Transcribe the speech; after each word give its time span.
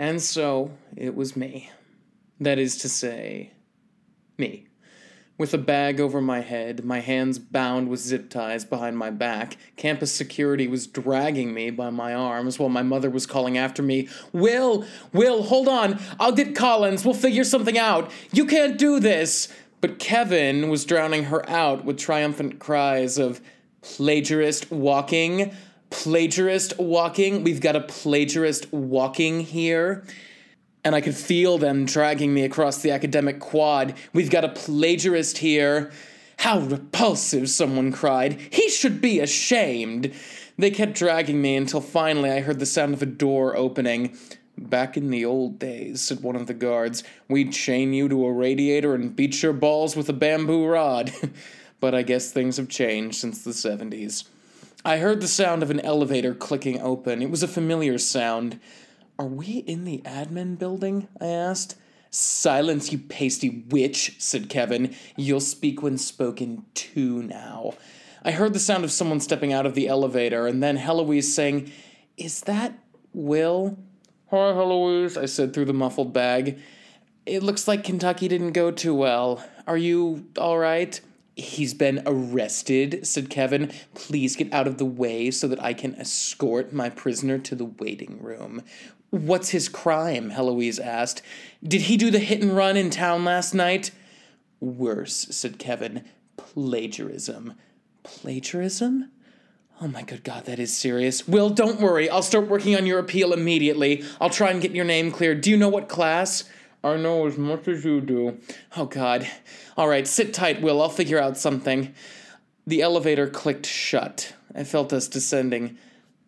And 0.00 0.22
so 0.22 0.70
it 0.96 1.14
was 1.14 1.36
me. 1.36 1.70
That 2.40 2.58
is 2.58 2.78
to 2.78 2.88
say, 2.88 3.50
me. 4.38 4.66
With 5.36 5.52
a 5.52 5.58
bag 5.58 6.00
over 6.00 6.22
my 6.22 6.40
head, 6.40 6.86
my 6.86 7.00
hands 7.00 7.38
bound 7.38 7.90
with 7.90 8.00
zip 8.00 8.30
ties 8.30 8.64
behind 8.64 8.96
my 8.96 9.10
back, 9.10 9.58
campus 9.76 10.10
security 10.10 10.66
was 10.66 10.86
dragging 10.86 11.52
me 11.52 11.68
by 11.68 11.90
my 11.90 12.14
arms 12.14 12.58
while 12.58 12.70
my 12.70 12.82
mother 12.82 13.10
was 13.10 13.26
calling 13.26 13.58
after 13.58 13.82
me, 13.82 14.08
Will, 14.32 14.86
Will, 15.12 15.42
hold 15.42 15.68
on, 15.68 16.00
I'll 16.18 16.32
get 16.32 16.56
Collins, 16.56 17.04
we'll 17.04 17.12
figure 17.12 17.44
something 17.44 17.76
out. 17.76 18.10
You 18.32 18.46
can't 18.46 18.78
do 18.78 19.00
this. 19.00 19.48
But 19.82 19.98
Kevin 19.98 20.70
was 20.70 20.86
drowning 20.86 21.24
her 21.24 21.46
out 21.48 21.84
with 21.84 21.98
triumphant 21.98 22.58
cries 22.58 23.18
of, 23.18 23.42
Plagiarist 23.82 24.70
walking, 24.70 25.54
plagiarist 25.90 26.78
walking, 26.78 27.44
we've 27.44 27.60
got 27.60 27.76
a 27.76 27.80
plagiarist 27.80 28.72
walking 28.72 29.40
here 29.40 30.04
and 30.84 30.94
I 30.94 31.00
could 31.00 31.14
feel 31.14 31.58
them 31.58 31.84
dragging 31.84 32.32
me 32.32 32.44
across 32.44 32.78
the 32.78 32.90
academic 32.90 33.38
quad. 33.38 33.94
We've 34.12 34.30
got 34.30 34.44
a 34.44 34.48
plagiarist 34.48 35.38
here. 35.38 35.90
How 36.38 36.60
repulsive, 36.60 37.50
someone 37.50 37.92
cried. 37.92 38.40
He 38.50 38.70
should 38.70 39.00
be 39.00 39.20
ashamed. 39.20 40.14
They 40.56 40.70
kept 40.70 40.94
dragging 40.94 41.42
me 41.42 41.56
until 41.56 41.80
finally 41.80 42.30
I 42.30 42.40
heard 42.40 42.58
the 42.58 42.66
sound 42.66 42.94
of 42.94 43.02
a 43.02 43.06
door 43.06 43.56
opening. 43.56 44.16
Back 44.56 44.96
in 44.96 45.10
the 45.10 45.24
old 45.24 45.58
days, 45.58 46.02
said 46.02 46.22
one 46.22 46.36
of 46.36 46.46
the 46.46 46.54
guards, 46.54 47.02
we'd 47.28 47.52
chain 47.52 47.92
you 47.92 48.08
to 48.08 48.26
a 48.26 48.32
radiator 48.32 48.94
and 48.94 49.14
beat 49.14 49.42
your 49.42 49.52
balls 49.52 49.96
with 49.96 50.08
a 50.08 50.14
bamboo 50.14 50.66
rod. 50.66 51.12
but 51.80 51.94
I 51.94 52.02
guess 52.02 52.30
things 52.30 52.56
have 52.56 52.68
changed 52.68 53.16
since 53.16 53.42
the 53.42 53.52
70s. 53.52 54.24
I 54.84 54.96
heard 54.96 55.20
the 55.20 55.28
sound 55.28 55.62
of 55.62 55.70
an 55.70 55.80
elevator 55.80 56.34
clicking 56.34 56.80
open. 56.80 57.20
It 57.20 57.30
was 57.30 57.42
a 57.42 57.48
familiar 57.48 57.98
sound. 57.98 58.58
Are 59.18 59.26
we 59.26 59.58
in 59.58 59.84
the 59.84 59.98
admin 60.06 60.58
building? 60.58 61.06
I 61.20 61.26
asked. 61.26 61.76
Silence, 62.10 62.90
you 62.90 62.98
pasty 62.98 63.64
witch, 63.68 64.16
said 64.18 64.48
Kevin. 64.48 64.94
You'll 65.16 65.40
speak 65.40 65.82
when 65.82 65.98
spoken 65.98 66.64
to 66.74 67.22
now. 67.22 67.74
I 68.24 68.30
heard 68.30 68.54
the 68.54 68.58
sound 68.58 68.84
of 68.84 68.90
someone 68.90 69.20
stepping 69.20 69.52
out 69.52 69.66
of 69.66 69.74
the 69.74 69.86
elevator, 69.86 70.46
and 70.46 70.62
then 70.62 70.76
Heloise 70.76 71.34
saying, 71.34 71.70
Is 72.16 72.40
that 72.42 72.72
Will? 73.12 73.78
Hi, 74.30 74.54
Heloise, 74.54 75.18
I 75.18 75.26
said 75.26 75.52
through 75.52 75.66
the 75.66 75.74
muffled 75.74 76.14
bag. 76.14 76.58
It 77.26 77.42
looks 77.42 77.68
like 77.68 77.84
Kentucky 77.84 78.28
didn't 78.28 78.52
go 78.52 78.70
too 78.70 78.94
well. 78.94 79.44
Are 79.66 79.76
you 79.76 80.26
all 80.38 80.58
right? 80.58 80.98
He's 81.40 81.74
been 81.74 82.02
arrested, 82.06 83.06
said 83.06 83.30
Kevin. 83.30 83.72
Please 83.94 84.36
get 84.36 84.52
out 84.52 84.66
of 84.66 84.78
the 84.78 84.84
way 84.84 85.30
so 85.30 85.48
that 85.48 85.62
I 85.62 85.74
can 85.74 85.94
escort 85.96 86.72
my 86.72 86.90
prisoner 86.90 87.38
to 87.38 87.54
the 87.54 87.64
waiting 87.64 88.22
room. 88.22 88.62
What's 89.10 89.50
his 89.50 89.68
crime? 89.68 90.30
Heloise 90.30 90.78
asked. 90.78 91.22
Did 91.62 91.82
he 91.82 91.96
do 91.96 92.10
the 92.10 92.18
hit 92.18 92.42
and 92.42 92.56
run 92.56 92.76
in 92.76 92.90
town 92.90 93.24
last 93.24 93.54
night? 93.54 93.90
Worse, 94.60 95.26
said 95.30 95.58
Kevin. 95.58 96.04
Plagiarism. 96.36 97.54
Plagiarism? 98.02 99.10
Oh 99.82 99.88
my 99.88 100.02
good 100.02 100.22
God, 100.24 100.44
that 100.44 100.58
is 100.58 100.76
serious. 100.76 101.26
Will, 101.26 101.48
don't 101.48 101.80
worry. 101.80 102.10
I'll 102.10 102.22
start 102.22 102.48
working 102.48 102.76
on 102.76 102.84
your 102.84 102.98
appeal 102.98 103.32
immediately. 103.32 104.04
I'll 104.20 104.28
try 104.28 104.50
and 104.50 104.60
get 104.60 104.72
your 104.72 104.84
name 104.84 105.10
cleared. 105.10 105.40
Do 105.40 105.50
you 105.50 105.56
know 105.56 105.70
what 105.70 105.88
class? 105.88 106.44
I 106.82 106.96
know 106.96 107.26
as 107.26 107.36
much 107.36 107.68
as 107.68 107.84
you 107.84 108.00
do. 108.00 108.38
Oh 108.76 108.86
God. 108.86 109.28
All 109.76 109.88
right, 109.88 110.06
sit 110.06 110.32
tight, 110.32 110.62
Will. 110.62 110.80
I'll 110.80 110.88
figure 110.88 111.20
out 111.20 111.36
something. 111.36 111.94
The 112.66 112.82
elevator 112.82 113.28
clicked 113.28 113.66
shut. 113.66 114.34
I 114.54 114.64
felt 114.64 114.92
us 114.92 115.08
descending. 115.08 115.76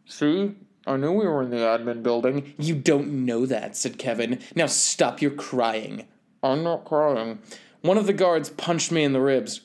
See? 0.07 0.55
I 0.87 0.97
knew 0.97 1.13
we 1.13 1.27
were 1.27 1.43
in 1.43 1.51
the 1.51 1.59
admin 1.59 2.03
building. 2.03 2.55
You 2.59 2.75
don't 2.75 3.25
know 3.25 3.47
that, 3.47 3.77
said 3.77 3.99
Kevin. 3.99 4.41
Now 4.55 4.67
stop 4.67 5.23
your 5.23 5.31
crying. 5.31 6.07
I'm 6.43 6.65
not 6.65 6.85
crying. 6.85 7.39
One 7.83 7.99
of 7.99 8.07
the 8.07 8.13
guards 8.13 8.51
punched 8.51 8.91
me 8.91 9.05
in 9.05 9.13
the 9.13 9.21
ribs. 9.21 9.61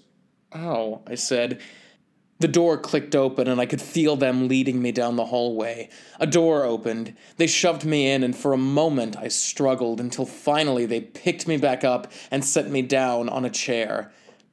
Ow, 0.55 1.01
I 1.07 1.15
said. 1.15 1.59
The 2.39 2.47
door 2.47 2.77
clicked 2.77 3.15
open, 3.15 3.47
and 3.47 3.59
I 3.59 3.65
could 3.65 3.81
feel 3.81 4.15
them 4.15 4.47
leading 4.47 4.79
me 4.79 4.91
down 4.91 5.15
the 5.15 5.25
hallway. 5.25 5.89
A 6.19 6.27
door 6.27 6.63
opened. 6.63 7.15
They 7.37 7.47
shoved 7.47 7.83
me 7.83 8.11
in, 8.11 8.23
and 8.23 8.35
for 8.35 8.53
a 8.53 8.57
moment 8.57 9.17
I 9.17 9.27
struggled 9.27 9.99
until 9.99 10.25
finally 10.25 10.85
they 10.85 11.01
picked 11.01 11.47
me 11.47 11.57
back 11.57 11.83
up 11.83 12.11
and 12.29 12.45
set 12.45 12.69
me 12.69 12.83
down 12.83 13.27
on 13.27 13.43
a 13.43 13.49
chair. 13.49 14.11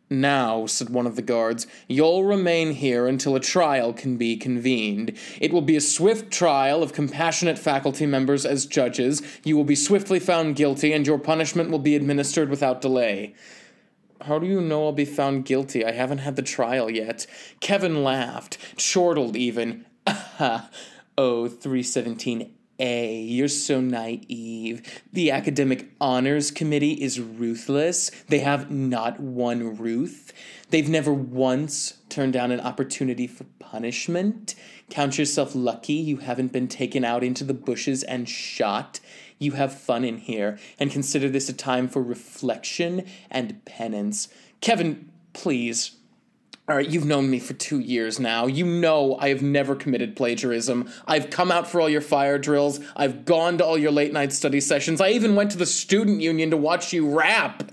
Now, 0.08 0.66
said 0.66 0.90
one 0.90 1.06
of 1.06 1.16
the 1.16 1.22
guards, 1.22 1.66
you'll 1.88 2.24
remain 2.24 2.72
here 2.72 3.06
until 3.06 3.36
a 3.36 3.40
trial 3.40 3.92
can 3.92 4.16
be 4.16 4.36
convened. 4.36 5.16
It 5.40 5.52
will 5.52 5.62
be 5.62 5.76
a 5.76 5.80
swift 5.80 6.30
trial 6.30 6.82
of 6.82 6.92
compassionate 6.92 7.58
faculty 7.58 8.06
members 8.06 8.46
as 8.46 8.66
judges. 8.66 9.22
You 9.44 9.56
will 9.56 9.64
be 9.64 9.74
swiftly 9.74 10.20
found 10.20 10.56
guilty, 10.56 10.92
and 10.92 11.06
your 11.06 11.18
punishment 11.18 11.70
will 11.70 11.78
be 11.78 11.96
administered 11.96 12.48
without 12.48 12.80
delay. 12.80 13.34
How 14.22 14.38
do 14.38 14.46
you 14.46 14.60
know 14.60 14.84
I'll 14.84 14.92
be 14.92 15.04
found 15.04 15.44
guilty? 15.44 15.84
I 15.84 15.92
haven't 15.92 16.18
had 16.18 16.36
the 16.36 16.42
trial 16.42 16.90
yet. 16.90 17.26
Kevin 17.60 18.02
laughed, 18.02 18.58
chortled 18.76 19.36
even. 19.36 19.86
oh, 20.06 21.48
317 21.48 22.54
a, 22.78 23.20
you're 23.20 23.48
so 23.48 23.80
naive. 23.80 25.02
The 25.12 25.30
Academic 25.30 25.90
Honors 26.00 26.50
Committee 26.50 26.94
is 26.94 27.20
ruthless. 27.20 28.10
They 28.28 28.40
have 28.40 28.70
not 28.70 29.20
one 29.20 29.76
Ruth. 29.76 30.32
They've 30.70 30.88
never 30.88 31.12
once 31.12 31.98
turned 32.08 32.32
down 32.32 32.50
an 32.50 32.60
opportunity 32.60 33.28
for 33.28 33.44
punishment. 33.60 34.56
Count 34.90 35.18
yourself 35.18 35.54
lucky 35.54 35.92
you 35.92 36.16
haven't 36.16 36.52
been 36.52 36.66
taken 36.66 37.04
out 37.04 37.22
into 37.22 37.44
the 37.44 37.54
bushes 37.54 38.02
and 38.02 38.28
shot. 38.28 38.98
You 39.38 39.52
have 39.52 39.78
fun 39.78 40.04
in 40.04 40.18
here, 40.18 40.58
and 40.78 40.90
consider 40.90 41.28
this 41.28 41.48
a 41.48 41.52
time 41.52 41.88
for 41.88 42.02
reflection 42.02 43.04
and 43.30 43.64
penance. 43.64 44.28
Kevin, 44.60 45.10
please, 45.32 45.92
all 46.66 46.76
right, 46.76 46.88
you've 46.88 47.04
known 47.04 47.28
me 47.28 47.40
for 47.40 47.52
two 47.52 47.78
years 47.78 48.18
now. 48.18 48.46
You 48.46 48.64
know 48.64 49.18
I 49.20 49.28
have 49.28 49.42
never 49.42 49.76
committed 49.76 50.16
plagiarism. 50.16 50.88
I've 51.06 51.28
come 51.28 51.52
out 51.52 51.68
for 51.68 51.78
all 51.78 51.90
your 51.90 52.00
fire 52.00 52.38
drills. 52.38 52.80
I've 52.96 53.26
gone 53.26 53.58
to 53.58 53.64
all 53.64 53.76
your 53.76 53.90
late 53.92 54.14
night 54.14 54.32
study 54.32 54.60
sessions. 54.60 55.00
I 55.00 55.10
even 55.10 55.34
went 55.34 55.50
to 55.50 55.58
the 55.58 55.66
student 55.66 56.22
union 56.22 56.50
to 56.50 56.56
watch 56.56 56.92
you 56.94 57.06
rap. 57.14 57.70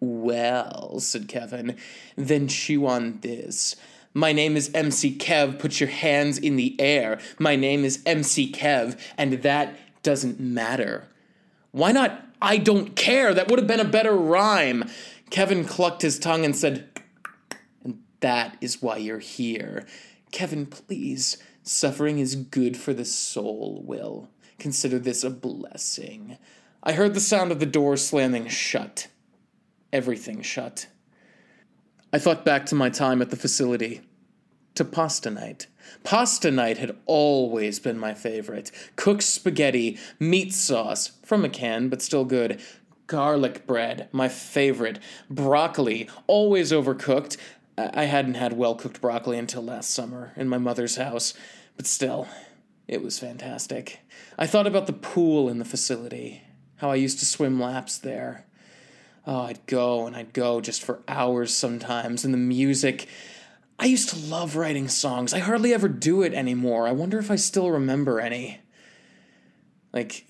Well, 0.00 0.98
said 0.98 1.28
Kevin, 1.28 1.76
then 2.16 2.48
chew 2.48 2.86
on 2.86 3.20
this. 3.20 3.76
My 4.16 4.32
name 4.32 4.56
is 4.56 4.70
MC 4.74 5.16
Kev. 5.16 5.58
Put 5.58 5.78
your 5.78 5.88
hands 5.88 6.38
in 6.38 6.56
the 6.56 6.74
air. 6.80 7.20
My 7.38 7.56
name 7.56 7.84
is 7.84 8.02
MC 8.04 8.50
Kev, 8.50 8.98
and 9.16 9.42
that 9.42 9.76
doesn't 10.04 10.38
matter. 10.38 11.08
Why 11.72 11.90
not? 11.90 12.24
I 12.40 12.58
don't 12.58 12.94
care. 12.94 13.34
That 13.34 13.48
would 13.48 13.58
have 13.58 13.66
been 13.66 13.80
a 13.80 13.84
better 13.84 14.14
rhyme. 14.14 14.84
Kevin 15.30 15.64
clucked 15.64 16.02
his 16.02 16.18
tongue 16.18 16.44
and 16.44 16.54
said, 16.54 16.88
that 18.20 18.56
is 18.62 18.80
why 18.80 18.96
you're 18.96 19.18
here. 19.18 19.84
Kevin, 20.30 20.64
please. 20.64 21.36
Suffering 21.62 22.18
is 22.18 22.36
good 22.36 22.76
for 22.76 22.94
the 22.94 23.04
soul, 23.04 23.82
Will. 23.84 24.30
Consider 24.58 24.98
this 24.98 25.24
a 25.24 25.30
blessing. 25.30 26.38
I 26.82 26.92
heard 26.92 27.12
the 27.12 27.20
sound 27.20 27.52
of 27.52 27.60
the 27.60 27.66
door 27.66 27.96
slamming 27.96 28.48
shut. 28.48 29.08
Everything 29.92 30.40
shut. 30.40 30.86
I 32.14 32.18
thought 32.18 32.46
back 32.46 32.64
to 32.66 32.74
my 32.74 32.88
time 32.88 33.20
at 33.20 33.28
the 33.28 33.36
facility. 33.36 34.00
To 34.76 34.84
pasta 34.84 35.30
night. 35.30 35.66
Pasta 36.02 36.50
night 36.50 36.78
had 36.78 36.96
always 37.06 37.78
been 37.78 37.98
my 37.98 38.14
favorite. 38.14 38.70
Cooked 38.96 39.22
spaghetti, 39.22 39.98
meat 40.18 40.52
sauce, 40.52 41.12
from 41.24 41.44
a 41.44 41.48
can, 41.48 41.88
but 41.88 42.02
still 42.02 42.24
good. 42.24 42.60
Garlic 43.06 43.66
bread, 43.66 44.08
my 44.12 44.28
favorite. 44.28 44.98
Broccoli, 45.28 46.08
always 46.26 46.72
overcooked. 46.72 47.36
I 47.76 48.04
hadn't 48.04 48.34
had 48.34 48.52
well 48.52 48.74
cooked 48.74 49.00
broccoli 49.00 49.38
until 49.38 49.62
last 49.62 49.90
summer 49.90 50.32
in 50.36 50.48
my 50.48 50.58
mother's 50.58 50.96
house, 50.96 51.34
but 51.76 51.86
still, 51.86 52.28
it 52.86 53.02
was 53.02 53.18
fantastic. 53.18 54.00
I 54.38 54.46
thought 54.46 54.66
about 54.66 54.86
the 54.86 54.92
pool 54.92 55.48
in 55.48 55.58
the 55.58 55.64
facility, 55.64 56.42
how 56.76 56.90
I 56.90 56.96
used 56.96 57.18
to 57.18 57.26
swim 57.26 57.60
laps 57.60 57.98
there. 57.98 58.46
Oh, 59.26 59.40
I'd 59.42 59.64
go 59.66 60.06
and 60.06 60.14
I'd 60.14 60.32
go 60.32 60.60
just 60.60 60.84
for 60.84 61.00
hours 61.08 61.54
sometimes, 61.54 62.24
and 62.24 62.32
the 62.32 62.38
music. 62.38 63.08
I 63.78 63.86
used 63.86 64.08
to 64.10 64.16
love 64.16 64.56
writing 64.56 64.88
songs. 64.88 65.34
I 65.34 65.40
hardly 65.40 65.74
ever 65.74 65.88
do 65.88 66.22
it 66.22 66.32
anymore. 66.32 66.86
I 66.86 66.92
wonder 66.92 67.18
if 67.18 67.30
I 67.30 67.36
still 67.36 67.70
remember 67.70 68.20
any. 68.20 68.60
Like, 69.92 70.26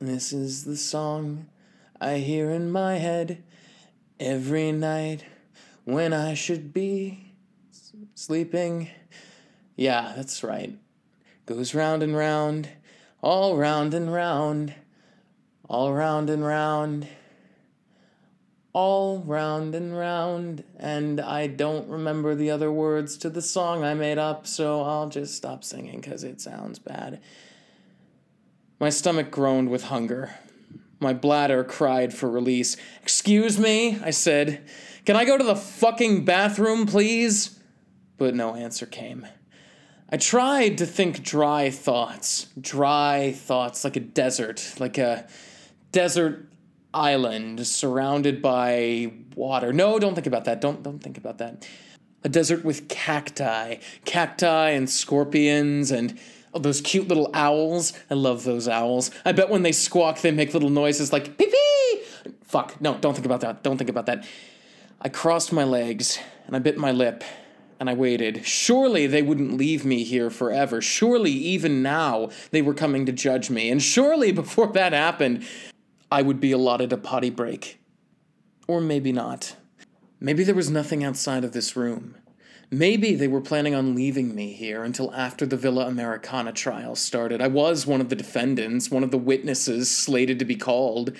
this 0.00 0.32
is 0.32 0.64
the 0.64 0.76
song 0.76 1.46
I 2.00 2.18
hear 2.18 2.50
in 2.50 2.70
my 2.70 2.96
head 2.98 3.42
every 4.18 4.72
night 4.72 5.24
when 5.84 6.12
I 6.12 6.34
should 6.34 6.72
be 6.72 7.32
sleeping. 8.14 8.90
Yeah, 9.76 10.12
that's 10.16 10.42
right. 10.42 10.76
Goes 11.46 11.74
round 11.74 12.02
and 12.02 12.16
round, 12.16 12.68
all 13.20 13.56
round 13.56 13.94
and 13.94 14.12
round, 14.12 14.74
all 15.68 15.92
round 15.92 16.30
and 16.30 16.44
round, 16.44 17.08
all 18.72 19.20
round 19.20 19.74
and 19.74 19.96
round. 19.96 20.64
And 20.78 21.20
I 21.20 21.46
don't 21.46 21.88
remember 21.88 22.34
the 22.34 22.50
other 22.50 22.72
words 22.72 23.16
to 23.18 23.30
the 23.30 23.42
song 23.42 23.84
I 23.84 23.94
made 23.94 24.18
up, 24.18 24.46
so 24.46 24.82
I'll 24.82 25.08
just 25.08 25.34
stop 25.34 25.64
singing 25.64 26.00
because 26.00 26.24
it 26.24 26.40
sounds 26.40 26.78
bad. 26.78 27.20
My 28.80 28.90
stomach 28.90 29.30
groaned 29.30 29.70
with 29.70 29.84
hunger. 29.84 30.34
My 30.98 31.12
bladder 31.12 31.64
cried 31.64 32.14
for 32.14 32.30
release. 32.30 32.76
Excuse 33.02 33.58
me, 33.58 33.98
I 34.02 34.10
said. 34.10 34.62
Can 35.04 35.16
I 35.16 35.24
go 35.24 35.36
to 35.36 35.44
the 35.44 35.56
fucking 35.56 36.24
bathroom, 36.24 36.86
please? 36.86 37.58
But 38.18 38.34
no 38.34 38.54
answer 38.54 38.86
came. 38.86 39.26
I 40.08 40.16
tried 40.16 40.78
to 40.78 40.86
think 40.86 41.22
dry 41.22 41.70
thoughts. 41.70 42.46
Dry 42.60 43.32
thoughts 43.32 43.82
like 43.82 43.96
a 43.96 44.00
desert, 44.00 44.74
like 44.78 44.98
a 44.98 45.26
desert 45.90 46.51
island 46.94 47.66
surrounded 47.66 48.42
by 48.42 49.12
water. 49.34 49.72
No, 49.72 49.98
don't 49.98 50.14
think 50.14 50.26
about 50.26 50.44
that. 50.44 50.60
Don't 50.60 50.82
don't 50.82 50.98
think 50.98 51.18
about 51.18 51.38
that. 51.38 51.66
A 52.24 52.28
desert 52.28 52.64
with 52.64 52.88
cacti, 52.88 53.76
cacti 54.04 54.70
and 54.70 54.88
scorpions 54.88 55.90
and 55.90 56.18
oh, 56.54 56.58
those 56.58 56.80
cute 56.80 57.08
little 57.08 57.30
owls. 57.34 57.92
I 58.10 58.14
love 58.14 58.44
those 58.44 58.68
owls. 58.68 59.10
I 59.24 59.32
bet 59.32 59.48
when 59.48 59.62
they 59.62 59.72
squawk, 59.72 60.20
they 60.20 60.30
make 60.30 60.54
little 60.54 60.70
noises 60.70 61.12
like 61.12 61.36
pee 61.36 61.46
pee. 61.46 62.32
Fuck, 62.44 62.80
no, 62.80 62.96
don't 62.98 63.14
think 63.14 63.26
about 63.26 63.40
that. 63.40 63.62
Don't 63.62 63.78
think 63.78 63.90
about 63.90 64.06
that. 64.06 64.26
I 65.00 65.08
crossed 65.08 65.52
my 65.52 65.64
legs 65.64 66.18
and 66.46 66.54
I 66.54 66.60
bit 66.60 66.78
my 66.78 66.92
lip 66.92 67.24
and 67.82 67.90
I 67.90 67.94
waited. 67.94 68.46
Surely 68.46 69.08
they 69.08 69.22
wouldn't 69.22 69.54
leave 69.54 69.84
me 69.84 70.04
here 70.04 70.30
forever. 70.30 70.80
Surely, 70.80 71.32
even 71.32 71.82
now, 71.82 72.30
they 72.52 72.62
were 72.62 72.74
coming 72.74 73.06
to 73.06 73.12
judge 73.12 73.50
me. 73.50 73.70
And 73.70 73.82
surely, 73.82 74.30
before 74.30 74.68
that 74.74 74.92
happened, 74.92 75.44
I 76.12 76.20
would 76.20 76.40
be 76.40 76.52
allotted 76.52 76.92
a 76.92 76.98
potty 76.98 77.30
break. 77.30 77.80
Or 78.68 78.82
maybe 78.82 79.12
not. 79.12 79.56
Maybe 80.20 80.44
there 80.44 80.54
was 80.54 80.68
nothing 80.68 81.02
outside 81.02 81.42
of 81.42 81.52
this 81.52 81.74
room. 81.74 82.16
Maybe 82.70 83.14
they 83.14 83.28
were 83.28 83.40
planning 83.40 83.74
on 83.74 83.94
leaving 83.94 84.34
me 84.34 84.52
here 84.52 84.84
until 84.84 85.14
after 85.14 85.46
the 85.46 85.56
Villa 85.56 85.86
Americana 85.86 86.52
trial 86.52 86.96
started. 86.96 87.40
I 87.40 87.46
was 87.46 87.86
one 87.86 88.02
of 88.02 88.10
the 88.10 88.16
defendants, 88.16 88.90
one 88.90 89.02
of 89.02 89.10
the 89.10 89.16
witnesses 89.16 89.90
slated 89.90 90.38
to 90.38 90.44
be 90.44 90.54
called. 90.54 91.16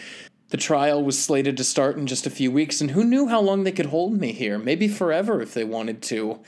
The 0.51 0.59
trial 0.59 1.03
was 1.03 1.19
slated 1.19 1.57
to 1.57 1.65
start 1.65 1.97
in 1.97 2.07
just 2.07 2.27
a 2.27 2.31
few 2.31 2.53
weeks, 2.53 2.83
and 2.83 2.91
who 2.91 3.03
knew 3.03 3.29
how 3.29 3.41
long 3.41 3.65
they 3.65 3.73
could 3.73 3.87
hold 3.87 4.21
me 4.21 4.33
here? 4.33 4.59
Maybe 4.59 4.89
forever 4.89 5.41
if 5.41 5.55
they 5.55 5.65
wanted 5.65 6.03
to. 6.03 6.41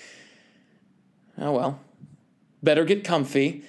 Oh 1.39 1.53
well. 1.53 1.81
Better 2.63 2.85
get 2.85 3.05
comfy. 3.05 3.65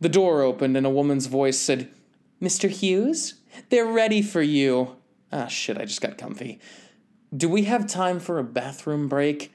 The 0.00 0.08
door 0.08 0.40
opened, 0.40 0.78
and 0.78 0.86
a 0.86 0.90
woman's 0.90 1.26
voice 1.26 1.58
said, 1.58 1.90
Mr. 2.40 2.70
Hughes? 2.70 3.34
They're 3.68 3.86
ready 3.86 4.22
for 4.22 4.42
you. 4.42 4.96
Ah, 5.32 5.46
shit, 5.46 5.78
I 5.78 5.84
just 5.84 6.00
got 6.00 6.18
comfy. 6.18 6.58
Do 7.36 7.48
we 7.48 7.64
have 7.64 7.86
time 7.86 8.18
for 8.18 8.38
a 8.38 8.44
bathroom 8.44 9.08
break? 9.08 9.52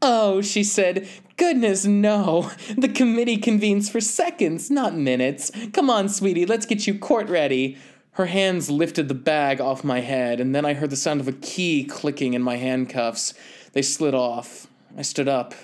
Oh, 0.00 0.40
she 0.40 0.62
said, 0.62 1.08
goodness, 1.36 1.84
no. 1.84 2.50
The 2.76 2.88
committee 2.88 3.36
convenes 3.36 3.90
for 3.90 4.00
seconds, 4.00 4.70
not 4.70 4.94
minutes. 4.94 5.50
Come 5.72 5.90
on, 5.90 6.08
sweetie, 6.08 6.46
let's 6.46 6.66
get 6.66 6.86
you 6.86 6.98
court 6.98 7.28
ready. 7.28 7.76
Her 8.12 8.26
hands 8.26 8.70
lifted 8.70 9.08
the 9.08 9.14
bag 9.14 9.60
off 9.60 9.84
my 9.84 10.00
head, 10.00 10.40
and 10.40 10.54
then 10.54 10.64
I 10.64 10.74
heard 10.74 10.90
the 10.90 10.96
sound 10.96 11.20
of 11.20 11.28
a 11.28 11.32
key 11.32 11.84
clicking 11.84 12.34
in 12.34 12.42
my 12.42 12.56
handcuffs. 12.56 13.34
They 13.72 13.82
slid 13.82 14.14
off. 14.14 14.66
I 14.96 15.02
stood 15.02 15.28
up. 15.28 15.54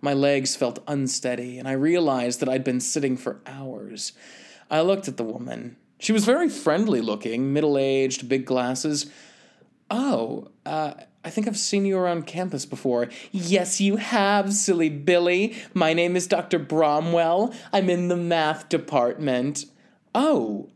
My 0.00 0.14
legs 0.14 0.56
felt 0.56 0.82
unsteady, 0.86 1.58
and 1.58 1.68
I 1.68 1.72
realized 1.72 2.40
that 2.40 2.48
I'd 2.48 2.64
been 2.64 2.80
sitting 2.80 3.16
for 3.16 3.40
hours. 3.46 4.12
I 4.70 4.80
looked 4.80 5.08
at 5.08 5.18
the 5.18 5.24
woman. 5.24 5.76
She 6.00 6.12
was 6.12 6.24
very 6.24 6.48
friendly 6.48 7.02
looking, 7.02 7.52
middle 7.52 7.76
aged, 7.76 8.28
big 8.28 8.46
glasses. 8.46 9.10
Oh, 9.90 10.48
uh, 10.64 10.94
I 11.22 11.28
think 11.28 11.46
I've 11.46 11.58
seen 11.58 11.84
you 11.84 11.98
around 11.98 12.26
campus 12.26 12.64
before. 12.64 13.08
Yes, 13.30 13.82
you 13.82 13.96
have, 13.96 14.54
silly 14.54 14.88
Billy. 14.88 15.54
My 15.74 15.92
name 15.92 16.16
is 16.16 16.26
Dr. 16.26 16.58
Bromwell. 16.58 17.54
I'm 17.70 17.90
in 17.90 18.08
the 18.08 18.16
math 18.16 18.70
department. 18.70 19.66
Oh, 20.14 20.70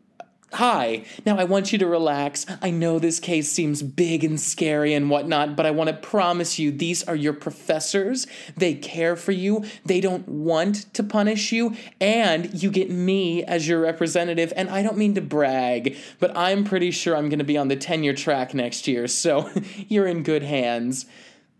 Hi. 0.54 1.04
Now 1.26 1.36
I 1.36 1.42
want 1.42 1.72
you 1.72 1.78
to 1.80 1.86
relax. 1.88 2.46
I 2.62 2.70
know 2.70 3.00
this 3.00 3.18
case 3.18 3.50
seems 3.50 3.82
big 3.82 4.22
and 4.22 4.40
scary 4.40 4.94
and 4.94 5.10
whatnot, 5.10 5.56
but 5.56 5.66
I 5.66 5.72
want 5.72 5.90
to 5.90 5.96
promise 5.96 6.60
you 6.60 6.70
these 6.70 7.02
are 7.02 7.16
your 7.16 7.32
professors. 7.32 8.28
They 8.56 8.74
care 8.74 9.16
for 9.16 9.32
you. 9.32 9.64
They 9.84 10.00
don't 10.00 10.28
want 10.28 10.94
to 10.94 11.02
punish 11.02 11.50
you. 11.50 11.74
And 12.00 12.62
you 12.62 12.70
get 12.70 12.88
me 12.88 13.42
as 13.42 13.66
your 13.66 13.80
representative. 13.80 14.52
And 14.54 14.70
I 14.70 14.84
don't 14.84 14.96
mean 14.96 15.16
to 15.16 15.20
brag, 15.20 15.96
but 16.20 16.36
I'm 16.36 16.62
pretty 16.62 16.92
sure 16.92 17.16
I'm 17.16 17.28
going 17.28 17.40
to 17.40 17.44
be 17.44 17.58
on 17.58 17.66
the 17.66 17.74
tenure 17.74 18.14
track 18.14 18.54
next 18.54 18.86
year. 18.86 19.08
So 19.08 19.50
you're 19.88 20.06
in 20.06 20.22
good 20.22 20.44
hands. 20.44 21.06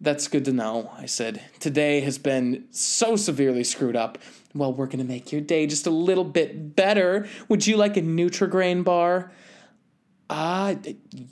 That's 0.05 0.29
good 0.29 0.45
to 0.45 0.53
know, 0.53 0.91
I 0.99 1.07
said. 1.07 1.41
Today 1.61 2.01
has 2.01 2.19
been 2.19 2.67
so 2.71 3.17
severely 3.17 3.65
screwed 3.65 3.97
up. 3.97 4.19
Well, 4.55 4.71
we're 4.71 4.85
going 4.85 4.99
to 4.99 5.05
make 5.05 5.33
your 5.33 5.41
day 5.41 5.67
just 5.67 5.87
a 5.87 5.91
little 5.91 6.25
bit 6.25 6.77
better. 6.77 7.27
Would 7.49 7.67
you 7.67 7.79
like 7.79 7.97
a 7.97 8.03
Nutrigrain 8.03 8.85
bar? 8.85 9.33
Uh, 10.29 10.75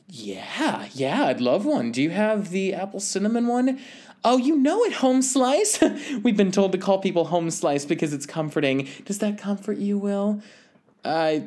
yeah, 0.09 0.89
yeah, 0.95 1.25
I'd 1.27 1.43
love 1.43 1.67
one. 1.67 1.93
Do 1.93 2.01
you 2.01 2.09
have 2.11 2.49
the 2.49 2.73
apple 2.73 2.99
cinnamon 2.99 3.47
one? 3.47 3.79
Oh, 4.25 4.39
you 4.39 4.57
know 4.57 4.83
it, 4.85 4.95
home 4.95 5.21
slice. 5.21 5.79
We've 6.23 6.37
been 6.37 6.51
told 6.51 6.73
to 6.73 6.79
call 6.79 6.99
people 6.99 7.27
home 7.27 7.51
slice 7.51 7.85
because 7.85 8.15
it's 8.15 8.25
comforting. 8.25 8.89
Does 9.05 9.19
that 9.19 9.37
comfort 9.37 9.77
you, 9.77 9.99
Will? 9.99 10.41
Uh, 11.05 11.41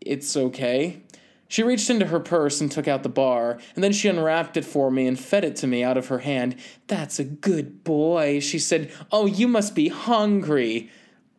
it's 0.00 0.36
okay. 0.36 1.02
She 1.50 1.64
reached 1.64 1.90
into 1.90 2.06
her 2.06 2.20
purse 2.20 2.60
and 2.60 2.70
took 2.70 2.86
out 2.86 3.02
the 3.02 3.08
bar, 3.08 3.58
and 3.74 3.82
then 3.82 3.92
she 3.92 4.06
unwrapped 4.06 4.56
it 4.56 4.64
for 4.64 4.88
me 4.88 5.08
and 5.08 5.18
fed 5.18 5.44
it 5.44 5.56
to 5.56 5.66
me 5.66 5.82
out 5.82 5.98
of 5.98 6.06
her 6.06 6.20
hand. 6.20 6.54
That's 6.86 7.18
a 7.18 7.24
good 7.24 7.82
boy, 7.82 8.38
she 8.38 8.60
said. 8.60 8.92
Oh, 9.10 9.26
you 9.26 9.48
must 9.48 9.74
be 9.74 9.88
hungry. 9.88 10.90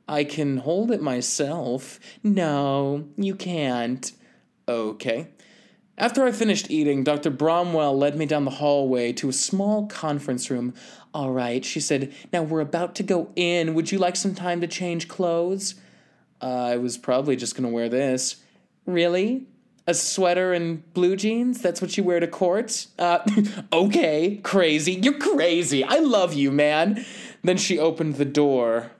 I 0.10 0.26
can 0.26 0.58
hold 0.58 0.92
it 0.92 1.02
myself. 1.02 1.98
No, 2.24 3.08
you 3.16 3.36
can't. 3.36 4.12
Okay. 4.68 5.30
After 5.98 6.26
I 6.26 6.34
finished 6.34 6.70
eating, 6.70 7.06
Dr. 7.06 7.32
Bromwell 7.32 7.98
led 7.98 8.18
me 8.18 8.26
down 8.26 8.44
the 8.44 8.52
hallway 8.52 9.14
to 9.14 9.30
a 9.30 9.34
small 9.34 9.88
conference 9.88 10.52
room. 10.52 10.74
All 11.14 11.32
right, 11.32 11.64
she 11.64 11.80
said, 11.80 12.14
now 12.34 12.44
we're 12.44 12.60
about 12.60 12.96
to 12.96 13.04
go 13.04 13.32
in. 13.38 13.76
Would 13.76 13.94
you 13.94 13.98
like 13.98 14.18
some 14.18 14.36
time 14.36 14.60
to 14.60 14.68
change 14.68 15.08
clothes? 15.08 15.76
Uh, 16.42 16.48
I 16.48 16.76
was 16.76 16.98
probably 16.98 17.38
just 17.38 17.56
going 17.56 17.70
to 17.70 17.74
wear 17.74 17.88
this. 17.88 18.44
Really? 18.86 19.48
A 19.92 19.94
sweater 19.94 20.54
and 20.54 20.94
blue 20.94 21.18
jeans? 21.18 21.62
That's 21.62 21.82
what 21.82 21.98
you 21.98 22.06
wear 22.06 22.22
to 22.22 22.28
court? 22.28 22.88
Uh, 22.98 23.20
okay, 23.74 24.40
crazy. 24.42 24.94
You're 24.94 25.20
crazy. 25.20 25.84
I 25.84 25.98
love 25.98 26.34
you, 26.34 26.50
man. 26.50 27.06
Then 27.44 27.58
she 27.58 27.78
opened 27.78 28.16
the 28.16 28.24
door. 28.24 28.92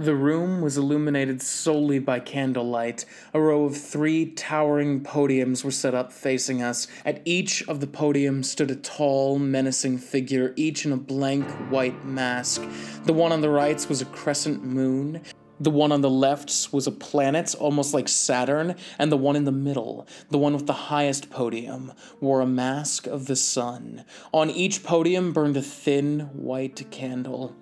The 0.00 0.14
room 0.14 0.62
was 0.62 0.78
illuminated 0.78 1.42
solely 1.42 1.98
by 1.98 2.20
candlelight. 2.20 3.04
A 3.34 3.40
row 3.40 3.64
of 3.64 3.76
three 3.76 4.30
towering 4.30 5.02
podiums 5.02 5.62
were 5.62 5.70
set 5.70 5.94
up 5.94 6.10
facing 6.10 6.62
us. 6.62 6.88
At 7.04 7.20
each 7.26 7.68
of 7.68 7.80
the 7.80 7.86
podiums 7.86 8.46
stood 8.46 8.70
a 8.70 8.76
tall, 8.76 9.38
menacing 9.38 9.98
figure, 9.98 10.54
each 10.56 10.86
in 10.86 10.92
a 10.92 10.96
blank 10.96 11.46
white 11.70 12.02
mask. 12.02 12.62
The 13.04 13.12
one 13.12 13.30
on 13.30 13.42
the 13.42 13.50
right 13.50 13.86
was 13.90 14.00
a 14.00 14.06
crescent 14.06 14.64
moon. 14.64 15.20
The 15.60 15.70
one 15.70 15.92
on 15.92 16.00
the 16.00 16.08
left 16.08 16.70
was 16.72 16.86
a 16.86 16.92
planet, 16.92 17.54
almost 17.60 17.92
like 17.92 18.08
Saturn, 18.08 18.76
and 18.98 19.12
the 19.12 19.18
one 19.18 19.36
in 19.36 19.44
the 19.44 19.52
middle, 19.52 20.06
the 20.30 20.38
one 20.38 20.54
with 20.54 20.66
the 20.66 20.72
highest 20.72 21.28
podium, 21.28 21.92
wore 22.22 22.40
a 22.40 22.46
mask 22.46 23.06
of 23.06 23.26
the 23.26 23.36
sun. 23.36 24.06
On 24.32 24.48
each 24.48 24.82
podium 24.82 25.34
burned 25.34 25.58
a 25.58 25.62
thin, 25.62 26.30
white 26.32 26.90
candle. 26.90 27.54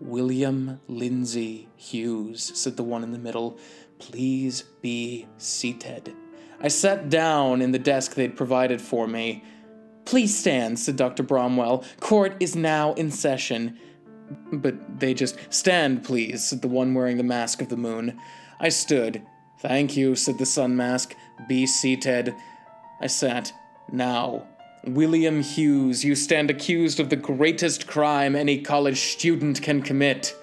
William 0.00 0.80
Lindsay 0.88 1.68
Hughes, 1.76 2.52
said 2.54 2.76
the 2.76 2.82
one 2.82 3.02
in 3.02 3.12
the 3.12 3.18
middle. 3.18 3.58
Please 3.98 4.64
be 4.82 5.26
seated. 5.38 6.14
I 6.60 6.68
sat 6.68 7.08
down 7.08 7.62
in 7.62 7.72
the 7.72 7.78
desk 7.78 8.14
they'd 8.14 8.36
provided 8.36 8.80
for 8.80 9.06
me. 9.06 9.44
Please 10.04 10.36
stand, 10.36 10.78
said 10.78 10.96
Dr. 10.96 11.22
Bromwell. 11.22 11.84
Court 12.00 12.36
is 12.40 12.54
now 12.54 12.94
in 12.94 13.10
session. 13.10 13.78
But 14.52 15.00
they 15.00 15.14
just, 15.14 15.36
stand, 15.50 16.04
please, 16.04 16.44
said 16.44 16.62
the 16.62 16.68
one 16.68 16.94
wearing 16.94 17.16
the 17.16 17.22
mask 17.22 17.62
of 17.62 17.68
the 17.68 17.76
moon. 17.76 18.18
I 18.58 18.70
stood. 18.70 19.22
Thank 19.60 19.96
you, 19.96 20.14
said 20.14 20.38
the 20.38 20.46
sun 20.46 20.76
mask. 20.76 21.14
Be 21.48 21.66
seated. 21.66 22.34
I 23.00 23.06
sat. 23.06 23.52
Now, 23.90 24.46
William 24.86 25.42
Hughes, 25.42 26.04
you 26.04 26.14
stand 26.14 26.48
accused 26.48 27.00
of 27.00 27.10
the 27.10 27.16
greatest 27.16 27.88
crime 27.88 28.36
any 28.36 28.60
college 28.60 29.00
student 29.00 29.60
can 29.60 29.82
commit 29.82 30.36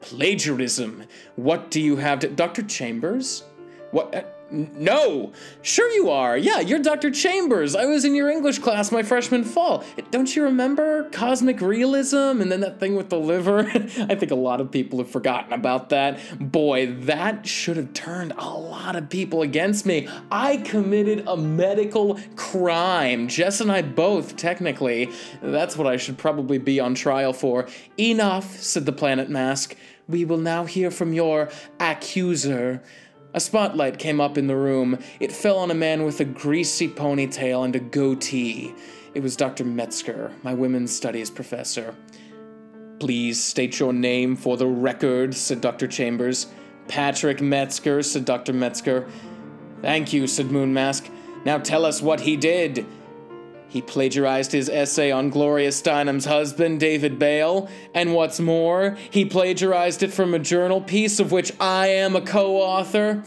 plagiarism. 0.00 1.04
What 1.34 1.70
do 1.70 1.80
you 1.80 1.96
have 1.96 2.20
to. 2.20 2.28
Dr. 2.28 2.62
Chambers? 2.62 3.42
What? 3.90 4.14
Uh, 4.14 4.22
No! 4.50 5.32
Sure 5.60 5.90
you 5.90 6.10
are. 6.10 6.36
Yeah, 6.36 6.60
you're 6.60 6.78
Dr. 6.78 7.10
Chambers. 7.10 7.76
I 7.76 7.84
was 7.84 8.04
in 8.04 8.14
your 8.14 8.30
English 8.30 8.60
class 8.60 8.90
my 8.90 9.02
freshman 9.02 9.44
fall. 9.44 9.84
Don't 10.10 10.34
you 10.34 10.44
remember 10.44 11.08
cosmic 11.10 11.60
realism 11.60 12.40
and 12.40 12.50
then 12.50 12.60
that 12.60 12.80
thing 12.80 12.96
with 12.96 13.10
the 13.10 13.18
liver? 13.18 13.60
I 13.74 14.14
think 14.14 14.30
a 14.30 14.36
lot 14.36 14.60
of 14.60 14.70
people 14.70 14.98
have 15.00 15.10
forgotten 15.10 15.52
about 15.52 15.90
that. 15.90 16.18
Boy, 16.40 16.86
that 16.86 17.46
should 17.46 17.76
have 17.76 17.92
turned 17.92 18.32
a 18.38 18.50
lot 18.50 18.96
of 18.96 19.10
people 19.10 19.42
against 19.42 19.84
me. 19.84 20.08
I 20.30 20.58
committed 20.58 21.24
a 21.26 21.36
medical 21.36 22.18
crime. 22.36 23.28
Jess 23.28 23.60
and 23.60 23.70
I 23.70 23.82
both, 23.82 24.36
technically. 24.36 25.10
That's 25.42 25.76
what 25.76 25.86
I 25.86 25.98
should 25.98 26.16
probably 26.16 26.58
be 26.58 26.80
on 26.80 26.94
trial 26.94 27.34
for. 27.34 27.66
Enough, 27.98 28.56
said 28.56 28.86
the 28.86 28.92
planet 28.92 29.28
mask. 29.28 29.76
We 30.08 30.24
will 30.24 30.38
now 30.38 30.64
hear 30.64 30.90
from 30.90 31.12
your 31.12 31.50
accuser. 31.78 32.82
A 33.38 33.40
spotlight 33.40 34.00
came 34.00 34.20
up 34.20 34.36
in 34.36 34.48
the 34.48 34.56
room. 34.56 34.98
It 35.20 35.30
fell 35.30 35.58
on 35.58 35.70
a 35.70 35.74
man 35.74 36.02
with 36.02 36.18
a 36.18 36.24
greasy 36.24 36.88
ponytail 36.88 37.64
and 37.64 37.76
a 37.76 37.78
goatee. 37.78 38.74
It 39.14 39.22
was 39.22 39.36
Dr. 39.36 39.64
Metzger, 39.64 40.32
my 40.42 40.54
women's 40.54 40.90
studies 40.90 41.30
professor. 41.30 41.94
Please 42.98 43.40
state 43.40 43.78
your 43.78 43.92
name 43.92 44.34
for 44.34 44.56
the 44.56 44.66
record, 44.66 45.36
said 45.36 45.60
Dr. 45.60 45.86
Chambers. 45.86 46.48
Patrick 46.88 47.40
Metzger, 47.40 48.02
said 48.02 48.24
Dr. 48.24 48.52
Metzger. 48.52 49.06
Thank 49.82 50.12
you, 50.12 50.26
said 50.26 50.46
Moonmask. 50.46 51.08
Now 51.44 51.58
tell 51.58 51.84
us 51.84 52.02
what 52.02 52.18
he 52.18 52.36
did. 52.36 52.84
He 53.68 53.82
plagiarized 53.82 54.52
his 54.52 54.68
essay 54.68 55.10
on 55.10 55.30
Gloria 55.30 55.70
Steinem's 55.70 56.24
husband, 56.24 56.80
David 56.80 57.18
Bale, 57.18 57.68
and 57.94 58.14
what's 58.14 58.40
more, 58.40 58.96
he 59.10 59.24
plagiarized 59.24 60.02
it 60.02 60.12
from 60.12 60.34
a 60.34 60.38
journal 60.38 60.80
piece 60.80 61.20
of 61.20 61.32
which 61.32 61.52
I 61.60 61.88
am 61.88 62.16
a 62.16 62.20
co 62.20 62.56
author. 62.56 63.22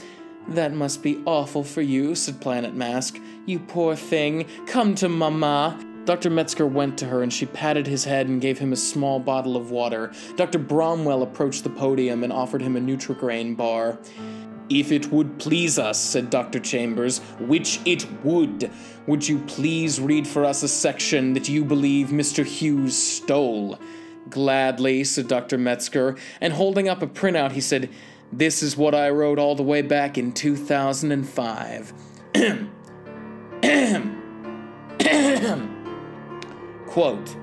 That 0.47 0.73
must 0.73 1.03
be 1.03 1.21
awful 1.25 1.63
for 1.63 1.81
you, 1.81 2.15
said 2.15 2.41
Planet 2.41 2.73
Mask. 2.73 3.19
You 3.45 3.59
poor 3.59 3.95
thing, 3.95 4.47
come 4.65 4.95
to 4.95 5.07
Mama. 5.07 5.79
Dr. 6.05 6.31
Metzger 6.31 6.65
went 6.65 6.97
to 6.97 7.05
her 7.05 7.21
and 7.21 7.31
she 7.31 7.45
patted 7.45 7.85
his 7.85 8.03
head 8.03 8.27
and 8.27 8.41
gave 8.41 8.57
him 8.57 8.73
a 8.73 8.75
small 8.75 9.19
bottle 9.19 9.55
of 9.55 9.69
water. 9.69 10.11
Dr. 10.35 10.57
Bromwell 10.57 11.21
approached 11.21 11.63
the 11.63 11.69
podium 11.69 12.23
and 12.23 12.33
offered 12.33 12.61
him 12.61 12.75
a 12.75 12.79
Nutrigrain 12.79 13.55
bar. 13.55 13.99
If 14.73 14.93
it 14.93 15.11
would 15.11 15.37
please 15.37 15.77
us, 15.77 15.99
said 15.99 16.29
Dr. 16.29 16.57
Chambers, 16.59 17.19
which 17.39 17.81
it 17.83 18.07
would, 18.23 18.71
would 19.05 19.27
you 19.27 19.39
please 19.39 19.99
read 19.99 20.25
for 20.25 20.45
us 20.45 20.63
a 20.63 20.69
section 20.69 21.33
that 21.33 21.49
you 21.49 21.65
believe 21.65 22.07
Mr. 22.07 22.45
Hughes 22.45 22.97
stole? 22.97 23.77
Gladly, 24.29 25.03
said 25.03 25.27
Dr. 25.27 25.57
Metzger, 25.57 26.15
and 26.39 26.53
holding 26.53 26.87
up 26.87 27.01
a 27.01 27.07
printout, 27.07 27.51
he 27.51 27.59
said, 27.59 27.89
This 28.31 28.63
is 28.63 28.77
what 28.77 28.95
I 28.95 29.09
wrote 29.09 29.39
all 29.39 29.55
the 29.55 29.63
way 29.63 29.81
back 29.81 30.17
in 30.17 30.31
2005. 30.31 31.93
Quote, 36.87 37.35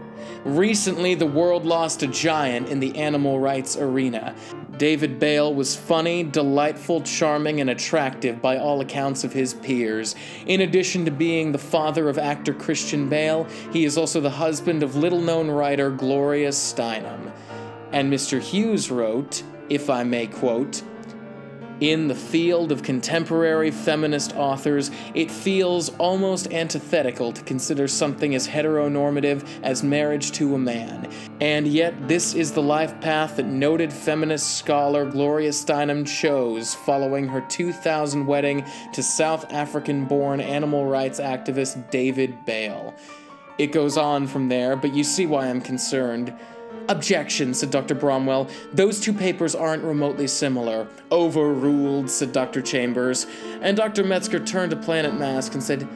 Recently, 0.45 1.15
the 1.15 1.27
world 1.27 1.67
lost 1.67 2.03
a 2.03 2.07
giant 2.07 2.69
in 2.69 2.81
the 2.81 2.97
animal 2.97 3.41
rights 3.41 3.77
arena. 3.77 4.35
David 4.79 5.19
Bale 5.19 5.53
was 5.53 5.75
funny, 5.75 6.23
delightful, 6.23 7.01
charming, 7.01 7.61
and 7.61 7.69
attractive 7.71 8.41
by 8.41 8.59
all 8.59 8.81
accounts 8.81 9.25
of 9.25 9.33
his 9.33 9.55
peers. 9.55 10.15
In 10.47 10.61
addition 10.61 11.05
to 11.05 11.11
being 11.11 11.51
the 11.51 11.59
father 11.59 12.09
of 12.09 12.17
actor 12.19 12.55
Christian 12.55 13.09
Bale, 13.09 13.47
he 13.73 13.85
is 13.85 13.99
also 13.99 14.21
the 14.21 14.31
husband 14.31 14.85
of 14.85 14.95
little 14.95 15.21
known 15.21 15.51
writer 15.51 15.91
Gloria 15.91 16.51
Steinem. 16.51 17.33
And 17.91 18.13
Mr. 18.13 18.41
Hughes 18.41 18.91
wrote, 18.91 19.43
if 19.69 19.91
I 19.91 20.05
may 20.05 20.27
quote, 20.27 20.83
in 21.81 22.09
the 22.09 22.15
field 22.15 22.73
of 22.73 22.83
contemporary 22.83 23.71
feminist 23.71 24.35
authors, 24.35 24.91
it 25.15 25.31
feels 25.31 25.91
almost 25.99 26.53
antithetical 26.53 27.33
to 27.33 27.43
consider 27.43 27.87
something 27.87 28.35
as 28.35 28.49
heteronormative 28.49 29.47
as 29.63 29.83
marriage 29.83 30.33
to 30.33 30.55
a 30.55 30.59
man. 30.59 31.11
And 31.41 31.67
yet, 31.69 32.09
this 32.09 32.35
is 32.35 32.53
the 32.53 32.63
life 32.63 33.01
path 33.01 33.37
that 33.37 33.47
noted 33.47 33.93
feminist 33.93 34.57
scholar 34.57 35.05
Gloria 35.05 35.51
Steinem 35.51 36.07
chose 36.07 36.75
following 36.75 37.29
her 37.29 37.41
2000 37.43 38.27
wedding 38.27 38.65
to 38.93 39.03
South 39.03 39.53
African 39.53 40.05
born 40.05 40.41
animal 40.41 40.87
rights 40.87 41.21
activist 41.21 41.91
David 41.91 42.45
Bale. 42.45 42.95
It 43.59 43.73
goes 43.73 43.97
on 43.97 44.27
from 44.29 44.49
there, 44.49 44.77
but 44.77 44.95
you 44.95 45.03
see 45.03 45.27
why 45.27 45.49
I'm 45.49 45.61
concerned. 45.61 46.33
Objection, 46.89 47.53
said 47.53 47.71
Dr. 47.71 47.95
Bromwell. 47.95 48.49
Those 48.73 48.99
two 49.01 49.13
papers 49.13 49.55
aren't 49.55 49.83
remotely 49.83 50.27
similar. 50.27 50.89
Overruled, 51.13 52.11
said 52.11 52.33
Dr. 52.33 52.63
Chambers. 52.63 53.27
And 53.61 53.77
Dr. 53.77 54.05
Metzger 54.05 54.41
turned 54.41 54.71
to 54.71 54.77
Planet 54.77 55.15
Mask 55.15 55.53
and 55.53 55.63
said, 55.63 55.87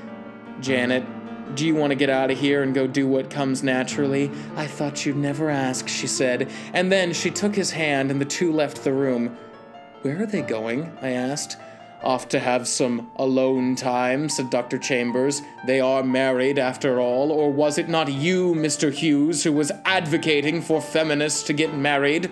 Janet, 0.61 1.05
do 1.55 1.67
you 1.67 1.75
want 1.75 1.91
to 1.91 1.95
get 1.97 2.11
out 2.11 2.31
of 2.31 2.39
here 2.39 2.63
and 2.63 2.75
go 2.75 2.87
do 2.87 3.07
what 3.09 3.31
comes 3.31 3.63
naturally? 3.63 4.31
I 4.57 4.67
thought 4.67 5.05
you'd 5.05 5.17
never 5.17 5.51
ask, 5.51 5.89
she 5.89 6.07
said. 6.07 6.51
And 6.73 6.91
then 6.91 7.13
she 7.13 7.31
took 7.31 7.55
his 7.55 7.71
hand 7.71 8.11
and 8.11 8.21
the 8.21 8.27
two 8.27 8.53
left 8.53 8.85
the 8.85 8.93
room. 8.93 9.37
Where 10.03 10.23
are 10.23 10.27
they 10.27 10.43
going? 10.43 10.97
I 11.01 11.11
asked. 11.11 11.57
Off 12.03 12.29
to 12.31 12.41
have 12.41 12.67
some 12.67 13.11
alone 13.17 13.77
time, 13.77 14.29
said 14.29 14.51
Dr. 14.51 14.77
Chambers. 14.77 15.41
They 15.67 15.81
are 15.81 16.03
married, 16.03 16.59
after 16.59 17.01
all, 17.01 17.31
or 17.31 17.53
was 17.53 17.79
it 17.79 17.89
not 17.89 18.13
you, 18.13 18.55
Mr. 18.55 18.93
Hughes, 18.93 19.45
who 19.45 19.53
was 19.53 19.71
advocating 19.85 20.63
for 20.63 20.81
feminists 20.81 21.45
to 21.45 21.53
get 21.53 21.75
married? 21.75 22.31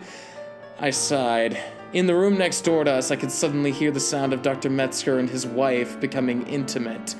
I 0.80 0.90
sighed. 0.90 1.56
In 1.92 2.06
the 2.06 2.14
room 2.16 2.36
next 2.36 2.62
door 2.62 2.82
to 2.82 2.90
us, 2.90 3.12
I 3.12 3.16
could 3.16 3.30
suddenly 3.30 3.70
hear 3.70 3.92
the 3.92 4.00
sound 4.00 4.32
of 4.32 4.42
Dr. 4.42 4.70
Metzger 4.70 5.18
and 5.18 5.30
his 5.30 5.46
wife 5.46 6.00
becoming 6.00 6.46
intimate. 6.48 7.14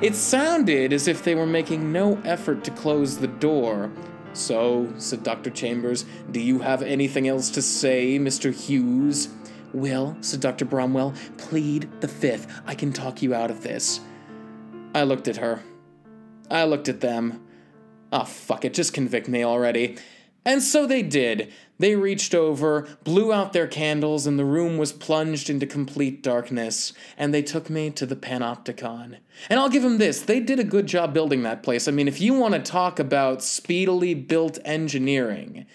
It 0.00 0.16
sounded 0.16 0.92
as 0.92 1.06
if 1.06 1.22
they 1.22 1.36
were 1.36 1.46
making 1.46 1.92
no 1.92 2.20
effort 2.24 2.64
to 2.64 2.72
close 2.72 3.18
the 3.18 3.28
door. 3.28 3.92
So, 4.32 4.92
said 4.96 5.22
Dr. 5.22 5.50
Chambers, 5.50 6.04
do 6.30 6.40
you 6.40 6.60
have 6.60 6.82
anything 6.82 7.28
else 7.28 7.50
to 7.50 7.62
say, 7.62 8.18
Mr. 8.18 8.52
Hughes? 8.52 9.28
Will, 9.74 10.16
said 10.20 10.40
Dr. 10.40 10.64
Bromwell, 10.64 11.14
plead 11.38 11.88
the 12.00 12.08
fifth. 12.08 12.62
I 12.66 12.74
can 12.74 12.92
talk 12.92 13.22
you 13.22 13.34
out 13.34 13.50
of 13.50 13.62
this. 13.62 14.00
I 14.94 15.04
looked 15.04 15.28
at 15.28 15.36
her. 15.36 15.62
I 16.50 16.64
looked 16.64 16.88
at 16.88 17.00
them. 17.00 17.42
Ah, 18.12 18.22
oh, 18.22 18.24
fuck 18.24 18.64
it, 18.64 18.74
just 18.74 18.92
convict 18.92 19.28
me 19.28 19.42
already. 19.42 19.96
And 20.44 20.62
so 20.62 20.86
they 20.86 21.02
did. 21.02 21.52
They 21.78 21.96
reached 21.96 22.34
over, 22.34 22.88
blew 23.04 23.32
out 23.32 23.52
their 23.52 23.66
candles, 23.66 24.26
and 24.26 24.38
the 24.38 24.44
room 24.44 24.76
was 24.76 24.92
plunged 24.92 25.48
into 25.48 25.66
complete 25.66 26.22
darkness. 26.22 26.92
And 27.16 27.32
they 27.32 27.42
took 27.42 27.70
me 27.70 27.90
to 27.90 28.06
the 28.06 28.16
Panopticon. 28.16 29.18
And 29.48 29.60
I'll 29.60 29.68
give 29.68 29.82
them 29.82 29.98
this 29.98 30.20
they 30.20 30.40
did 30.40 30.58
a 30.58 30.64
good 30.64 30.86
job 30.86 31.14
building 31.14 31.42
that 31.42 31.62
place. 31.62 31.88
I 31.88 31.92
mean, 31.92 32.08
if 32.08 32.20
you 32.20 32.34
want 32.34 32.54
to 32.54 32.60
talk 32.60 32.98
about 32.98 33.42
speedily 33.42 34.14
built 34.14 34.58
engineering, 34.64 35.66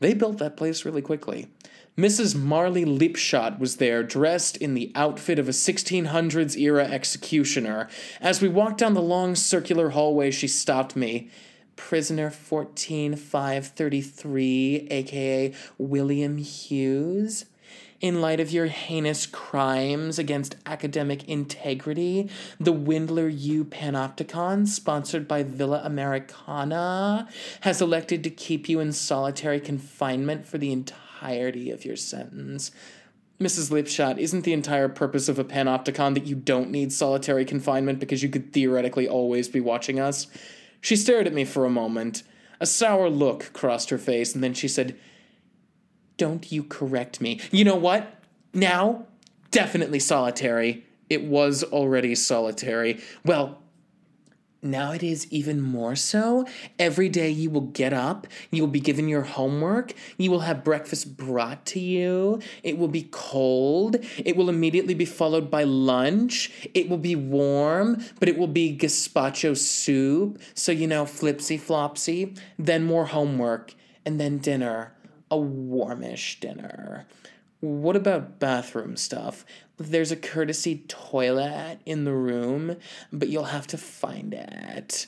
they 0.00 0.14
built 0.14 0.38
that 0.38 0.56
place 0.56 0.84
really 0.84 1.02
quickly. 1.02 1.48
Mrs. 1.96 2.34
Marley 2.34 2.84
Lipshot 2.86 3.58
was 3.58 3.76
there, 3.76 4.02
dressed 4.02 4.56
in 4.56 4.72
the 4.72 4.90
outfit 4.94 5.38
of 5.38 5.46
a 5.46 5.52
1600s 5.52 6.56
era 6.56 6.84
executioner. 6.84 7.86
As 8.18 8.40
we 8.40 8.48
walked 8.48 8.78
down 8.78 8.94
the 8.94 9.02
long 9.02 9.34
circular 9.34 9.90
hallway, 9.90 10.30
she 10.30 10.48
stopped 10.48 10.96
me. 10.96 11.28
Prisoner 11.76 12.30
14533, 12.30 14.88
aka 14.90 15.52
William 15.76 16.38
Hughes? 16.38 17.44
in 18.00 18.20
light 18.20 18.40
of 18.40 18.50
your 18.50 18.66
heinous 18.66 19.26
crimes 19.26 20.18
against 20.18 20.56
academic 20.66 21.22
integrity, 21.28 22.28
the 22.58 22.72
Windler 22.72 23.32
U 23.32 23.64
Panopticon, 23.64 24.66
sponsored 24.66 25.28
by 25.28 25.44
Villa 25.44 25.80
Americana, 25.84 27.28
has 27.60 27.80
elected 27.80 28.24
to 28.24 28.30
keep 28.30 28.68
you 28.68 28.80
in 28.80 28.90
solitary 28.90 29.60
confinement 29.60 30.44
for 30.44 30.58
the 30.58 30.72
entire 30.72 31.11
entirety 31.22 31.70
of 31.70 31.84
your 31.84 31.96
sentence. 31.96 32.70
Mrs. 33.40 33.70
Lipshot, 33.70 34.18
isn't 34.18 34.42
the 34.42 34.52
entire 34.52 34.88
purpose 34.88 35.28
of 35.28 35.38
a 35.38 35.44
panopticon 35.44 36.14
that 36.14 36.26
you 36.26 36.36
don't 36.36 36.70
need 36.70 36.92
solitary 36.92 37.44
confinement 37.44 37.98
because 37.98 38.22
you 38.22 38.28
could 38.28 38.52
theoretically 38.52 39.08
always 39.08 39.48
be 39.48 39.60
watching 39.60 39.98
us? 39.98 40.26
She 40.80 40.96
stared 40.96 41.26
at 41.26 41.32
me 41.32 41.44
for 41.44 41.64
a 41.64 41.70
moment. 41.70 42.22
A 42.60 42.66
sour 42.66 43.08
look 43.08 43.52
crossed 43.52 43.90
her 43.90 43.98
face, 43.98 44.34
and 44.34 44.44
then 44.44 44.54
she 44.54 44.68
said, 44.68 44.96
Don't 46.16 46.52
you 46.52 46.62
correct 46.62 47.20
me. 47.20 47.40
You 47.50 47.64
know 47.64 47.76
what? 47.76 48.22
Now, 48.54 49.06
definitely 49.50 49.98
solitary. 49.98 50.84
It 51.10 51.24
was 51.24 51.64
already 51.64 52.14
solitary. 52.14 53.00
Well, 53.24 53.61
now 54.62 54.92
it 54.92 55.02
is 55.02 55.26
even 55.30 55.60
more 55.60 55.96
so. 55.96 56.46
Every 56.78 57.08
day 57.08 57.30
you 57.30 57.50
will 57.50 57.62
get 57.62 57.92
up, 57.92 58.28
you 58.50 58.62
will 58.62 58.70
be 58.70 58.80
given 58.80 59.08
your 59.08 59.22
homework, 59.22 59.92
you 60.16 60.30
will 60.30 60.40
have 60.40 60.62
breakfast 60.62 61.16
brought 61.16 61.66
to 61.66 61.80
you, 61.80 62.40
it 62.62 62.78
will 62.78 62.88
be 62.88 63.08
cold, 63.10 63.96
it 64.18 64.36
will 64.36 64.48
immediately 64.48 64.94
be 64.94 65.04
followed 65.04 65.50
by 65.50 65.64
lunch, 65.64 66.52
it 66.74 66.88
will 66.88 66.98
be 66.98 67.16
warm, 67.16 68.04
but 68.20 68.28
it 68.28 68.38
will 68.38 68.46
be 68.46 68.76
gazpacho 68.76 69.56
soup, 69.56 70.40
so 70.54 70.70
you 70.70 70.86
know, 70.86 71.04
flipsy 71.04 71.58
flopsy, 71.58 72.34
then 72.56 72.84
more 72.84 73.06
homework, 73.06 73.74
and 74.06 74.20
then 74.20 74.38
dinner, 74.38 74.94
a 75.28 75.36
warmish 75.36 76.38
dinner. 76.38 77.06
What 77.62 77.94
about 77.94 78.40
bathroom 78.40 78.96
stuff? 78.96 79.46
There's 79.76 80.10
a 80.10 80.16
courtesy 80.16 80.84
toilet 80.88 81.78
in 81.86 82.02
the 82.02 82.12
room, 82.12 82.76
but 83.12 83.28
you'll 83.28 83.44
have 83.44 83.68
to 83.68 83.78
find 83.78 84.34
it. 84.34 85.06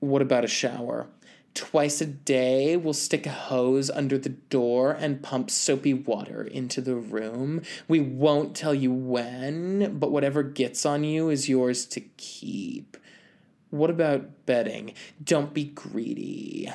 What 0.00 0.20
about 0.20 0.44
a 0.44 0.48
shower? 0.48 1.06
Twice 1.54 2.02
a 2.02 2.06
day, 2.06 2.76
we'll 2.76 2.92
stick 2.92 3.24
a 3.24 3.30
hose 3.30 3.88
under 3.88 4.18
the 4.18 4.28
door 4.28 4.92
and 4.92 5.22
pump 5.22 5.50
soapy 5.50 5.94
water 5.94 6.42
into 6.42 6.82
the 6.82 6.94
room. 6.94 7.62
We 7.88 8.00
won't 8.00 8.54
tell 8.54 8.74
you 8.74 8.92
when, 8.92 9.98
but 9.98 10.12
whatever 10.12 10.42
gets 10.42 10.84
on 10.84 11.04
you 11.04 11.30
is 11.30 11.48
yours 11.48 11.86
to 11.86 12.02
keep. 12.18 12.98
What 13.74 13.90
about 13.90 14.46
betting? 14.46 14.94
Don't 15.20 15.52
be 15.52 15.64
greedy. 15.64 16.70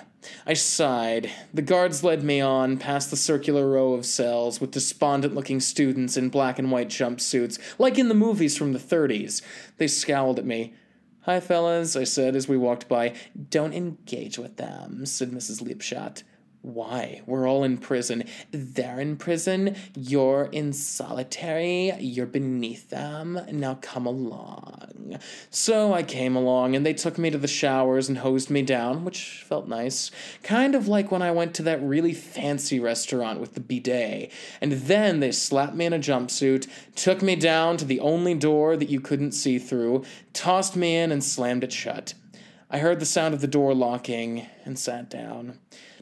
I 0.46 0.54
sighed. 0.54 1.32
The 1.54 1.62
guards 1.62 2.04
led 2.04 2.26
me 2.26 2.42
on 2.42 2.78
past 2.78 3.10
the 3.10 3.16
circular 3.16 3.70
row 3.70 3.94
of 3.94 4.06
cells 4.06 4.60
with 4.60 4.72
despondent 4.72 5.34
looking 5.34 5.62
students 5.62 6.18
in 6.18 6.28
black 6.28 6.60
and 6.60 6.74
white 6.74 6.90
jumpsuits, 6.90 7.58
like 7.80 7.98
in 7.98 8.10
the 8.10 8.14
movies 8.14 8.58
from 8.58 8.74
the 8.74 8.80
30s. 8.80 9.42
They 9.78 9.88
scowled 9.88 10.40
at 10.40 10.46
me. 10.46 10.74
Hi, 11.22 11.40
fellas, 11.40 11.96
I 11.96 12.04
said 12.04 12.36
as 12.36 12.50
we 12.50 12.58
walked 12.58 12.90
by. 12.90 13.14
Don't 13.50 13.74
engage 13.74 14.38
with 14.38 14.58
them, 14.58 15.06
said 15.06 15.32
Mrs. 15.32 15.64
Lipshot. 15.64 16.24
Why? 16.62 17.22
We're 17.26 17.48
all 17.48 17.64
in 17.64 17.78
prison. 17.78 18.26
They're 18.52 19.00
in 19.00 19.16
prison. 19.16 19.78
You're 19.96 20.50
in 20.52 20.74
solitary. 20.74 21.94
You're 22.00 22.26
beneath 22.26 22.90
them. 22.90 23.40
Now 23.50 23.80
come 23.82 24.06
along. 24.06 25.20
So 25.50 25.94
I 25.94 26.04
came 26.04 26.36
along, 26.36 26.76
and 26.76 26.86
they 26.86 26.94
took 26.94 27.18
me 27.18 27.30
to 27.30 27.38
the 27.38 27.48
showers 27.48 28.10
and 28.10 28.18
hosed 28.18 28.50
me 28.50 28.62
down, 28.62 29.06
which 29.06 29.44
felt 29.48 29.70
nice. 29.70 30.12
Kind 30.44 30.76
of 30.76 30.90
like 30.90 31.12
when 31.12 31.22
I 31.22 31.32
went 31.32 31.54
to 31.56 31.64
that 31.64 31.82
really 31.82 32.14
fancy 32.14 32.78
restaurant 32.78 33.40
with 33.40 33.54
the 33.54 33.62
bidet. 33.62 34.30
And 34.60 34.74
then 34.74 35.22
they 35.22 35.32
slapped 35.32 35.76
me 35.76 35.86
in 35.86 35.94
a 35.94 36.00
jumpsuit, 36.00 36.68
took 36.94 37.22
me 37.22 37.38
down 37.38 37.78
to 37.78 37.86
the 37.86 38.02
only 38.02 38.36
door 38.36 38.76
that 38.76 38.90
you 38.90 39.00
couldn't 39.00 39.32
see 39.32 39.60
through, 39.60 40.04
tossed 40.34 40.76
me 40.76 40.98
in, 40.98 41.12
and 41.14 41.24
slammed 41.24 41.64
it 41.64 41.72
shut. 41.72 42.16
I 42.70 42.80
heard 42.80 43.00
the 43.00 43.06
sound 43.06 43.34
of 43.34 43.42
the 43.42 43.48
door 43.48 43.74
locking 43.74 44.46
and 44.66 44.78
sat 44.78 45.10
down. 45.10 45.58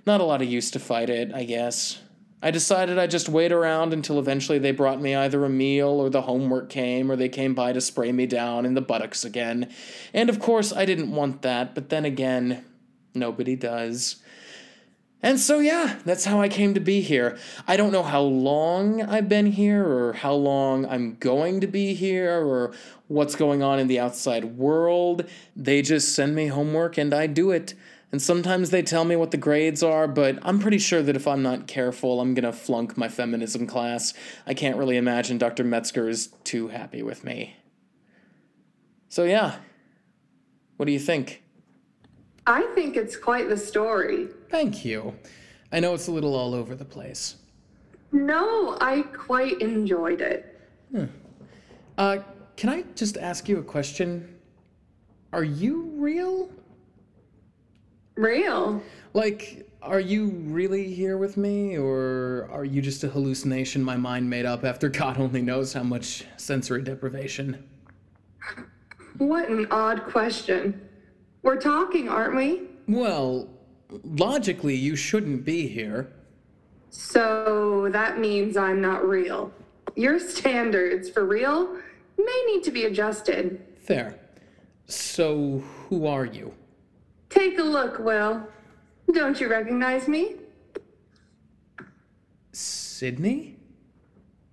Not 0.08 0.22
a 0.22 0.24
lot 0.24 0.42
of 0.42 0.48
use 0.48 0.72
to 0.72 0.80
fight 0.80 1.10
it, 1.10 1.34
I 1.34 1.44
guess. 1.44 2.00
I 2.42 2.50
decided 2.50 2.98
I'd 2.98 3.12
just 3.12 3.28
wait 3.28 3.52
around 3.52 3.92
until 3.92 4.20
eventually 4.20 4.58
they 4.58 4.72
brought 4.72 5.02
me 5.02 5.14
either 5.14 5.44
a 5.44 5.50
meal 5.50 5.90
or 5.90 6.10
the 6.10 6.22
homework 6.22 6.70
came 6.70 7.12
or 7.12 7.18
they 7.18 7.28
came 7.28 7.54
by 7.54 7.74
to 7.74 7.82
spray 7.82 8.14
me 8.14 8.26
down 8.26 8.66
in 8.66 8.74
the 8.74 8.80
buttocks 8.80 9.26
again. 9.26 9.70
And 10.14 10.30
of 10.30 10.40
course, 10.40 10.72
I 10.72 10.86
didn't 10.86 11.12
want 11.12 11.42
that, 11.42 11.76
but 11.76 11.90
then 11.90 12.06
again, 12.06 12.64
nobody 13.14 13.58
does. 13.58 14.24
And 15.22 15.42
so, 15.42 15.60
yeah, 15.60 16.00
that's 16.06 16.24
how 16.24 16.40
I 16.40 16.48
came 16.48 16.74
to 16.76 16.80
be 16.80 17.02
here. 17.02 17.38
I 17.68 17.76
don't 17.76 17.92
know 17.92 18.04
how 18.04 18.22
long 18.22 19.02
I've 19.02 19.28
been 19.28 19.48
here, 19.48 19.86
or 19.86 20.14
how 20.14 20.36
long 20.36 20.86
I'm 20.86 21.16
going 21.16 21.60
to 21.60 21.68
be 21.68 21.94
here, 21.96 22.40
or 22.40 22.72
what's 23.08 23.36
going 23.36 23.62
on 23.62 23.78
in 23.78 23.88
the 23.88 24.00
outside 24.00 24.46
world. 24.46 25.28
They 25.54 25.82
just 25.82 26.16
send 26.16 26.34
me 26.34 26.48
homework 26.48 26.98
and 26.98 27.14
I 27.14 27.28
do 27.28 27.52
it. 27.52 27.74
And 28.12 28.22
sometimes 28.22 28.70
they 28.70 28.82
tell 28.82 29.04
me 29.04 29.18
what 29.18 29.32
the 29.32 29.38
grades 29.38 29.84
are, 29.84 30.08
but 30.08 30.40
I'm 30.42 30.60
pretty 30.60 30.78
sure 30.78 31.02
that 31.02 31.16
if 31.16 31.28
I'm 31.28 31.44
not 31.44 31.68
careful, 31.68 32.22
I'm 32.22 32.34
gonna 32.34 32.54
flunk 32.54 32.98
my 32.98 33.10
feminism 33.10 33.68
class. 33.68 34.14
I 34.46 34.54
can't 34.54 34.78
really 34.78 34.96
imagine 34.96 35.38
Dr. 35.38 35.66
Metzger 35.66 36.08
is 36.08 36.28
too 36.46 36.70
happy 36.70 37.04
with 37.04 37.26
me. 37.26 37.58
So, 39.10 39.24
yeah. 39.24 39.58
What 40.78 40.86
do 40.86 40.92
you 40.92 41.00
think? 41.00 41.44
I 42.46 42.62
think 42.76 42.96
it's 42.96 43.18
quite 43.18 43.50
the 43.50 43.58
story. 43.58 44.28
Thank 44.50 44.86
you. 44.86 45.14
I 45.72 45.82
know 45.82 45.94
it's 45.94 46.08
a 46.08 46.12
little 46.12 46.34
all 46.34 46.54
over 46.54 46.76
the 46.76 46.86
place. 46.86 47.36
No, 48.14 48.78
I 48.80 49.02
quite 49.02 49.60
enjoyed 49.62 50.22
it. 50.22 50.58
Hmm. 50.92 51.06
Uh, 51.98 52.20
can 52.56 52.70
I 52.70 52.84
just 52.96 53.18
ask 53.18 53.50
you 53.50 53.60
a 53.60 53.64
question? 53.64 54.38
Are 55.34 55.44
you 55.44 55.92
real? 55.98 56.50
Real? 58.18 58.82
Like, 59.14 59.68
are 59.82 60.00
you 60.00 60.30
really 60.30 60.94
here 60.94 61.18
with 61.18 61.38
me, 61.38 61.78
or 61.78 62.50
are 62.52 62.66
you 62.66 62.82
just 62.82 63.04
a 63.04 63.08
hallucination 63.08 63.84
my 63.84 63.96
mind 63.96 64.30
made 64.30 64.46
up 64.46 64.64
after 64.66 64.90
God 64.90 65.20
only 65.20 65.42
knows 65.42 65.74
how 65.74 65.84
much 65.84 66.26
sensory 66.38 66.82
deprivation? 66.82 67.64
What 69.18 69.50
an 69.50 69.68
odd 69.72 70.04
question. 70.04 70.82
We're 71.42 71.62
talking, 71.62 72.10
aren't 72.10 72.36
we? 72.36 72.64
Well, 72.88 73.50
logically, 74.04 74.76
you 74.76 74.96
shouldn't 74.96 75.46
be 75.46 75.68
here. 75.68 76.12
So 76.90 77.90
that 77.92 78.20
means 78.20 78.58
I'm 78.58 78.82
not 78.82 79.08
real. 79.08 79.52
Your 79.96 80.20
standards 80.20 81.10
for 81.10 81.26
real 81.26 81.78
may 82.18 82.44
need 82.48 82.64
to 82.64 82.72
be 82.72 82.86
adjusted. 82.86 83.62
Fair. 83.78 84.20
So, 84.88 85.64
who 85.90 86.08
are 86.08 86.26
you? 86.26 86.54
Take 87.30 87.58
a 87.60 87.64
look, 87.64 88.00
Will. 88.00 88.48
Don't 89.12 89.40
you 89.40 89.50
recognize 89.50 90.08
me? 90.08 90.36
Sydney? 92.52 93.58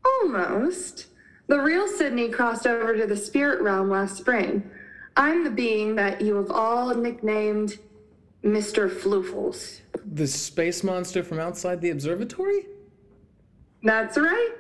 Almost. 0.05 1.07
The 1.47 1.59
real 1.59 1.89
Sydney 1.89 2.29
crossed 2.31 2.67
over 2.67 2.97
to 2.97 3.07
the 3.07 3.17
spirit 3.17 3.61
realm 3.63 3.91
last 3.91 4.17
spring. 4.17 4.71
I'm 5.17 5.45
the 5.45 5.51
being 5.51 5.95
that 5.97 6.21
you 6.21 6.37
have 6.37 6.51
all 6.51 6.95
nicknamed 6.95 7.79
Mr. 8.43 8.91
Floofles. 8.91 9.81
The 10.05 10.27
space 10.27 10.83
monster 10.83 11.23
from 11.23 11.39
outside 11.39 11.81
the 11.81 11.91
observatory? 11.91 12.67
That's 13.83 14.17
right. 14.19 14.53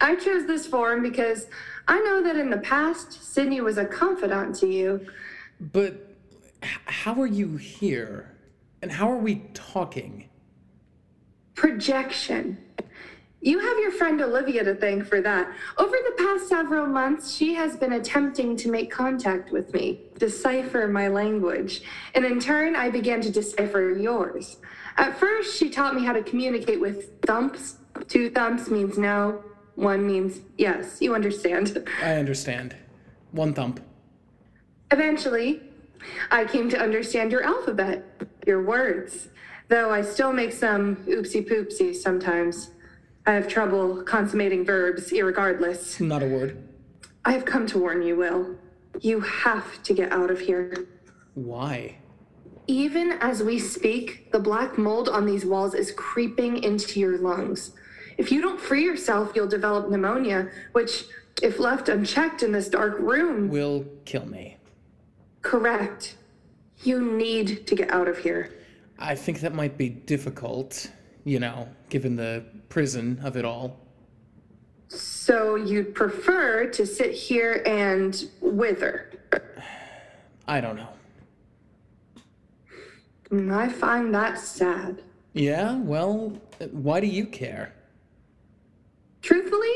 I 0.00 0.16
chose 0.16 0.46
this 0.46 0.66
form 0.66 1.02
because 1.02 1.46
I 1.88 2.00
know 2.00 2.22
that 2.22 2.36
in 2.36 2.50
the 2.50 2.58
past, 2.58 3.32
Sydney 3.32 3.60
was 3.60 3.78
a 3.78 3.84
confidant 3.84 4.56
to 4.56 4.66
you. 4.66 5.06
But 5.60 6.11
how 6.84 7.20
are 7.20 7.26
you 7.26 7.56
here? 7.56 8.36
And 8.80 8.90
how 8.90 9.10
are 9.10 9.18
we 9.18 9.44
talking? 9.54 10.28
Projection. 11.54 12.58
You 13.40 13.58
have 13.58 13.78
your 13.78 13.90
friend 13.90 14.20
Olivia 14.20 14.62
to 14.62 14.74
thank 14.76 15.04
for 15.04 15.20
that. 15.20 15.52
Over 15.76 15.96
the 15.96 16.14
past 16.16 16.48
several 16.48 16.86
months, 16.86 17.34
she 17.34 17.54
has 17.54 17.76
been 17.76 17.94
attempting 17.94 18.56
to 18.56 18.70
make 18.70 18.88
contact 18.90 19.50
with 19.50 19.74
me, 19.74 20.00
decipher 20.16 20.86
my 20.86 21.08
language, 21.08 21.82
and 22.14 22.24
in 22.24 22.38
turn, 22.38 22.76
I 22.76 22.88
began 22.88 23.20
to 23.22 23.30
decipher 23.32 23.98
yours. 23.98 24.58
At 24.96 25.18
first, 25.18 25.56
she 25.56 25.70
taught 25.70 25.96
me 25.96 26.04
how 26.04 26.12
to 26.12 26.22
communicate 26.22 26.80
with 26.80 27.20
thumps. 27.22 27.78
Two 28.06 28.30
thumps 28.30 28.68
means 28.68 28.96
no, 28.96 29.42
one 29.74 30.06
means 30.06 30.40
yes. 30.56 30.98
You 31.00 31.14
understand. 31.14 31.84
I 32.00 32.14
understand. 32.14 32.76
One 33.32 33.54
thump. 33.54 33.80
Eventually, 34.92 35.62
I 36.30 36.44
came 36.44 36.68
to 36.70 36.80
understand 36.80 37.32
your 37.32 37.42
alphabet, 37.42 38.04
your 38.46 38.62
words, 38.62 39.28
though 39.68 39.90
I 39.90 40.02
still 40.02 40.32
make 40.32 40.52
some 40.52 40.96
oopsie 41.06 41.48
poopsies 41.48 41.96
sometimes. 41.96 42.70
I 43.26 43.32
have 43.32 43.46
trouble 43.46 44.02
consummating 44.02 44.64
verbs, 44.64 45.10
irregardless. 45.10 46.00
Not 46.00 46.22
a 46.22 46.26
word. 46.26 46.68
I 47.24 47.32
have 47.32 47.44
come 47.44 47.66
to 47.68 47.78
warn 47.78 48.02
you, 48.02 48.16
Will. 48.16 48.56
You 49.00 49.20
have 49.20 49.82
to 49.84 49.94
get 49.94 50.12
out 50.12 50.30
of 50.30 50.40
here. 50.40 50.74
Why? 51.34 51.96
Even 52.66 53.12
as 53.20 53.42
we 53.42 53.58
speak, 53.58 54.32
the 54.32 54.38
black 54.38 54.78
mold 54.78 55.08
on 55.08 55.26
these 55.26 55.44
walls 55.44 55.74
is 55.74 55.92
creeping 55.92 56.62
into 56.62 57.00
your 57.00 57.18
lungs. 57.18 57.72
If 58.18 58.30
you 58.30 58.40
don't 58.40 58.60
free 58.60 58.84
yourself, 58.84 59.32
you'll 59.34 59.48
develop 59.48 59.90
pneumonia, 59.90 60.50
which, 60.72 61.04
if 61.42 61.58
left 61.58 61.88
unchecked 61.88 62.42
in 62.42 62.52
this 62.52 62.68
dark 62.68 62.98
room, 62.98 63.48
will 63.48 63.86
kill 64.04 64.26
me. 64.26 64.58
Correct. 65.42 66.16
You 66.82 67.00
need 67.00 67.66
to 67.66 67.74
get 67.74 67.90
out 67.90 68.08
of 68.08 68.18
here. 68.18 68.52
I 68.98 69.14
think 69.14 69.40
that 69.40 69.54
might 69.54 69.76
be 69.76 69.88
difficult, 69.88 70.90
you 71.24 71.40
know, 71.40 71.68
given 71.88 72.16
the 72.16 72.44
prison 72.68 73.20
of 73.22 73.36
it 73.36 73.44
all. 73.44 73.78
So 74.88 75.56
you'd 75.56 75.94
prefer 75.94 76.66
to 76.66 76.86
sit 76.86 77.12
here 77.12 77.62
and 77.66 78.28
wither? 78.40 79.10
I 80.46 80.60
don't 80.60 80.76
know. 80.76 80.88
Mm, 83.30 83.54
I 83.56 83.68
find 83.68 84.14
that 84.14 84.38
sad. 84.38 85.02
Yeah, 85.32 85.76
well, 85.78 86.38
why 86.70 87.00
do 87.00 87.06
you 87.06 87.24
care? 87.24 87.72
Truthfully, 89.22 89.72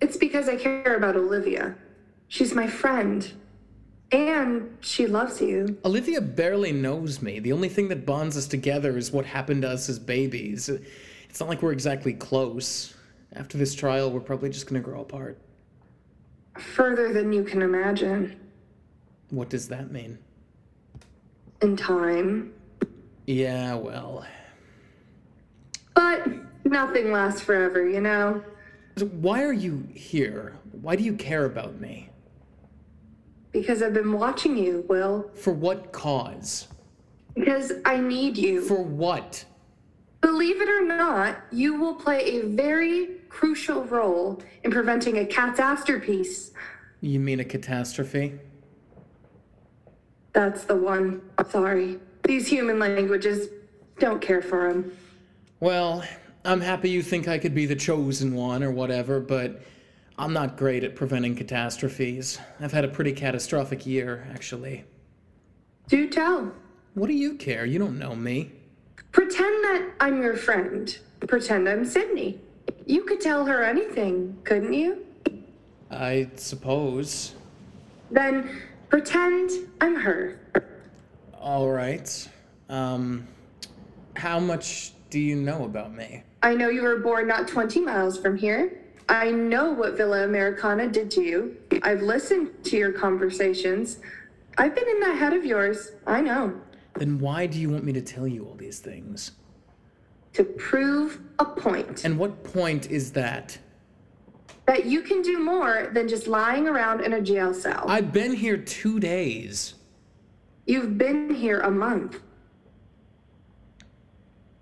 it's 0.00 0.18
because 0.18 0.48
I 0.48 0.56
care 0.56 0.96
about 0.96 1.16
Olivia. 1.16 1.74
She's 2.28 2.54
my 2.54 2.66
friend. 2.66 3.32
And 4.14 4.76
she 4.80 5.08
loves 5.08 5.40
you. 5.40 5.76
Olivia 5.84 6.20
barely 6.20 6.70
knows 6.70 7.20
me. 7.20 7.40
The 7.40 7.52
only 7.52 7.68
thing 7.68 7.88
that 7.88 8.06
bonds 8.06 8.36
us 8.36 8.46
together 8.46 8.96
is 8.96 9.10
what 9.10 9.26
happened 9.26 9.62
to 9.62 9.70
us 9.70 9.88
as 9.88 9.98
babies. 9.98 10.68
It's 10.68 11.40
not 11.40 11.48
like 11.48 11.62
we're 11.62 11.72
exactly 11.72 12.12
close. 12.12 12.94
After 13.32 13.58
this 13.58 13.74
trial, 13.74 14.12
we're 14.12 14.20
probably 14.20 14.50
just 14.50 14.68
gonna 14.68 14.78
grow 14.78 15.00
apart. 15.00 15.36
Further 16.56 17.12
than 17.12 17.32
you 17.32 17.42
can 17.42 17.60
imagine. 17.60 18.38
What 19.30 19.50
does 19.50 19.66
that 19.66 19.90
mean? 19.90 20.16
In 21.60 21.76
time. 21.76 22.52
Yeah, 23.26 23.74
well. 23.74 24.24
But 25.94 26.28
nothing 26.64 27.10
lasts 27.10 27.40
forever, 27.40 27.88
you 27.88 28.00
know? 28.00 28.44
So 28.96 29.06
why 29.06 29.42
are 29.42 29.52
you 29.52 29.88
here? 29.92 30.54
Why 30.70 30.94
do 30.94 31.02
you 31.02 31.14
care 31.14 31.46
about 31.46 31.80
me? 31.80 32.10
Because 33.54 33.82
I've 33.82 33.94
been 33.94 34.12
watching 34.12 34.56
you, 34.56 34.84
Will. 34.88 35.30
For 35.36 35.52
what 35.52 35.92
cause? 35.92 36.66
Because 37.36 37.72
I 37.84 37.98
need 37.98 38.36
you. 38.36 38.60
For 38.62 38.82
what? 38.82 39.44
Believe 40.20 40.60
it 40.60 40.68
or 40.68 40.84
not, 40.84 41.36
you 41.52 41.74
will 41.78 41.94
play 41.94 42.40
a 42.40 42.46
very 42.46 43.20
crucial 43.28 43.84
role 43.84 44.42
in 44.64 44.72
preventing 44.72 45.18
a 45.18 45.26
catastrophe. 45.26 46.26
You 47.00 47.20
mean 47.20 47.38
a 47.38 47.44
catastrophe? 47.44 48.40
That's 50.32 50.64
the 50.64 50.74
one. 50.74 51.22
Sorry. 51.48 52.00
These 52.24 52.48
human 52.48 52.80
languages 52.80 53.50
don't 54.00 54.20
care 54.20 54.42
for 54.42 54.68
him. 54.68 54.96
Well, 55.60 56.02
I'm 56.44 56.60
happy 56.60 56.90
you 56.90 57.02
think 57.02 57.28
I 57.28 57.38
could 57.38 57.54
be 57.54 57.66
the 57.66 57.76
chosen 57.76 58.34
one 58.34 58.64
or 58.64 58.72
whatever, 58.72 59.20
but 59.20 59.62
I'm 60.16 60.32
not 60.32 60.56
great 60.56 60.84
at 60.84 60.94
preventing 60.94 61.34
catastrophes. 61.34 62.38
I've 62.60 62.72
had 62.72 62.84
a 62.84 62.88
pretty 62.88 63.12
catastrophic 63.12 63.84
year, 63.84 64.26
actually. 64.32 64.84
Do 65.88 66.08
tell. 66.08 66.52
What 66.94 67.08
do 67.08 67.14
you 67.14 67.34
care? 67.34 67.64
You 67.66 67.80
don't 67.80 67.98
know 67.98 68.14
me. 68.14 68.52
Pretend 69.10 69.64
that 69.64 69.90
I'm 69.98 70.22
your 70.22 70.36
friend. 70.36 70.96
Pretend 71.26 71.68
I'm 71.68 71.84
Sydney. 71.84 72.38
You 72.86 73.02
could 73.02 73.20
tell 73.20 73.44
her 73.44 73.64
anything, 73.64 74.38
couldn't 74.44 74.72
you? 74.72 75.04
I 75.90 76.30
suppose. 76.36 77.34
Then 78.10 78.62
pretend 78.90 79.50
I'm 79.80 79.96
her. 79.96 80.38
All 81.40 81.70
right. 81.70 82.28
Um, 82.68 83.26
how 84.14 84.38
much 84.38 84.92
do 85.10 85.18
you 85.18 85.34
know 85.34 85.64
about 85.64 85.92
me? 85.92 86.22
I 86.42 86.54
know 86.54 86.68
you 86.68 86.82
were 86.82 86.98
born 86.98 87.26
not 87.26 87.48
20 87.48 87.80
miles 87.80 88.18
from 88.18 88.36
here. 88.36 88.83
I 89.08 89.30
know 89.30 89.70
what 89.70 89.96
Villa 89.96 90.24
Americana 90.24 90.88
did 90.88 91.10
to 91.12 91.22
you. 91.22 91.56
I've 91.82 92.02
listened 92.02 92.64
to 92.64 92.76
your 92.76 92.92
conversations. 92.92 93.98
I've 94.56 94.74
been 94.74 94.88
in 94.88 95.00
that 95.00 95.18
head 95.18 95.32
of 95.34 95.44
yours. 95.44 95.92
I 96.06 96.20
know. 96.20 96.58
Then 96.94 97.18
why 97.18 97.46
do 97.46 97.60
you 97.60 97.70
want 97.70 97.84
me 97.84 97.92
to 97.92 98.00
tell 98.00 98.26
you 98.26 98.44
all 98.46 98.54
these 98.54 98.78
things? 98.78 99.32
To 100.34 100.44
prove 100.44 101.20
a 101.38 101.44
point. 101.44 102.04
And 102.04 102.18
what 102.18 102.44
point 102.44 102.90
is 102.90 103.12
that? 103.12 103.58
That 104.66 104.86
you 104.86 105.02
can 105.02 105.20
do 105.20 105.38
more 105.38 105.90
than 105.92 106.08
just 106.08 106.26
lying 106.26 106.66
around 106.66 107.02
in 107.02 107.12
a 107.12 107.20
jail 107.20 107.52
cell. 107.52 107.84
I've 107.86 108.12
been 108.12 108.34
here 108.34 108.56
two 108.56 108.98
days. 108.98 109.74
You've 110.66 110.96
been 110.96 111.34
here 111.34 111.60
a 111.60 111.70
month. 111.70 112.20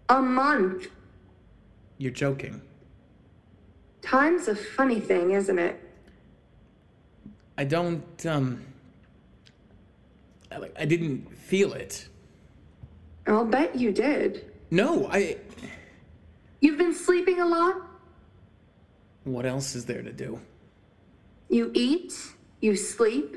A 0.08 0.20
month. 0.20 0.88
You're 1.98 2.10
joking. 2.10 2.60
Time's 4.02 4.48
a 4.48 4.54
funny 4.54 5.00
thing, 5.00 5.30
isn't 5.30 5.58
it? 5.58 5.80
I 7.56 7.64
don't, 7.64 8.26
um. 8.26 8.64
I, 10.50 10.58
like, 10.58 10.74
I 10.78 10.84
didn't 10.84 11.34
feel 11.34 11.72
it. 11.72 12.08
I'll 13.26 13.44
bet 13.44 13.76
you 13.76 13.92
did. 13.92 14.52
No, 14.70 15.08
I. 15.10 15.38
You've 16.60 16.78
been 16.78 16.94
sleeping 16.94 17.40
a 17.40 17.46
lot? 17.46 17.76
What 19.24 19.46
else 19.46 19.74
is 19.74 19.84
there 19.84 20.02
to 20.02 20.12
do? 20.12 20.40
You 21.48 21.70
eat, 21.74 22.14
you 22.60 22.76
sleep, 22.76 23.36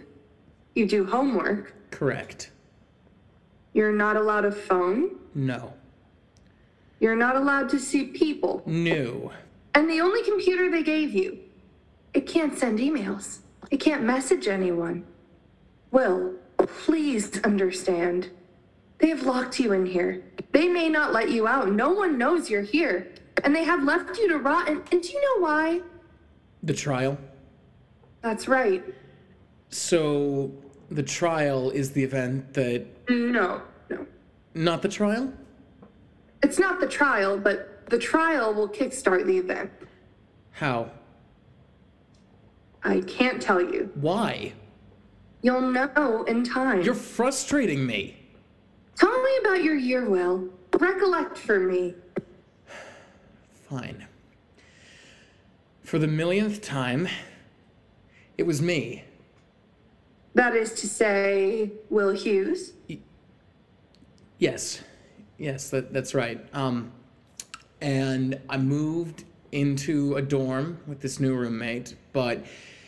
you 0.73 0.87
do 0.87 1.05
homework. 1.05 1.73
Correct. 1.91 2.51
You're 3.73 3.91
not 3.91 4.15
allowed 4.15 4.45
a 4.45 4.51
phone. 4.51 5.17
No. 5.35 5.73
You're 6.99 7.15
not 7.15 7.35
allowed 7.35 7.69
to 7.69 7.79
see 7.79 8.05
people. 8.05 8.63
No. 8.65 9.31
And 9.75 9.89
the 9.89 9.99
only 9.99 10.23
computer 10.23 10.71
they 10.71 10.83
gave 10.83 11.13
you, 11.13 11.37
it 12.13 12.25
can't 12.25 12.57
send 12.57 12.79
emails. 12.79 13.39
It 13.69 13.77
can't 13.77 14.03
message 14.03 14.47
anyone. 14.47 15.05
Will, 15.91 16.33
please 16.57 17.41
understand. 17.43 18.29
They 18.99 19.09
have 19.09 19.23
locked 19.23 19.59
you 19.59 19.73
in 19.73 19.85
here. 19.85 20.23
They 20.53 20.69
may 20.69 20.87
not 20.87 21.11
let 21.11 21.29
you 21.29 21.45
out. 21.45 21.69
No 21.69 21.91
one 21.91 22.17
knows 22.17 22.49
you're 22.49 22.61
here. 22.61 23.11
And 23.43 23.53
they 23.53 23.65
have 23.65 23.83
left 23.83 24.17
you 24.17 24.29
to 24.29 24.37
rot. 24.37 24.69
And, 24.69 24.81
and 24.93 25.01
do 25.01 25.09
you 25.09 25.21
know 25.21 25.45
why? 25.45 25.81
The 26.63 26.73
trial? 26.73 27.17
That's 28.21 28.47
right. 28.47 28.81
So, 29.69 30.51
the 30.89 31.03
trial 31.03 31.69
is 31.71 31.91
the 31.91 32.03
event 32.03 32.53
that. 32.53 32.85
No, 33.09 33.61
no. 33.89 34.07
Not 34.53 34.81
the 34.81 34.87
trial? 34.87 35.33
It's 36.41 36.59
not 36.59 36.79
the 36.79 36.87
trial, 36.87 37.37
but 37.37 37.74
the 37.87 37.97
trial 37.97 38.53
will 38.53 38.69
kickstart 38.69 39.25
the 39.25 39.37
event. 39.37 39.71
How? 40.51 40.91
I 42.83 43.01
can't 43.01 43.41
tell 43.41 43.61
you. 43.61 43.91
Why? 43.95 44.53
You'll 45.41 45.61
know 45.61 46.23
in 46.27 46.43
time. 46.43 46.81
You're 46.81 46.95
frustrating 46.95 47.85
me. 47.85 48.17
Tell 48.95 49.21
me 49.21 49.31
about 49.41 49.63
your 49.63 49.75
year, 49.75 50.09
Will. 50.09 50.49
Recollect 50.73 51.37
for 51.37 51.59
me. 51.59 51.93
Fine. 53.69 54.07
For 55.83 55.99
the 55.99 56.07
millionth 56.07 56.61
time, 56.61 57.07
it 58.37 58.43
was 58.43 58.61
me. 58.61 59.03
That 60.33 60.55
is 60.55 60.73
to 60.81 60.87
say, 60.87 61.71
Will 61.89 62.11
Hughes. 62.11 62.73
Yes, 64.37 64.81
yes, 65.37 65.69
that, 65.69 65.93
that's 65.93 66.13
right. 66.13 66.45
Um, 66.53 66.91
and 67.81 68.39
I 68.49 68.57
moved 68.57 69.23
into 69.51 70.15
a 70.15 70.21
dorm 70.21 70.79
with 70.87 71.01
this 71.01 71.19
new 71.19 71.35
roommate, 71.35 71.95
but 72.13 72.45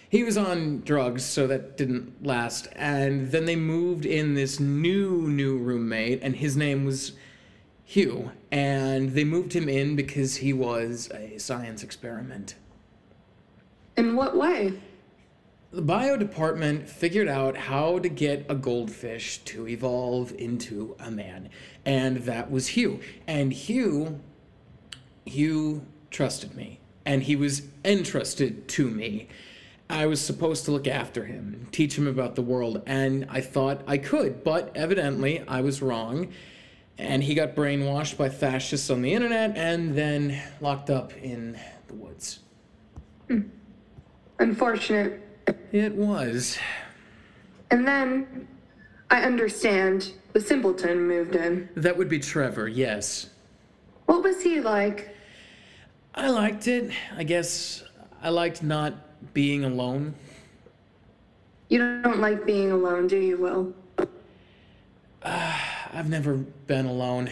he 0.09 0.23
was 0.23 0.37
on 0.37 0.81
drugs, 0.81 1.23
so 1.23 1.47
that 1.47 1.77
didn't 1.77 2.25
last. 2.25 2.67
And 2.73 3.31
then 3.31 3.45
they 3.45 3.55
moved 3.55 4.05
in 4.05 4.35
this 4.35 4.59
new, 4.59 5.27
new 5.27 5.57
roommate, 5.57 6.19
and 6.21 6.35
his 6.35 6.55
name 6.55 6.85
was 6.85 7.13
Hugh. 7.83 8.31
And 8.51 9.11
they 9.11 9.23
moved 9.23 9.53
him 9.53 9.67
in 9.67 9.95
because 9.95 10.37
he 10.37 10.53
was 10.53 11.09
a 11.13 11.37
science 11.37 11.83
experiment. 11.83 12.55
In 13.97 14.15
what 14.15 14.37
way? 14.37 14.79
The 15.71 15.81
bio 15.81 16.15
department 16.15 16.87
figured 16.87 17.27
out 17.27 17.57
how 17.57 17.99
to 17.99 18.07
get 18.07 18.45
a 18.47 18.55
goldfish 18.55 19.39
to 19.39 19.67
evolve 19.67 20.33
into 20.37 20.95
a 20.97 21.11
man, 21.11 21.49
and 21.85 22.17
that 22.19 22.49
was 22.49 22.67
Hugh. 22.67 23.01
And 23.27 23.51
Hugh, 23.51 24.21
Hugh 25.27 25.85
trusted 26.09 26.55
me, 26.55 26.79
and 27.05 27.23
he 27.23 27.35
was 27.35 27.63
entrusted 27.83 28.67
to 28.69 28.89
me. 28.89 29.27
I 29.89 30.05
was 30.05 30.21
supposed 30.21 30.65
to 30.65 30.71
look 30.71 30.87
after 30.87 31.25
him, 31.25 31.67
teach 31.71 31.97
him 31.97 32.07
about 32.07 32.35
the 32.35 32.41
world, 32.41 32.81
and 32.85 33.25
I 33.29 33.41
thought 33.41 33.81
I 33.87 33.97
could, 33.97 34.43
but 34.43 34.71
evidently 34.75 35.43
I 35.47 35.61
was 35.61 35.81
wrong. 35.81 36.33
And 36.97 37.23
he 37.23 37.35
got 37.35 37.55
brainwashed 37.55 38.17
by 38.17 38.29
fascists 38.29 38.89
on 38.89 39.03
the 39.03 39.13
internet 39.13 39.55
and 39.55 39.95
then 39.95 40.41
locked 40.61 40.89
up 40.89 41.15
in 41.17 41.57
the 41.87 41.93
woods. 41.93 42.39
Hmm. 43.27 43.41
Unfortunate. 44.39 45.21
It 45.71 45.93
was. 45.93 46.57
And 47.69 47.87
then, 47.87 48.47
I 49.11 49.21
understand, 49.21 50.11
the 50.33 50.41
simpleton 50.41 51.07
moved 51.07 51.35
in. 51.35 51.69
That 51.75 51.95
would 51.97 52.09
be 52.09 52.19
Trevor, 52.19 52.67
yes. 52.67 53.29
What 54.05 54.23
was 54.23 54.41
he 54.41 54.59
like? 54.59 55.15
I 56.17 56.29
liked 56.29 56.67
it. 56.67 56.91
I 57.15 57.23
guess 57.23 57.83
I 58.23 58.29
liked 58.29 58.63
not 58.63 58.95
being 59.35 59.63
alone. 59.65 60.15
You 61.69 62.01
don't 62.01 62.19
like 62.19 62.43
being 62.43 62.71
alone, 62.71 63.07
do 63.07 63.17
you, 63.17 63.37
Will? 63.37 63.73
I've 65.23 66.09
never 66.09 66.35
been 66.35 66.87
alone. 66.87 67.29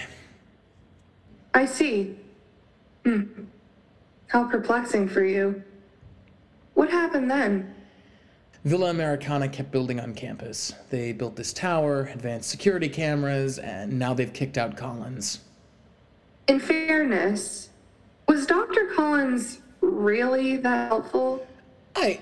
I 1.56 1.66
see. 1.66 2.16
Hmm. 3.04 3.24
How 4.28 4.44
perplexing 4.44 5.10
for 5.10 5.24
you. 5.24 5.64
What 6.76 6.92
happened 6.92 7.32
then? 7.32 7.74
Villa 8.66 8.92
Americana 8.92 9.48
kept 9.48 9.72
building 9.72 10.00
on 10.00 10.14
campus. 10.14 10.74
They 10.92 11.12
built 11.12 11.36
this 11.36 11.54
tower, 11.54 12.10
advanced 12.14 12.50
security 12.50 12.90
cameras, 12.90 13.58
and 13.58 13.98
now 13.98 14.14
they've 14.14 14.34
kicked 14.34 14.58
out 14.58 14.78
Collins. 14.78 15.40
In 16.48 16.60
fairness, 16.60 17.70
was 18.28 18.46
Dr. 18.46 18.88
Collins 18.96 19.62
really 19.82 20.58
that 20.58 20.90
helpful? 20.90 21.46
I. 21.96 22.22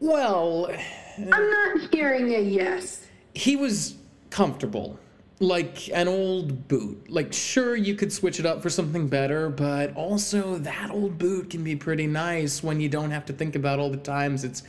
Well, 0.00 0.70
I'm 1.18 1.50
not 1.50 1.92
hearing 1.92 2.34
a 2.34 2.40
yes. 2.40 3.06
he 3.34 3.56
was 3.56 3.96
comfortable. 4.30 4.98
Like 5.40 5.88
an 5.90 6.08
old 6.08 6.66
boot. 6.66 7.08
Like, 7.08 7.32
sure, 7.32 7.76
you 7.76 7.94
could 7.94 8.12
switch 8.12 8.40
it 8.40 8.46
up 8.46 8.60
for 8.60 8.70
something 8.70 9.06
better, 9.06 9.48
but 9.48 9.94
also 9.94 10.56
that 10.58 10.90
old 10.90 11.16
boot 11.16 11.50
can 11.50 11.62
be 11.62 11.76
pretty 11.76 12.08
nice 12.08 12.60
when 12.60 12.80
you 12.80 12.88
don't 12.88 13.12
have 13.12 13.24
to 13.26 13.32
think 13.32 13.54
about 13.54 13.78
all 13.78 13.88
the 13.88 13.98
times 13.98 14.42
it's 14.42 14.64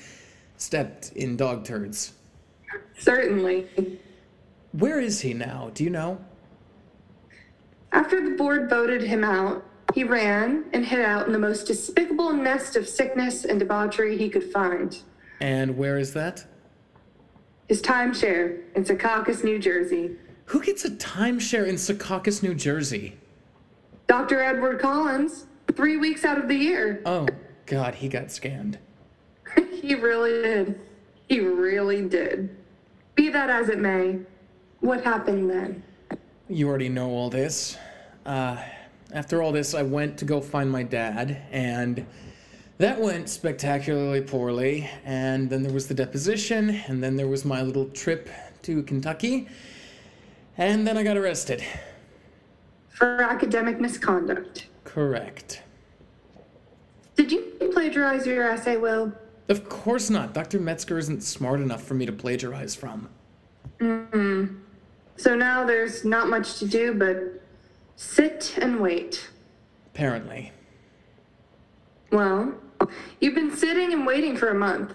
stepped 0.57 1.11
in 1.13 1.35
dog 1.35 1.65
turds. 1.65 2.13
Certainly. 2.99 3.67
Where 4.73 4.99
is 4.99 5.21
he 5.21 5.33
now? 5.33 5.71
Do 5.73 5.83
you 5.83 5.89
know? 5.89 6.19
After 7.91 8.23
the 8.23 8.35
board 8.35 8.69
voted 8.69 9.01
him 9.01 9.23
out, 9.23 9.65
He 9.93 10.03
ran 10.03 10.65
and 10.73 10.85
hid 10.85 11.01
out 11.01 11.25
in 11.25 11.33
the 11.33 11.39
most 11.39 11.65
despicable 11.65 12.33
nest 12.33 12.75
of 12.75 12.87
sickness 12.87 13.45
and 13.45 13.59
debauchery 13.59 14.17
he 14.17 14.29
could 14.29 14.51
find. 14.51 14.97
And 15.41 15.77
where 15.77 15.97
is 15.97 16.13
that? 16.13 16.45
His 17.67 17.81
timeshare 17.81 18.61
in 18.75 18.83
Secaucus, 18.83 19.43
New 19.43 19.59
Jersey. 19.59 20.15
Who 20.45 20.61
gets 20.61 20.85
a 20.85 20.89
timeshare 20.91 21.67
in 21.67 21.75
Secaucus, 21.75 22.41
New 22.41 22.55
Jersey? 22.55 23.17
Dr. 24.07 24.41
Edward 24.41 24.79
Collins, 24.79 25.45
three 25.75 25.97
weeks 25.97 26.25
out 26.25 26.37
of 26.37 26.47
the 26.47 26.55
year. 26.55 27.01
Oh, 27.05 27.27
God, 27.67 27.95
he 27.95 28.09
got 28.09 28.27
scammed. 28.27 28.77
he 29.71 29.95
really 29.95 30.31
did. 30.41 30.79
He 31.27 31.39
really 31.39 32.01
did. 32.01 32.55
Be 33.15 33.29
that 33.29 33.49
as 33.49 33.69
it 33.69 33.79
may, 33.79 34.19
what 34.79 35.03
happened 35.03 35.49
then? 35.49 35.83
You 36.47 36.67
already 36.67 36.89
know 36.89 37.09
all 37.09 37.29
this. 37.29 37.77
Uh, 38.25 38.57
after 39.11 39.41
all 39.41 39.51
this, 39.51 39.73
I 39.73 39.81
went 39.81 40.17
to 40.19 40.25
go 40.25 40.41
find 40.41 40.69
my 40.69 40.83
dad, 40.83 41.41
and 41.51 42.05
that 42.77 42.99
went 42.99 43.29
spectacularly 43.29 44.21
poorly. 44.21 44.89
And 45.03 45.49
then 45.49 45.63
there 45.63 45.73
was 45.73 45.87
the 45.87 45.93
deposition, 45.93 46.69
and 46.87 47.03
then 47.03 47.15
there 47.15 47.27
was 47.27 47.45
my 47.45 47.61
little 47.61 47.89
trip 47.89 48.29
to 48.63 48.83
Kentucky, 48.83 49.47
and 50.57 50.85
then 50.85 50.97
I 50.97 51.03
got 51.03 51.17
arrested. 51.17 51.63
For 52.89 53.21
academic 53.21 53.79
misconduct. 53.79 54.67
Correct. 54.83 55.63
Did 57.15 57.31
you 57.31 57.41
plagiarize 57.73 58.25
your 58.25 58.49
essay, 58.49 58.77
Will? 58.77 59.13
Of 59.47 59.67
course 59.67 60.09
not. 60.09 60.33
Dr. 60.33 60.59
Metzger 60.59 60.97
isn't 60.97 61.23
smart 61.23 61.59
enough 61.59 61.83
for 61.83 61.95
me 61.95 62.05
to 62.05 62.11
plagiarize 62.11 62.75
from. 62.75 63.09
Hmm. 63.79 64.57
So 65.17 65.35
now 65.35 65.65
there's 65.65 66.05
not 66.05 66.29
much 66.29 66.59
to 66.59 66.67
do 66.67 66.93
but 66.93 67.41
sit 67.99 68.57
and 68.61 68.79
wait. 68.79 69.29
Apparently. 69.93 70.53
Well, 72.11 72.55
you've 73.19 73.35
been 73.35 73.55
sitting 73.55 73.91
and 73.91 74.05
waiting 74.05 74.37
for 74.37 74.47
a 74.47 74.55
month. 74.55 74.93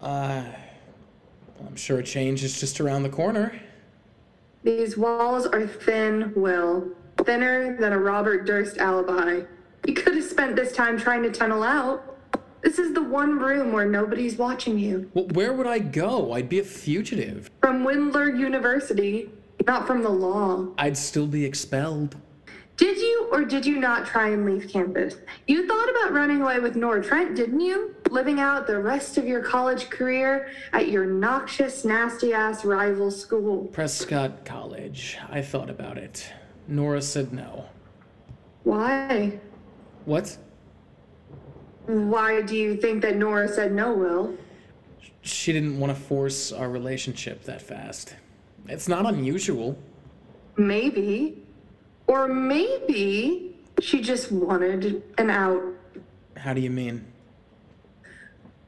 Uh, 0.00 0.44
I'm 1.66 1.76
sure 1.76 1.98
a 1.98 2.02
change 2.02 2.42
is 2.42 2.58
just 2.58 2.80
around 2.80 3.02
the 3.02 3.10
corner. 3.10 3.60
These 4.62 4.96
walls 4.96 5.46
are 5.46 5.66
thin, 5.66 6.32
Will. 6.34 6.88
Thinner 7.18 7.76
than 7.78 7.92
a 7.92 7.98
Robert 7.98 8.46
Durst 8.46 8.78
alibi. 8.78 9.42
You 9.86 9.92
could 9.92 10.14
have 10.14 10.24
spent 10.24 10.56
this 10.56 10.72
time 10.72 10.98
trying 10.98 11.22
to 11.24 11.30
tunnel 11.30 11.62
out. 11.62 12.16
This 12.62 12.78
is 12.78 12.94
the 12.94 13.02
one 13.02 13.38
room 13.38 13.72
where 13.72 13.84
nobody's 13.84 14.38
watching 14.38 14.78
you. 14.78 15.10
Well, 15.12 15.26
where 15.26 15.52
would 15.52 15.66
I 15.66 15.80
go? 15.80 16.32
I'd 16.32 16.48
be 16.48 16.60
a 16.60 16.64
fugitive. 16.64 17.50
From 17.60 17.84
Windler 17.84 18.38
University, 18.38 19.28
not 19.66 19.86
from 19.86 20.02
the 20.02 20.08
law. 20.10 20.68
I'd 20.78 20.96
still 20.96 21.26
be 21.26 21.44
expelled. 21.44 22.16
Did 22.76 22.98
you 22.98 23.28
or 23.30 23.44
did 23.44 23.64
you 23.64 23.78
not 23.78 24.04
try 24.04 24.30
and 24.30 24.44
leave 24.44 24.68
campus? 24.68 25.16
You 25.46 25.66
thought 25.68 25.88
about 25.88 26.12
running 26.12 26.42
away 26.42 26.58
with 26.58 26.74
Nora 26.74 27.02
Trent, 27.04 27.36
didn't 27.36 27.60
you? 27.60 27.94
Living 28.10 28.40
out 28.40 28.66
the 28.66 28.80
rest 28.80 29.16
of 29.16 29.26
your 29.26 29.42
college 29.42 29.90
career 29.90 30.48
at 30.72 30.88
your 30.88 31.06
noxious, 31.06 31.84
nasty 31.84 32.32
ass 32.32 32.64
rival 32.64 33.12
school. 33.12 33.66
Prescott 33.66 34.44
College. 34.44 35.18
I 35.30 35.40
thought 35.40 35.70
about 35.70 35.98
it. 35.98 36.28
Nora 36.66 37.00
said 37.00 37.32
no. 37.32 37.66
Why? 38.64 39.38
What? 40.04 40.36
Why 41.86 42.42
do 42.42 42.56
you 42.56 42.76
think 42.76 43.02
that 43.02 43.16
Nora 43.16 43.46
said 43.46 43.72
no, 43.72 43.94
Will? 43.94 44.36
She 45.22 45.52
didn't 45.52 45.78
want 45.78 45.96
to 45.96 46.02
force 46.02 46.50
our 46.50 46.68
relationship 46.68 47.44
that 47.44 47.62
fast. 47.62 48.16
It's 48.68 48.88
not 48.88 49.06
unusual. 49.06 49.78
Maybe. 50.56 51.42
Or 52.06 52.28
maybe 52.28 53.56
she 53.80 54.00
just 54.00 54.30
wanted 54.32 55.02
an 55.18 55.30
out. 55.30 55.62
How 56.36 56.54
do 56.54 56.60
you 56.60 56.70
mean? 56.70 57.04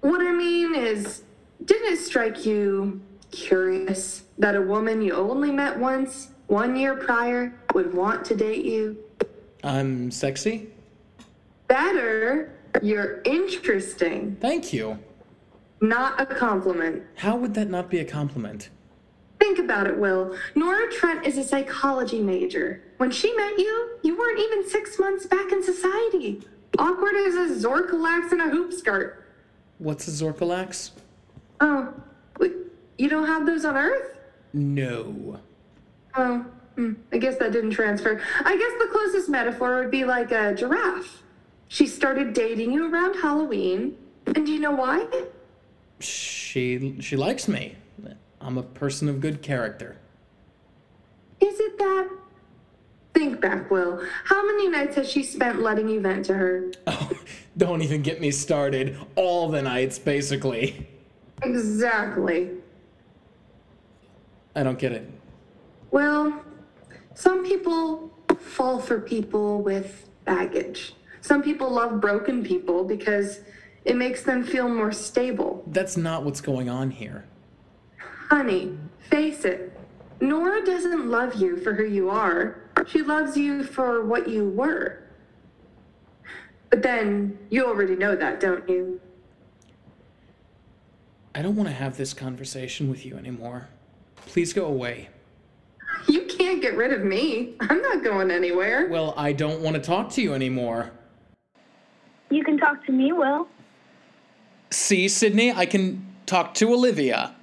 What 0.01 0.21
I 0.21 0.33
mean 0.33 0.75
is, 0.75 1.23
didn't 1.65 1.95
it 1.95 1.99
strike 1.99 2.47
you 2.47 3.01
curious 3.31 4.25
that 4.39 4.55
a 4.55 4.63
woman 4.63 5.03
you 5.03 5.13
only 5.15 5.51
met 5.51 5.79
once, 5.79 6.29
one 6.47 6.77
year 6.77 6.95
prior, 6.97 7.53
would 7.75 7.93
want 7.93 8.25
to 8.27 8.37
date 8.37 8.65
you? 8.65 8.97
I'm 9.65 10.11
sexy? 10.11 10.69
Better, 11.67 12.53
you're 12.83 13.21
interesting. 13.25 14.37
Thank 14.41 14.73
you. 14.73 14.99
Not 15.81 16.21
a 16.21 16.27
compliment. 16.27 17.03
How 17.17 17.37
would 17.37 17.55
that 17.55 17.69
not 17.69 17.91
be 17.91 17.99
a 17.99 18.05
compliment? 18.05 18.71
Think 19.39 19.59
about 19.59 19.87
it, 19.87 19.97
Will. 19.99 20.37
Nora 20.55 20.91
Trent 20.93 21.27
is 21.27 21.37
a 21.39 21.45
psychology 21.45 22.21
major. 22.23 22.83
When 22.97 23.11
she 23.11 23.35
met 23.35 23.59
you, 23.59 23.99
you 24.03 24.17
weren't 24.19 24.39
even 24.41 24.69
six 24.69 24.99
months 24.99 25.27
back 25.27 25.53
in 25.53 25.63
society. 25.63 26.43
Awkward 26.79 27.15
as 27.17 27.35
a 27.35 27.69
Zorkalax 27.69 28.33
in 28.33 28.41
a 28.41 28.49
hoop 28.49 28.73
skirt. 28.73 29.25
What's 29.79 30.09
a 30.09 30.11
Zorkalax? 30.11 30.93
Oh, 31.61 31.93
wait, 32.39 32.53
you 32.99 33.09
don't 33.09 33.27
have 33.27 33.47
those 33.47 33.65
on 33.65 33.77
Earth? 33.77 34.19
No. 34.53 35.41
Oh, 36.15 36.45
hmm, 36.77 36.95
I 37.13 37.19
guess 37.19 37.37
that 37.39 37.53
didn't 37.53 37.73
transfer. 37.73 38.21
I 38.45 38.57
guess 38.57 38.73
the 38.79 38.89
closest 38.91 39.29
metaphor 39.29 39.79
would 39.81 39.91
be 39.91 40.05
like 40.05 40.33
a 40.33 40.55
giraffe. 40.55 41.23
She 41.69 41.87
started 41.87 42.33
dating 42.33 42.73
you 42.73 42.93
around 42.93 43.15
Halloween, 43.21 43.97
and 44.27 44.47
do 44.47 44.53
you 44.53 44.61
know 44.61 44.71
why? 44.73 45.07
She 46.01 46.97
she 47.01 47.17
likes 47.17 47.49
me. 47.49 47.77
I'm 48.41 48.59
a 48.59 48.63
person 48.63 49.09
of 49.09 49.21
good 49.21 49.43
character. 49.43 49.97
Is 51.41 51.61
it 51.61 51.79
that? 51.79 52.09
Think 53.15 53.41
back, 53.41 53.71
Will. 53.71 54.03
How 54.25 54.45
many 54.47 54.69
nights 54.69 54.97
has 54.97 55.11
she 55.11 55.23
spent 55.23 55.61
letting 55.61 55.89
you 55.89 56.01
vent 56.01 56.27
to 56.27 56.35
her? 56.35 56.71
Oh, 56.87 57.11
don't 57.57 57.83
even 57.83 58.03
get 58.03 58.21
me 58.21 58.31
started. 58.31 58.99
All 59.17 59.49
the 59.49 59.63
nights, 59.63 59.99
basically. 59.99 60.87
Exactly. 61.43 62.51
I 64.55 64.63
don't 64.63 64.79
get 64.79 64.93
it. 64.93 65.11
Well, 65.91 66.43
some 67.15 67.45
people 67.45 68.11
fall 68.39 68.81
for 68.81 69.01
people 69.01 69.63
with 69.63 70.09
baggage. 70.25 70.95
Some 71.21 71.43
people 71.43 71.71
love 71.71 72.01
broken 72.01 72.45
people 72.45 72.85
because 72.85 73.41
it 73.85 73.97
makes 73.97 74.23
them 74.23 74.45
feel 74.45 74.69
more 74.69 74.93
stable. 74.93 75.63
That's 75.67 75.97
not 75.97 76.25
what's 76.25 76.41
going 76.41 76.69
on 76.69 76.91
here. 76.91 77.25
Honey, 78.29 78.77
face 79.09 79.45
it. 79.45 79.73
Nora 80.21 80.65
doesn't 80.65 81.09
love 81.09 81.35
you 81.35 81.57
for 81.59 81.75
who 81.75 81.85
you 81.85 82.11
are. 82.11 82.61
She 82.87 83.03
loves 83.03 83.37
you 83.37 83.63
for 83.63 84.05
what 84.05 84.29
you 84.29 84.49
were. 84.49 85.03
But 86.71 86.83
then 86.83 87.39
you 87.51 87.67
already 87.67 87.95
know 87.95 88.17
that, 88.17 88.41
don't 88.41 88.69
you? 88.69 89.01
I 91.35 91.43
don't 91.43 91.55
want 91.55 91.69
to 91.69 91.75
have 91.75 91.97
this 91.97 92.15
conversation 92.15 92.91
with 92.91 93.07
you 93.07 93.17
anymore. 93.17 93.69
Please 94.17 94.53
go 94.53 94.67
away. 94.67 95.09
You 96.09 96.23
can't 96.23 96.61
get 96.61 96.77
rid 96.77 96.93
of 96.93 97.05
me. 97.05 97.55
I'm 97.61 97.81
not 97.83 98.03
going 98.03 98.31
anywhere. 98.31 98.89
Well, 98.89 99.15
I 99.17 99.33
don't 99.33 99.61
want 99.61 99.77
to 99.77 99.83
talk 99.83 100.11
to 100.13 100.23
you 100.23 100.35
anymore. 100.35 100.91
You 102.31 102.43
can 102.43 102.59
talk 102.59 102.85
to 102.87 102.93
me, 102.93 103.13
Will. 103.13 103.47
See, 104.71 105.09
Sydney, 105.09 105.53
I 105.53 105.67
can 105.67 106.07
talk 106.27 106.55
to 106.55 106.73
Olivia. 106.73 107.35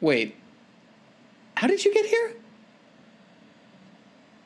Wait. 0.00 0.36
How 1.56 1.66
did 1.66 1.84
you 1.84 1.92
get 1.92 2.06
here? 2.06 2.34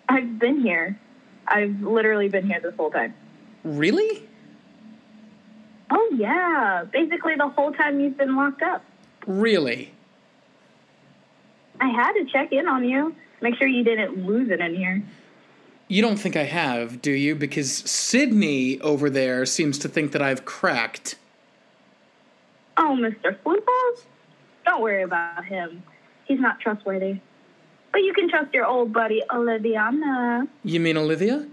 I've 0.08 0.38
been 0.38 0.60
here. 0.60 0.98
I've 1.46 1.80
literally 1.82 2.28
been 2.28 2.46
here 2.46 2.60
this 2.60 2.74
whole 2.76 2.90
time. 2.90 3.14
Really? 3.64 4.28
Oh, 5.90 6.14
yeah. 6.16 6.84
Basically, 6.92 7.34
the 7.36 7.48
whole 7.48 7.72
time 7.72 8.00
you've 8.00 8.16
been 8.16 8.36
locked 8.36 8.62
up. 8.62 8.84
Really? 9.26 9.92
I 11.80 11.88
had 11.88 12.12
to 12.12 12.24
check 12.26 12.52
in 12.52 12.68
on 12.68 12.84
you, 12.84 13.14
make 13.40 13.56
sure 13.56 13.66
you 13.66 13.82
didn't 13.82 14.26
lose 14.26 14.50
it 14.50 14.60
in 14.60 14.74
here. 14.74 15.02
You 15.88 16.02
don't 16.02 16.18
think 16.18 16.36
I 16.36 16.44
have, 16.44 17.02
do 17.02 17.10
you? 17.10 17.34
Because 17.34 17.72
Sydney 17.72 18.80
over 18.80 19.10
there 19.10 19.44
seems 19.44 19.78
to 19.78 19.88
think 19.88 20.12
that 20.12 20.22
I've 20.22 20.44
cracked. 20.44 21.16
Oh, 22.76 22.96
Mr. 23.00 23.36
Floopos? 23.44 24.04
Don't 24.70 24.82
worry 24.82 25.02
about 25.02 25.44
him. 25.44 25.82
He's 26.26 26.38
not 26.38 26.60
trustworthy. 26.60 27.18
But 27.90 28.02
you 28.02 28.14
can 28.14 28.30
trust 28.30 28.54
your 28.54 28.66
old 28.66 28.92
buddy, 28.92 29.20
Oliviana. 29.28 30.46
You 30.62 30.78
mean 30.78 30.96
Olivia? 30.96 31.48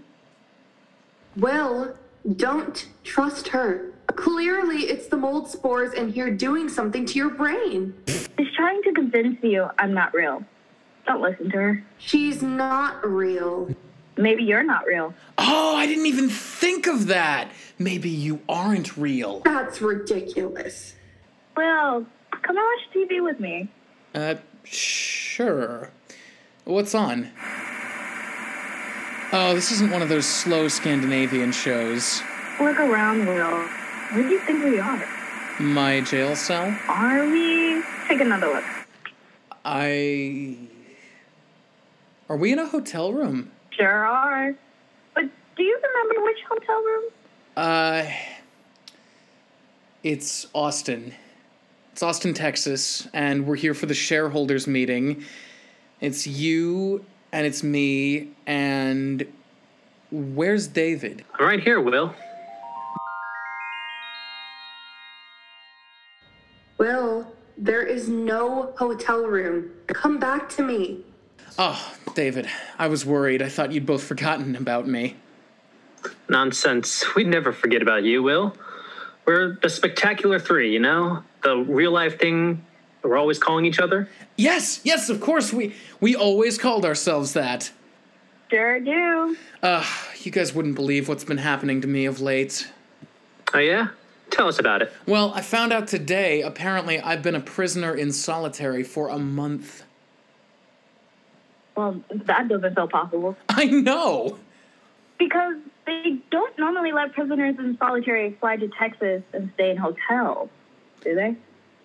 Well, 1.36 1.96
don't 2.36 2.86
trust 3.02 3.48
her. 3.48 3.90
Clearly, 4.14 4.82
it's 4.82 5.08
the 5.08 5.16
mold 5.16 5.50
spores 5.50 5.94
in 5.94 6.12
here 6.12 6.30
doing 6.30 6.68
something 6.68 7.04
to 7.06 7.14
your 7.14 7.30
brain. 7.30 7.92
She's 8.06 8.54
trying 8.54 8.84
to 8.84 8.92
convince 8.92 9.42
you 9.42 9.66
I'm 9.80 9.92
not 9.92 10.14
real. 10.14 10.44
Don't 11.04 11.20
listen 11.20 11.50
to 11.50 11.56
her. 11.56 11.84
She's 11.98 12.40
not 12.40 13.04
real. 13.04 13.74
Maybe 14.16 14.44
you're 14.44 14.62
not 14.62 14.86
real. 14.86 15.12
Oh, 15.38 15.74
I 15.74 15.86
didn't 15.86 16.06
even 16.06 16.28
think 16.28 16.86
of 16.86 17.08
that. 17.08 17.50
Maybe 17.80 18.10
you 18.10 18.42
aren't 18.48 18.96
real. 18.96 19.40
That's 19.40 19.82
ridiculous. 19.82 20.94
Well, 21.56 22.06
come 22.30 22.56
and 22.56 22.58
watch 22.58 22.94
TV 22.94 23.22
with 23.22 23.40
me. 23.40 23.68
Uh, 24.14 24.36
sure. 24.64 25.90
What's 26.64 26.94
on? 26.94 27.30
Oh, 29.32 29.52
this 29.54 29.70
isn't 29.72 29.90
one 29.90 30.02
of 30.02 30.08
those 30.08 30.26
slow 30.26 30.68
Scandinavian 30.68 31.52
shows. 31.52 32.22
Look 32.60 32.78
around, 32.78 33.26
Will. 33.26 33.58
Where 34.12 34.22
do 34.22 34.28
you 34.30 34.40
think 34.40 34.64
we 34.64 34.78
are? 34.78 35.06
My 35.60 36.00
jail 36.00 36.34
cell? 36.34 36.76
Are 36.88 37.26
we? 37.26 37.82
Take 38.08 38.20
another 38.20 38.46
look. 38.46 38.64
I. 39.64 40.56
Are 42.28 42.36
we 42.36 42.52
in 42.52 42.58
a 42.58 42.66
hotel 42.66 43.12
room? 43.12 43.50
Sure 43.70 44.06
are. 44.06 44.54
But 45.14 45.24
do 45.56 45.62
you 45.62 45.78
remember 45.82 46.24
which 46.24 46.38
hotel 46.48 46.76
room? 46.82 47.04
Uh. 47.56 48.04
It's 50.02 50.46
Austin. 50.54 51.12
It's 51.98 52.02
Austin, 52.04 52.32
Texas, 52.32 53.08
and 53.12 53.44
we're 53.44 53.56
here 53.56 53.74
for 53.74 53.86
the 53.86 53.92
shareholders 53.92 54.68
meeting. 54.68 55.24
It's 56.00 56.28
you, 56.28 57.04
and 57.32 57.44
it's 57.44 57.64
me, 57.64 58.28
and. 58.46 59.26
Where's 60.12 60.68
David? 60.68 61.24
I'm 61.34 61.44
right 61.44 61.60
here, 61.60 61.80
Will. 61.80 62.14
Will, 66.78 67.26
there 67.56 67.82
is 67.82 68.08
no 68.08 68.72
hotel 68.78 69.24
room. 69.24 69.72
Come 69.88 70.20
back 70.20 70.48
to 70.50 70.62
me. 70.62 71.04
Oh, 71.58 71.96
David, 72.14 72.48
I 72.78 72.86
was 72.86 73.04
worried. 73.04 73.42
I 73.42 73.48
thought 73.48 73.72
you'd 73.72 73.86
both 73.86 74.04
forgotten 74.04 74.54
about 74.54 74.86
me. 74.86 75.16
Nonsense. 76.28 77.16
We'd 77.16 77.26
never 77.26 77.52
forget 77.52 77.82
about 77.82 78.04
you, 78.04 78.22
Will. 78.22 78.54
We're 79.28 79.58
the 79.60 79.68
spectacular 79.68 80.38
three, 80.38 80.72
you 80.72 80.78
know? 80.78 81.22
The 81.42 81.58
real 81.58 81.92
life 81.92 82.18
thing 82.18 82.64
we're 83.02 83.18
always 83.18 83.38
calling 83.38 83.66
each 83.66 83.78
other. 83.78 84.08
Yes, 84.36 84.80
yes, 84.84 85.10
of 85.10 85.20
course. 85.20 85.52
We 85.52 85.74
we 86.00 86.16
always 86.16 86.56
called 86.56 86.86
ourselves 86.86 87.34
that. 87.34 87.70
Sure 88.50 88.80
do. 88.80 89.36
Uh, 89.62 89.84
you 90.22 90.32
guys 90.32 90.54
wouldn't 90.54 90.76
believe 90.76 91.10
what's 91.10 91.24
been 91.24 91.36
happening 91.36 91.82
to 91.82 91.86
me 91.86 92.06
of 92.06 92.22
late. 92.22 92.72
Oh, 93.52 93.58
yeah? 93.58 93.88
Tell 94.30 94.48
us 94.48 94.58
about 94.58 94.80
it. 94.80 94.90
Well, 95.06 95.32
I 95.34 95.42
found 95.42 95.74
out 95.74 95.88
today, 95.88 96.40
apparently, 96.40 96.98
I've 96.98 97.22
been 97.22 97.34
a 97.34 97.40
prisoner 97.40 97.94
in 97.94 98.12
solitary 98.12 98.82
for 98.82 99.10
a 99.10 99.18
month. 99.18 99.84
Well, 101.76 102.02
that 102.10 102.48
doesn't 102.48 102.74
feel 102.74 102.88
possible. 102.88 103.36
I 103.50 103.66
know! 103.66 104.38
Because 105.18 105.56
they 105.86 106.18
don't 106.30 106.58
normally 106.58 106.92
let 106.92 107.12
prisoners 107.12 107.56
in 107.58 107.76
solitary 107.78 108.36
fly 108.40 108.56
to 108.56 108.68
Texas 108.68 109.22
and 109.32 109.50
stay 109.54 109.70
in 109.70 109.76
hotels, 109.76 110.48
do 111.02 111.14
they? 111.14 111.36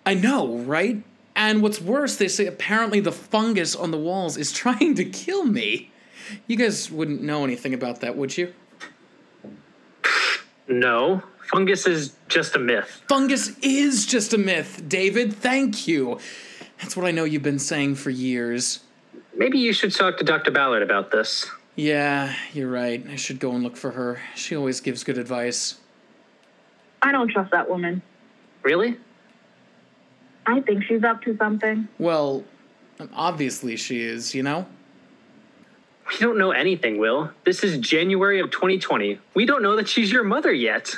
I 0.06 0.14
know, 0.14 0.58
right? 0.58 1.02
And 1.34 1.62
what's 1.62 1.80
worse, 1.80 2.16
they 2.16 2.28
say 2.28 2.46
apparently 2.46 3.00
the 3.00 3.12
fungus 3.12 3.74
on 3.74 3.90
the 3.90 3.98
walls 3.98 4.36
is 4.36 4.52
trying 4.64 4.94
to 4.94 5.04
kill 5.04 5.44
me. 5.44 5.90
You 6.46 6.56
guys 6.56 6.90
wouldn't 6.90 7.22
know 7.22 7.44
anything 7.44 7.74
about 7.74 8.00
that, 8.00 8.16
would 8.16 8.36
you? 8.36 8.52
No. 10.68 11.22
Fungus 11.50 11.86
is 11.86 12.14
just 12.28 12.56
a 12.56 12.58
myth. 12.58 13.02
Fungus 13.08 13.58
is 13.58 14.06
just 14.06 14.32
a 14.32 14.38
myth, 14.38 14.82
David. 14.88 15.34
Thank 15.34 15.86
you. 15.86 16.18
That's 16.80 16.96
what 16.96 17.06
I 17.06 17.10
know 17.10 17.24
you've 17.24 17.42
been 17.42 17.58
saying 17.58 17.96
for 17.96 18.10
years. 18.10 18.80
Maybe 19.36 19.58
you 19.58 19.72
should 19.72 19.94
talk 19.94 20.16
to 20.18 20.24
Dr. 20.24 20.50
Ballard 20.50 20.82
about 20.82 21.10
this. 21.10 21.50
Yeah, 21.76 22.34
you're 22.52 22.70
right. 22.70 23.04
I 23.08 23.16
should 23.16 23.40
go 23.40 23.52
and 23.52 23.64
look 23.64 23.76
for 23.76 23.90
her. 23.92 24.20
She 24.34 24.54
always 24.56 24.80
gives 24.80 25.02
good 25.02 25.18
advice. 25.18 25.80
I 27.02 27.12
don't 27.12 27.28
trust 27.28 27.50
that 27.50 27.68
woman. 27.68 28.00
Really? 28.62 28.96
I 30.46 30.60
think 30.60 30.84
she's 30.84 31.02
up 31.02 31.22
to 31.22 31.36
something. 31.36 31.88
Well, 31.98 32.44
obviously 33.12 33.76
she 33.76 34.02
is, 34.02 34.34
you 34.34 34.42
know? 34.42 34.66
We 36.08 36.18
don't 36.18 36.38
know 36.38 36.50
anything, 36.50 36.98
Will. 36.98 37.30
This 37.44 37.64
is 37.64 37.78
January 37.78 38.40
of 38.40 38.50
2020. 38.50 39.18
We 39.34 39.46
don't 39.46 39.62
know 39.62 39.76
that 39.76 39.88
she's 39.88 40.12
your 40.12 40.22
mother 40.22 40.52
yet. 40.52 40.94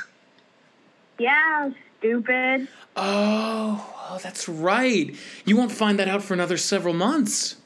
Yeah, 1.19 1.71
stupid. 1.99 2.69
Oh, 2.97 3.95
oh, 4.11 4.19
that's 4.23 4.49
right. 4.49 5.15
You 5.45 5.57
won't 5.57 5.73
find 5.73 5.99
that 5.99 6.09
out 6.09 6.23
for 6.23 6.35
another 6.35 6.57
several 6.57 6.93
months. 6.93 7.57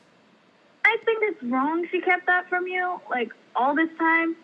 I 0.90 0.96
think 1.04 1.22
it's 1.22 1.42
wrong 1.44 1.86
she 1.90 2.00
kept 2.00 2.26
that 2.26 2.48
from 2.48 2.66
you, 2.66 3.00
like, 3.08 3.32
all 3.54 3.76
this 3.76 3.88
time. 3.96 4.34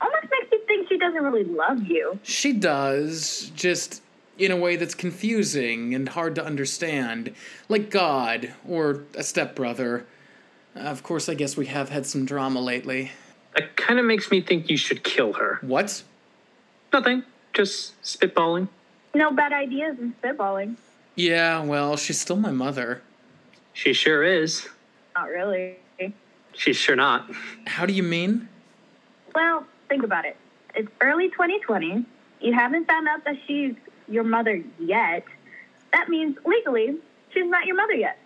Almost 0.00 0.24
makes 0.24 0.50
you 0.50 0.60
think 0.66 0.88
she 0.88 0.98
doesn't 0.98 1.22
really 1.22 1.44
love 1.44 1.84
you. 1.84 2.18
She 2.24 2.52
does, 2.52 3.52
just 3.54 4.02
in 4.36 4.50
a 4.50 4.56
way 4.56 4.74
that's 4.76 4.96
confusing 4.96 5.94
and 5.94 6.08
hard 6.08 6.34
to 6.34 6.44
understand. 6.44 7.34
Like 7.68 7.88
God, 7.90 8.52
or 8.68 9.04
a 9.14 9.22
stepbrother. 9.22 10.06
Uh, 10.74 10.80
of 10.80 11.04
course, 11.04 11.28
I 11.28 11.34
guess 11.34 11.56
we 11.56 11.66
have 11.66 11.88
had 11.88 12.04
some 12.04 12.26
drama 12.26 12.60
lately. 12.60 13.12
That 13.54 13.76
kind 13.76 14.00
of 14.00 14.04
makes 14.04 14.30
me 14.30 14.40
think 14.40 14.68
you 14.68 14.76
should 14.76 15.04
kill 15.04 15.34
her. 15.34 15.60
What? 15.62 16.02
Nothing. 16.92 17.22
Just 17.54 18.00
spitballing. 18.02 18.68
No 19.14 19.30
bad 19.30 19.52
ideas 19.52 19.98
in 20.00 20.14
spitballing. 20.20 20.76
Yeah, 21.14 21.62
well, 21.62 21.96
she's 21.96 22.20
still 22.20 22.36
my 22.36 22.50
mother. 22.50 23.02
She 23.72 23.94
sure 23.94 24.24
is. 24.24 24.68
Not 25.16 25.28
really. 25.28 25.76
She's 26.52 26.76
sure 26.76 26.96
not. 26.96 27.30
How 27.66 27.86
do 27.86 27.92
you 27.92 28.02
mean? 28.02 28.48
Well, 29.34 29.66
think 29.88 30.02
about 30.02 30.24
it. 30.24 30.36
It's 30.74 30.88
early 31.00 31.30
2020. 31.30 32.04
You 32.40 32.52
haven't 32.52 32.86
found 32.86 33.08
out 33.08 33.24
that 33.24 33.36
she's 33.46 33.74
your 34.08 34.24
mother 34.24 34.62
yet. 34.78 35.24
That 35.92 36.08
means 36.08 36.36
legally, 36.44 36.96
she's 37.32 37.46
not 37.46 37.66
your 37.66 37.76
mother 37.76 37.94
yet. 37.94 38.18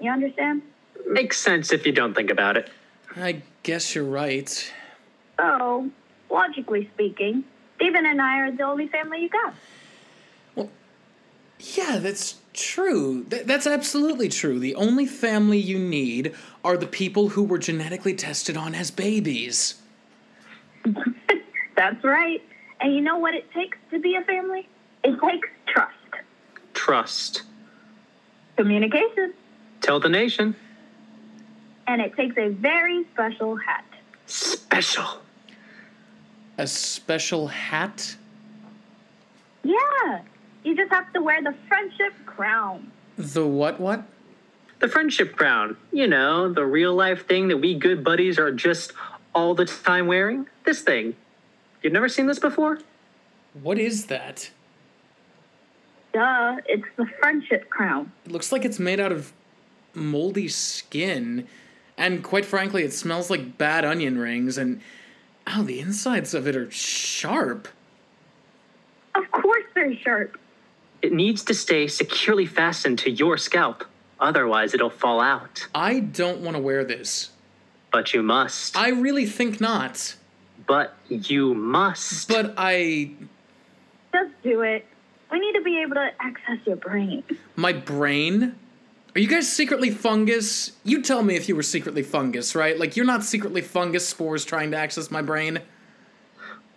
You 0.00 0.10
understand? 0.10 0.62
Makes 1.06 1.38
sense 1.38 1.72
if 1.72 1.86
you 1.86 1.92
don't 1.92 2.14
think 2.14 2.30
about 2.30 2.56
it. 2.56 2.70
I 3.16 3.42
guess 3.62 3.94
you're 3.94 4.04
right. 4.04 4.72
So, 5.38 5.90
logically 6.30 6.88
speaking, 6.94 7.44
Steven 7.76 8.06
and 8.06 8.20
I 8.20 8.40
are 8.40 8.52
the 8.52 8.62
only 8.62 8.86
family 8.88 9.22
you 9.22 9.28
got. 9.28 9.54
Well, 10.54 10.70
yeah, 11.58 11.98
that's 11.98 12.39
true. 12.52 13.24
Th- 13.24 13.44
that's 13.46 13.66
absolutely 13.66 14.28
true. 14.28 14.58
The 14.58 14.74
only 14.74 15.06
family 15.06 15.58
you 15.58 15.78
need 15.78 16.34
are 16.64 16.76
the 16.76 16.86
people 16.86 17.30
who 17.30 17.42
were 17.44 17.58
genetically 17.58 18.14
tested 18.14 18.56
on 18.56 18.74
as 18.74 18.90
babies. 18.90 19.74
That's 21.76 22.02
right. 22.04 22.42
And 22.80 22.94
you 22.94 23.00
know 23.00 23.18
what 23.18 23.34
it 23.34 23.50
takes 23.52 23.78
to 23.90 23.98
be 23.98 24.14
a 24.16 24.22
family? 24.22 24.68
It 25.04 25.18
takes 25.20 25.48
trust, 25.66 25.94
Trust. 26.74 27.42
communication, 28.56 29.32
Tell 29.80 29.98
the 30.00 30.08
nation. 30.08 30.54
and 31.86 32.00
it 32.02 32.14
takes 32.16 32.36
a 32.36 32.48
very 32.50 33.04
special 33.14 33.56
hat. 33.56 33.84
Special. 34.26 35.06
A 36.58 36.66
special 36.66 37.46
hat? 37.48 38.16
Yeah, 39.62 40.20
you 40.64 40.76
just 40.76 40.92
have 40.92 41.12
to 41.12 41.22
wear 41.22 41.42
the 41.42 41.54
friendship 41.68 42.12
crown. 42.26 42.90
The 43.16 43.46
what 43.46 43.80
what? 43.80 44.04
The 44.78 44.88
friendship 44.88 45.36
crown. 45.36 45.76
You 45.92 46.06
know, 46.06 46.52
the 46.52 46.64
real 46.64 46.94
life 46.94 47.26
thing 47.26 47.48
that 47.48 47.58
we 47.58 47.74
good 47.74 48.02
buddies 48.02 48.38
are 48.38 48.52
just 48.52 48.92
all 49.34 49.54
the 49.54 49.66
time 49.66 50.06
wearing. 50.06 50.46
This 50.64 50.82
thing. 50.82 51.16
You've 51.82 51.92
never 51.92 52.08
seen 52.08 52.26
this 52.26 52.38
before? 52.38 52.78
What 53.54 53.78
is 53.78 54.06
that? 54.06 54.50
Duh, 56.12 56.56
it's 56.66 56.86
the 56.96 57.06
friendship 57.18 57.70
crown. 57.70 58.12
It 58.24 58.32
looks 58.32 58.52
like 58.52 58.64
it's 58.64 58.78
made 58.78 59.00
out 59.00 59.12
of 59.12 59.32
moldy 59.94 60.48
skin. 60.48 61.46
And 61.96 62.24
quite 62.24 62.44
frankly, 62.44 62.82
it 62.82 62.92
smells 62.92 63.30
like 63.30 63.58
bad 63.58 63.84
onion 63.84 64.18
rings 64.18 64.58
and 64.58 64.80
oh, 65.46 65.62
the 65.62 65.80
insides 65.80 66.34
of 66.34 66.46
it 66.46 66.56
are 66.56 66.70
sharp. 66.70 67.68
Of 69.14 69.30
course 69.30 69.64
they're 69.74 69.96
sharp. 69.96 70.38
It 71.02 71.12
needs 71.12 71.42
to 71.44 71.54
stay 71.54 71.86
securely 71.86 72.46
fastened 72.46 72.98
to 73.00 73.10
your 73.10 73.36
scalp. 73.36 73.84
Otherwise, 74.18 74.74
it'll 74.74 74.90
fall 74.90 75.20
out. 75.20 75.66
I 75.74 76.00
don't 76.00 76.40
want 76.40 76.56
to 76.56 76.62
wear 76.62 76.84
this. 76.84 77.30
But 77.90 78.12
you 78.12 78.22
must. 78.22 78.76
I 78.76 78.90
really 78.90 79.26
think 79.26 79.60
not. 79.60 80.14
But 80.66 80.94
you 81.08 81.54
must. 81.54 82.28
But 82.28 82.54
I 82.56 83.12
Just 84.12 84.32
do 84.42 84.60
it. 84.60 84.86
We 85.32 85.38
need 85.38 85.52
to 85.52 85.62
be 85.62 85.80
able 85.80 85.94
to 85.94 86.10
access 86.20 86.58
your 86.66 86.76
brain. 86.76 87.22
My 87.56 87.72
brain? 87.72 88.56
Are 89.14 89.18
you 89.18 89.26
guys 89.26 89.50
secretly 89.50 89.90
fungus? 89.90 90.72
You 90.84 91.02
tell 91.02 91.22
me 91.22 91.34
if 91.34 91.48
you 91.48 91.56
were 91.56 91.62
secretly 91.62 92.02
fungus, 92.02 92.54
right? 92.54 92.78
Like, 92.78 92.96
you're 92.96 93.06
not 93.06 93.24
secretly 93.24 93.60
fungus 93.60 94.06
spores 94.06 94.44
trying 94.44 94.70
to 94.72 94.76
access 94.76 95.10
my 95.10 95.22
brain? 95.22 95.60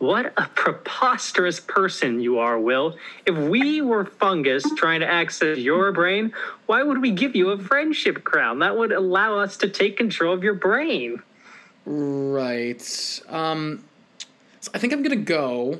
What 0.04 0.34
a 0.36 0.50
preposterous 0.54 1.62
person 1.62 2.20
you 2.20 2.38
are, 2.38 2.60
Will. 2.60 2.98
If 3.26 3.38
we 3.38 3.80
were 3.80 4.04
fungus 4.04 4.62
trying 4.76 5.00
to 5.00 5.10
access 5.10 5.58
your 5.60 5.94
brain, 5.94 6.34
why 6.66 6.84
would 6.84 7.02
we 7.02 7.12
give 7.12 7.38
you 7.38 7.52
a 7.52 7.58
friendship 7.58 8.26
crown? 8.26 8.60
That 8.60 8.76
would 8.76 8.92
allow 8.92 9.40
us 9.40 9.56
to 9.58 9.70
take 9.70 9.96
control 9.96 10.34
of 10.34 10.44
your 10.44 10.56
brain. 10.56 11.24
Right. 11.86 12.82
Um, 13.30 13.86
so 14.60 14.72
I 14.74 14.78
think 14.78 14.92
I'm 14.92 15.04
gonna 15.04 15.16
go. 15.16 15.80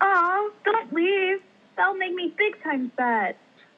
Oh, 0.00 0.52
don't 0.64 0.92
leave. 0.92 1.40
That'll 1.76 1.94
make 1.94 2.14
me 2.14 2.32
big 2.38 2.62
time 2.62 2.92
sad. 2.96 3.34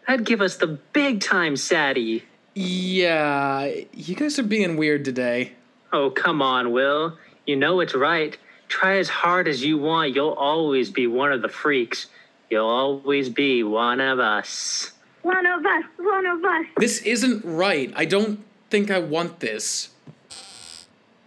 That'd 0.07 0.27
give 0.27 0.43
us 0.43 0.57
the 0.57 0.67
big 0.67 1.23
time 1.23 1.57
saddy. 1.57 2.25
Yeah, 2.55 3.73
you 3.95 4.17
guys 4.17 4.39
are 4.39 4.43
being 4.43 4.77
weird 4.77 5.07
today. 5.07 5.53
Oh, 5.95 6.11
come 6.11 6.43
on, 6.43 6.73
Will. 6.73 7.17
You 7.47 7.57
know 7.57 7.81
it's 7.81 7.95
right. 7.95 8.37
Try 8.71 8.99
as 8.99 9.09
hard 9.09 9.49
as 9.49 9.65
you 9.65 9.79
want. 9.79 10.15
You'll 10.15 10.31
always 10.31 10.91
be 10.91 11.09
one 11.09 11.33
of 11.33 11.43
the 11.43 11.49
freaks. 11.49 12.07
You'll 12.49 12.69
always 12.69 13.29
be 13.29 13.65
one 13.65 14.01
of 14.01 14.21
us. 14.21 14.93
One 15.23 15.45
of 15.45 15.67
us, 15.67 15.85
one 15.99 16.25
of 16.25 16.45
us. 16.45 16.67
This 16.79 17.03
isn't 17.03 17.45
right. 17.45 17.93
I 17.97 18.05
don't 18.05 18.43
think 18.71 18.93
I 18.93 19.01
want 19.01 19.41
this. 19.41 19.89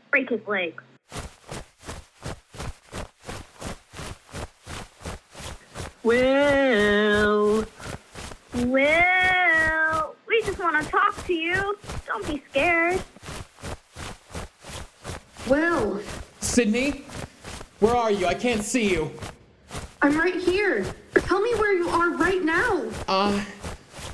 Break 0.10 0.30
his 0.30 0.40
leg. 0.48 0.82
Will. 6.02 7.66
Will, 8.54 10.16
we 10.28 10.42
just 10.44 10.60
want 10.60 10.84
to 10.84 10.90
talk 10.90 11.26
to 11.26 11.34
you. 11.34 11.78
Don't 12.08 12.26
be 12.26 12.42
scared. 12.52 13.04
Will, 15.50 16.00
Sidney? 16.40 17.04
Where 17.84 17.98
are 17.98 18.12
you? 18.12 18.28
I 18.28 18.34
can't 18.34 18.64
see 18.64 18.90
you. 18.94 19.12
I'm 20.02 20.18
right 20.18 20.36
here. 20.36 20.86
Tell 21.16 21.42
me 21.42 21.54
where 21.56 21.74
you 21.74 21.90
are 21.90 22.12
right 22.12 22.42
now. 22.42 22.82
Uh, 23.10 23.44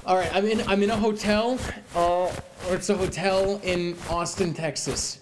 all 0.07 0.17
right. 0.17 0.35
I'm 0.35 0.47
in. 0.47 0.67
I'm 0.67 0.81
in 0.81 0.89
a 0.89 0.97
hotel. 0.97 1.59
Uh, 1.93 2.23
or 2.23 2.31
it's 2.71 2.89
a 2.89 2.97
hotel 2.97 3.61
in 3.63 3.95
Austin, 4.09 4.55
Texas. 4.55 5.19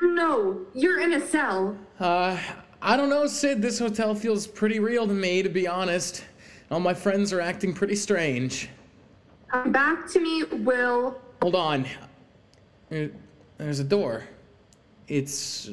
No, 0.00 0.62
you're 0.72 1.00
in 1.00 1.12
a 1.12 1.20
cell. 1.20 1.76
Uh, 2.00 2.38
I 2.80 2.96
don't 2.96 3.10
know, 3.10 3.26
Sid. 3.26 3.60
This 3.60 3.78
hotel 3.78 4.14
feels 4.14 4.46
pretty 4.46 4.78
real 4.80 5.06
to 5.06 5.12
me, 5.12 5.42
to 5.42 5.50
be 5.50 5.68
honest. 5.68 6.24
All 6.70 6.80
my 6.80 6.94
friends 6.94 7.30
are 7.30 7.42
acting 7.42 7.74
pretty 7.74 7.96
strange. 7.96 8.70
Come 9.48 9.70
back 9.70 10.08
to 10.12 10.18
me, 10.18 10.44
Will. 10.44 11.20
Hold 11.42 11.56
on. 11.56 11.86
There's 12.88 13.80
a 13.80 13.84
door. 13.84 14.24
It's 15.08 15.68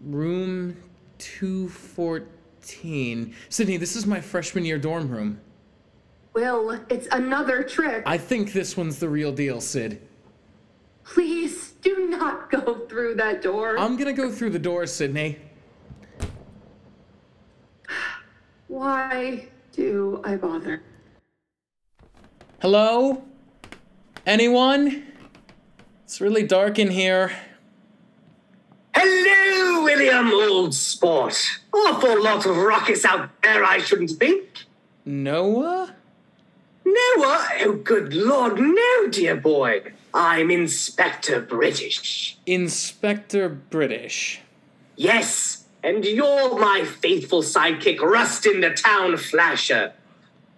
room 0.00 0.76
214. 1.20 3.34
Sidney, 3.48 3.76
this 3.76 3.94
is 3.94 4.06
my 4.06 4.20
freshman 4.20 4.64
year 4.64 4.78
dorm 4.78 5.08
room. 5.08 5.40
Will, 6.32 6.80
it's 6.88 7.06
another 7.12 7.62
trick. 7.62 8.02
I 8.06 8.18
think 8.18 8.52
this 8.52 8.76
one's 8.76 8.98
the 8.98 9.08
real 9.08 9.32
deal, 9.32 9.60
Sid. 9.60 10.00
Please 11.04 11.72
do 11.82 12.08
not 12.08 12.50
go 12.50 12.86
through 12.88 13.14
that 13.16 13.42
door. 13.42 13.78
I'm 13.78 13.96
gonna 13.96 14.12
go 14.12 14.30
through 14.30 14.50
the 14.50 14.58
door, 14.58 14.86
Sidney. 14.86 15.38
Why 18.68 19.48
do 19.72 20.20
I 20.24 20.36
bother? 20.36 20.82
Hello? 22.62 23.24
Anyone? 24.26 25.04
It's 26.04 26.20
really 26.20 26.44
dark 26.44 26.78
in 26.78 26.90
here. 26.90 27.32
William, 30.00 30.32
old 30.32 30.74
sport. 30.74 31.60
Awful 31.74 32.24
lot 32.24 32.46
of 32.46 32.56
rockets 32.56 33.04
out 33.04 33.28
there, 33.42 33.62
I 33.62 33.80
shouldn't 33.80 34.12
think. 34.12 34.64
Noah? 35.04 35.94
Noah? 36.86 37.48
Oh, 37.60 37.78
good 37.84 38.14
lord, 38.14 38.58
no, 38.58 39.08
dear 39.08 39.36
boy. 39.36 39.92
I'm 40.14 40.50
Inspector 40.50 41.38
British. 41.42 42.38
Inspector 42.46 43.46
British. 43.50 44.40
Yes, 44.96 45.66
and 45.84 46.02
you're 46.06 46.58
my 46.58 46.82
faithful 46.86 47.42
sidekick, 47.42 48.00
Rustin 48.00 48.62
the 48.62 48.70
Town 48.70 49.18
Flasher. 49.18 49.92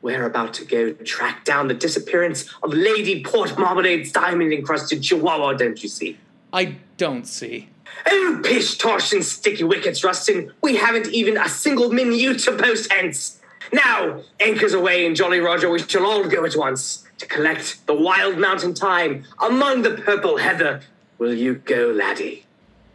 We're 0.03 0.25
about 0.25 0.55
to 0.55 0.65
go 0.65 0.93
track 0.93 1.45
down 1.45 1.67
the 1.67 1.75
disappearance 1.75 2.49
of 2.63 2.73
Lady 2.73 3.25
Port 3.25 3.59
Marmalade's 3.59 4.13
diamond 4.13 4.53
encrusted 4.53 5.03
chihuahua, 5.03 5.55
don't 5.55 5.83
you 5.83 5.89
see? 5.89 6.17
I 6.53 6.77
don't 6.97 7.27
see. 7.27 7.71
Oh, 8.07 8.41
pish, 8.43 8.79
tosh, 8.79 9.13
and 9.13 9.25
sticky 9.25 9.65
wickets, 9.65 10.03
Rustin. 10.03 10.53
We 10.63 10.77
haven't 10.77 11.09
even 11.09 11.37
a 11.37 11.49
single 11.49 11.91
minute 11.91 12.41
to 12.41 12.57
post 12.57 12.93
hence. 12.93 13.41
Now, 13.73 14.21
anchors 14.41 14.75
away 14.75 15.07
in 15.07 15.15
Jolly 15.15 15.41
Roger, 15.41 15.71
we 15.71 15.79
shall 15.79 16.05
all 16.05 16.29
go 16.29 16.45
at 16.45 16.57
once 16.57 17.05
to 17.19 17.27
collect 17.27 17.87
the 17.87 17.95
wild 17.95 18.39
mountain 18.39 18.75
thyme 18.75 19.25
among 19.41 19.83
the 19.83 19.93
purple 19.93 20.37
heather. 20.37 20.81
Will 21.19 21.33
you 21.33 21.55
go, 21.55 21.93
laddie? 21.95 22.45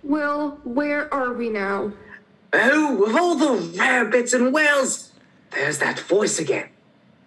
Will, 0.04 0.60
where 0.64 1.12
are 1.14 1.34
we 1.34 1.50
now? 1.50 1.94
Oh, 2.54 3.04
of 3.06 3.16
all 3.16 3.36
the 3.36 3.78
rare 3.78 4.06
bits 4.06 4.34
and 4.34 4.54
whales, 4.54 5.12
there's 5.52 5.80
that 5.80 6.00
voice 6.00 6.40
again. 6.40 6.70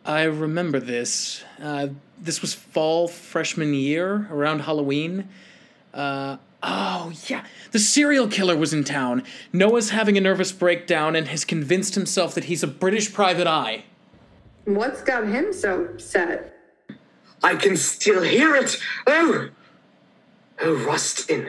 I 0.04 0.22
remember 0.24 0.80
this. 0.80 1.42
Uh, 1.60 1.88
this 2.18 2.40
was 2.40 2.54
fall 2.54 3.08
freshman 3.08 3.74
year, 3.74 4.28
around 4.30 4.60
Halloween. 4.60 5.28
Uh, 5.92 6.36
oh, 6.62 7.12
yeah. 7.26 7.44
The 7.72 7.78
serial 7.78 8.28
killer 8.28 8.56
was 8.56 8.72
in 8.72 8.84
town. 8.84 9.22
Noah's 9.52 9.90
having 9.90 10.16
a 10.16 10.20
nervous 10.20 10.52
breakdown 10.52 11.16
and 11.16 11.28
has 11.28 11.44
convinced 11.44 11.94
himself 11.94 12.34
that 12.34 12.44
he's 12.44 12.62
a 12.62 12.68
British 12.68 13.12
private 13.12 13.46
eye. 13.46 13.84
What's 14.64 15.02
got 15.02 15.26
him 15.26 15.52
so 15.52 15.84
upset? 15.84 16.56
I 17.42 17.54
can 17.54 17.76
still 17.76 18.22
hear 18.22 18.54
it. 18.54 18.76
Oh, 19.06 19.48
oh, 20.60 20.74
Rustin. 20.84 21.48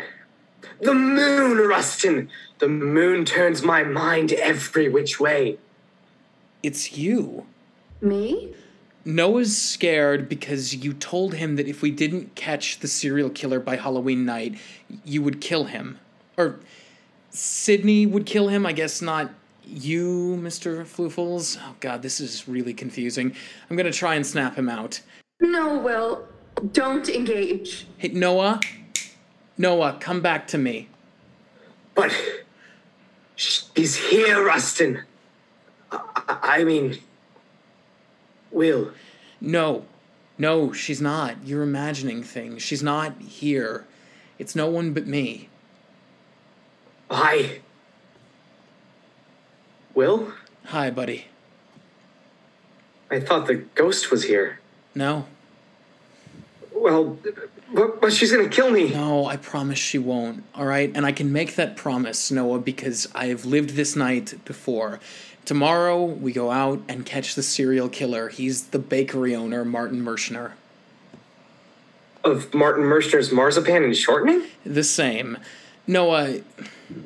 The 0.82 0.94
moon, 0.94 1.58
Rustin. 1.68 2.30
The 2.60 2.70
moon 2.70 3.26
turns 3.26 3.62
my 3.62 3.84
mind 3.84 4.32
every 4.34 4.88
which 4.90 5.20
way. 5.20 5.58
It's 6.64 6.98
you. 6.98 7.46
Me? 8.02 8.54
Noah's 9.04 9.58
scared 9.58 10.30
because 10.30 10.76
you 10.76 10.94
told 10.94 11.34
him 11.36 11.56
that 11.56 11.68
if 11.68 11.82
we 11.82 11.92
didn't 11.92 12.36
catch 12.36 12.80
the 12.80 12.88
serial 12.88 13.30
killer 13.30 13.60
by 13.60 13.76
Halloween 13.76 14.26
night, 14.26 14.60
you 15.04 15.22
would 15.22 15.42
kill 15.42 15.66
him. 15.66 15.98
Or 16.38 16.60
Sidney 17.32 18.06
would 18.06 18.26
kill 18.26 18.50
him, 18.50 18.66
I 18.66 18.74
guess 18.74 19.02
not 19.02 19.32
you, 19.66 20.38
Mr. 20.42 20.84
Floofles. 20.86 21.58
Oh 21.62 21.76
god, 21.80 22.02
this 22.02 22.20
is 22.20 22.48
really 22.48 22.74
confusing. 22.74 23.36
I'm 23.70 23.78
gonna 23.78 23.92
try 23.92 24.16
and 24.16 24.26
snap 24.26 24.56
him 24.56 24.70
out. 24.70 25.02
No, 25.40 25.78
Will. 25.80 26.28
Don't 26.74 27.10
engage. 27.10 27.88
Hey, 27.98 28.10
Noah? 28.10 28.60
Noah, 29.58 29.98
come 30.00 30.22
back 30.22 30.48
to 30.48 30.58
me. 30.58 30.90
But 31.96 32.14
she's 33.36 33.96
here, 33.96 34.44
Rustin. 34.46 35.04
I, 35.92 36.00
I- 36.28 36.38
I 36.60 36.64
mean, 36.64 36.98
Will. 38.52 38.92
No. 39.40 39.86
No, 40.38 40.74
she's 40.74 41.02
not. 41.02 41.36
You're 41.46 41.64
imagining 41.64 42.24
things. 42.24 42.62
She's 42.62 42.84
not 42.84 43.20
here. 43.22 43.86
It's 44.40 44.56
no 44.56 44.68
one 44.68 44.94
but 44.94 45.06
me. 45.06 45.50
Hi. 47.10 47.60
Will? 49.94 50.34
Hi, 50.66 50.90
buddy. 50.90 51.26
I 53.10 53.20
thought 53.20 53.48
the 53.48 53.56
ghost 53.76 54.10
was 54.10 54.24
here. 54.24 54.60
No? 54.96 55.26
Well, 56.74 57.20
but, 57.74 58.02
but 58.02 58.14
she's 58.14 58.32
gonna 58.32 58.50
kill 58.50 58.72
me. 58.72 58.90
No, 58.90 59.26
I 59.26 59.38
promise 59.38 59.78
she 59.78 59.98
won't. 59.98 60.44
All 60.56 60.66
right? 60.66 60.92
And 60.96 61.06
I 61.06 61.12
can 61.12 61.32
make 61.32 61.56
that 61.56 61.76
promise, 61.76 62.32
Noah, 62.32 62.60
because 62.60 63.08
I 63.14 63.28
have 63.28 63.46
lived 63.46 63.72
this 63.72 63.96
night 63.96 64.44
before. 64.46 65.00
Tomorrow, 65.46 66.04
we 66.04 66.32
go 66.32 66.52
out 66.52 66.82
and 66.88 67.06
catch 67.06 67.36
the 67.36 67.44
serial 67.44 67.90
killer. 67.90 68.30
He's 68.30 68.68
the 68.68 68.80
bakery 68.80 69.36
owner, 69.36 69.66
Martin 69.66 70.04
Merschner. 70.04 70.52
Of 72.24 72.54
Martin 72.54 72.84
Merschner's 72.84 73.32
marzipan 73.32 73.84
and 73.84 73.98
shortening? 73.98 74.44
The 74.64 74.84
same. 74.84 75.38
Noah, 75.88 76.42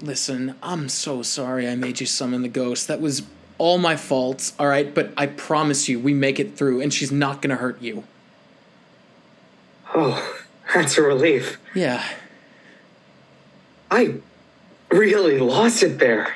listen, 0.01 0.55
I'm 0.61 0.89
so 0.89 1.21
sorry 1.21 1.67
I 1.67 1.75
made 1.75 2.01
you 2.01 2.05
summon 2.05 2.41
the 2.41 2.49
ghost. 2.49 2.87
That 2.89 2.99
was 2.99 3.23
all 3.57 3.77
my 3.77 3.95
fault, 3.95 4.51
all 4.59 4.67
right? 4.67 4.93
But 4.93 5.13
I 5.15 5.27
promise 5.27 5.87
you, 5.87 5.99
we 5.99 6.13
make 6.13 6.39
it 6.39 6.57
through, 6.57 6.81
and 6.81 6.93
she's 6.93 7.11
not 7.11 7.41
gonna 7.41 7.55
hurt 7.55 7.81
you. 7.81 8.03
Oh, 9.93 10.37
that's 10.73 10.97
a 10.97 11.01
relief. 11.01 11.57
Yeah. 11.73 12.03
I 13.89 14.15
really 14.89 15.39
lost 15.39 15.83
it 15.83 15.99
there. 15.99 16.33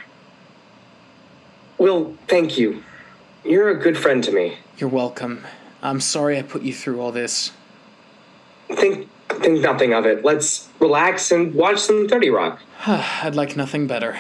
Will, 1.80 2.16
thank 2.28 2.58
you. 2.58 2.84
You're 3.46 3.70
a 3.70 3.76
good 3.76 3.98
friend 3.98 4.22
to 4.26 4.32
me. 4.34 4.58
You're 4.78 4.90
welcome. 4.90 5.46
I'm 5.82 6.02
sorry 6.02 6.38
I 6.38 6.42
put 6.42 6.62
you 6.62 6.74
through 6.74 7.00
all 7.00 7.14
this. 7.14 7.54
Think 8.68 9.10
think 9.30 9.62
nothing 9.62 9.94
of 9.94 10.06
it. 10.06 10.26
Let's 10.26 10.68
relax 10.80 11.32
and 11.32 11.56
watch 11.56 11.80
some 11.80 12.08
30 12.08 12.30
Rock. 12.30 12.60
I'd 12.88 13.36
like 13.36 13.56
nothing 13.56 13.88
better. 13.88 14.20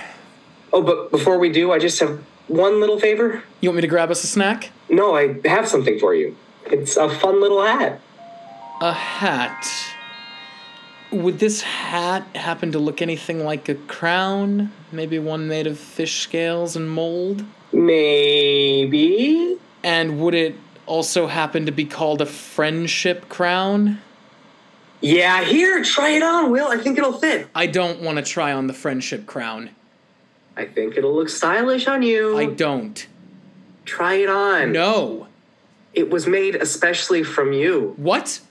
Oh, 0.72 0.82
but 0.82 1.12
before 1.12 1.38
we 1.38 1.52
do, 1.52 1.72
I 1.74 1.80
just 1.80 2.00
have 2.00 2.24
one 2.48 2.80
little 2.80 3.00
favor. 3.00 3.44
You 3.60 3.70
want 3.70 3.78
me 3.78 3.82
to 3.82 3.88
grab 3.88 4.10
us 4.10 4.24
a 4.24 4.28
snack? 4.28 4.72
No, 4.90 5.16
I 5.16 5.40
have 5.48 5.68
something 5.68 6.00
for 6.00 6.16
you. 6.16 6.38
It's 6.66 6.96
a 6.96 7.10
fun 7.10 7.42
little 7.42 7.62
hat. 7.62 8.00
A 8.82 8.94
hat. 8.94 9.68
Would 11.12 11.40
this 11.40 11.62
hat 11.62 12.24
happen 12.36 12.72
to 12.74 12.80
look 12.80 13.02
anything 13.02 13.44
like 13.44 13.68
a 13.68 13.76
crown? 13.76 14.72
Maybe 14.92 15.18
one 15.18 15.48
made 15.48 15.66
of 15.66 15.80
fish 15.80 16.22
scales 16.22 16.76
and 16.76 16.90
mold? 16.90 17.44
Maybe. 17.72 19.58
And 19.84 20.20
would 20.20 20.36
it 20.36 20.56
also 20.86 21.28
happen 21.28 21.66
to 21.66 21.72
be 21.72 21.86
called 21.86 22.22
a 22.22 22.26
friendship 22.26 23.28
crown? 23.30 24.00
Yeah, 25.02 25.44
here, 25.44 25.84
try 25.84 26.10
it 26.10 26.24
on, 26.24 26.52
Will. 26.52 26.68
I 26.68 26.78
think 26.78 26.98
it'll 26.98 27.14
fit. 27.14 27.48
I 27.56 27.68
don't 27.68 28.02
want 28.02 28.18
to 28.18 28.24
try 28.24 28.52
on 28.52 28.68
the 28.68 28.74
friendship 28.74 29.26
crown. 29.26 29.70
I 30.58 30.66
think 30.66 30.98
it'll 30.98 31.16
look 31.16 31.30
stylish 31.30 31.88
on 31.88 32.04
you. 32.04 32.38
I 32.38 32.46
don't. 32.48 33.08
Try 33.86 34.16
it 34.16 34.30
on. 34.30 34.74
No. 34.74 35.28
It 35.94 36.10
was 36.10 36.28
made 36.28 36.56
especially 36.56 37.24
from 37.24 37.54
you. 37.54 37.94
What? 37.98 38.42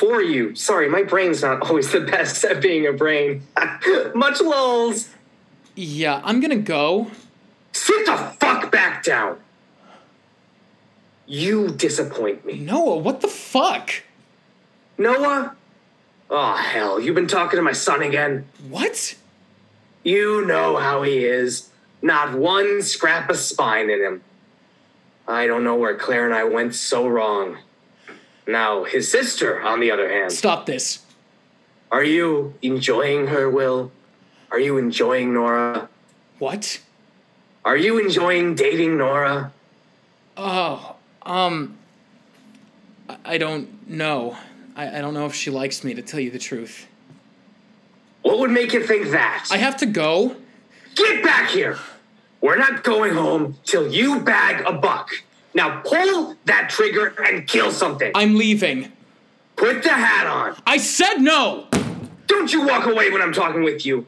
For 0.00 0.22
you. 0.22 0.54
Sorry, 0.54 0.88
my 0.88 1.02
brain's 1.02 1.42
not 1.42 1.60
always 1.60 1.92
the 1.92 2.00
best 2.00 2.42
at 2.44 2.62
being 2.62 2.86
a 2.86 2.92
brain. 2.92 3.42
Much 4.14 4.40
lulls. 4.40 5.10
Yeah, 5.76 6.22
I'm 6.24 6.40
gonna 6.40 6.56
go. 6.56 7.10
Sit 7.74 8.06
the 8.06 8.16
fuck 8.16 8.72
back 8.72 9.04
down. 9.04 9.36
You 11.26 11.68
disappoint 11.68 12.46
me. 12.46 12.60
Noah, 12.60 12.96
what 12.96 13.20
the 13.20 13.28
fuck? 13.28 13.90
Noah? 14.96 15.54
Oh, 16.30 16.54
hell, 16.54 16.98
you've 16.98 17.14
been 17.14 17.26
talking 17.26 17.58
to 17.58 17.62
my 17.62 17.72
son 17.72 18.02
again? 18.02 18.46
What? 18.70 19.14
You 20.02 20.46
know 20.46 20.78
how 20.78 21.02
he 21.02 21.26
is. 21.26 21.68
Not 22.00 22.32
one 22.38 22.80
scrap 22.80 23.28
of 23.28 23.36
spine 23.36 23.90
in 23.90 24.00
him. 24.00 24.22
I 25.28 25.46
don't 25.46 25.62
know 25.62 25.76
where 25.76 25.94
Claire 25.94 26.24
and 26.24 26.34
I 26.34 26.44
went 26.44 26.74
so 26.74 27.06
wrong. 27.06 27.58
Now, 28.50 28.82
his 28.84 29.10
sister, 29.10 29.60
on 29.62 29.78
the 29.80 29.90
other 29.90 30.10
hand. 30.10 30.32
Stop 30.32 30.66
this. 30.66 31.00
Are 31.92 32.02
you 32.02 32.54
enjoying 32.62 33.28
her, 33.28 33.48
Will? 33.48 33.92
Are 34.50 34.58
you 34.58 34.76
enjoying 34.76 35.32
Nora? 35.32 35.88
What? 36.38 36.80
Are 37.64 37.76
you 37.76 37.98
enjoying 37.98 38.54
dating 38.54 38.96
Nora? 38.96 39.52
Oh, 40.36 40.96
um. 41.22 41.76
I- 43.24 43.38
don't 43.38 43.88
know. 43.88 44.36
I, 44.76 44.98
I 44.98 45.00
don't 45.00 45.14
know 45.14 45.26
if 45.26 45.34
she 45.34 45.50
likes 45.50 45.82
me, 45.84 45.94
to 45.94 46.02
tell 46.02 46.20
you 46.20 46.30
the 46.30 46.38
truth. 46.38 46.86
What 48.22 48.38
would 48.38 48.50
make 48.50 48.72
you 48.72 48.84
think 48.86 49.10
that? 49.10 49.48
I 49.50 49.56
have 49.58 49.76
to 49.78 49.86
go. 49.86 50.36
Get 50.94 51.22
back 51.22 51.50
here! 51.50 51.78
We're 52.40 52.56
not 52.56 52.84
going 52.84 53.14
home 53.14 53.56
till 53.64 53.92
you 53.92 54.20
bag 54.20 54.64
a 54.66 54.72
buck. 54.72 55.10
Now 55.54 55.80
pull 55.80 56.36
that 56.44 56.70
trigger 56.70 57.14
and 57.22 57.46
kill 57.46 57.72
something. 57.72 58.12
I'm 58.14 58.36
leaving. 58.36 58.92
Put 59.56 59.82
the 59.82 59.90
hat 59.90 60.26
on. 60.26 60.56
I 60.66 60.78
said 60.78 61.18
no! 61.18 61.66
Don't 62.26 62.52
you 62.52 62.66
walk 62.66 62.86
away 62.86 63.10
when 63.10 63.20
I'm 63.20 63.32
talking 63.32 63.62
with 63.62 63.84
you. 63.84 64.06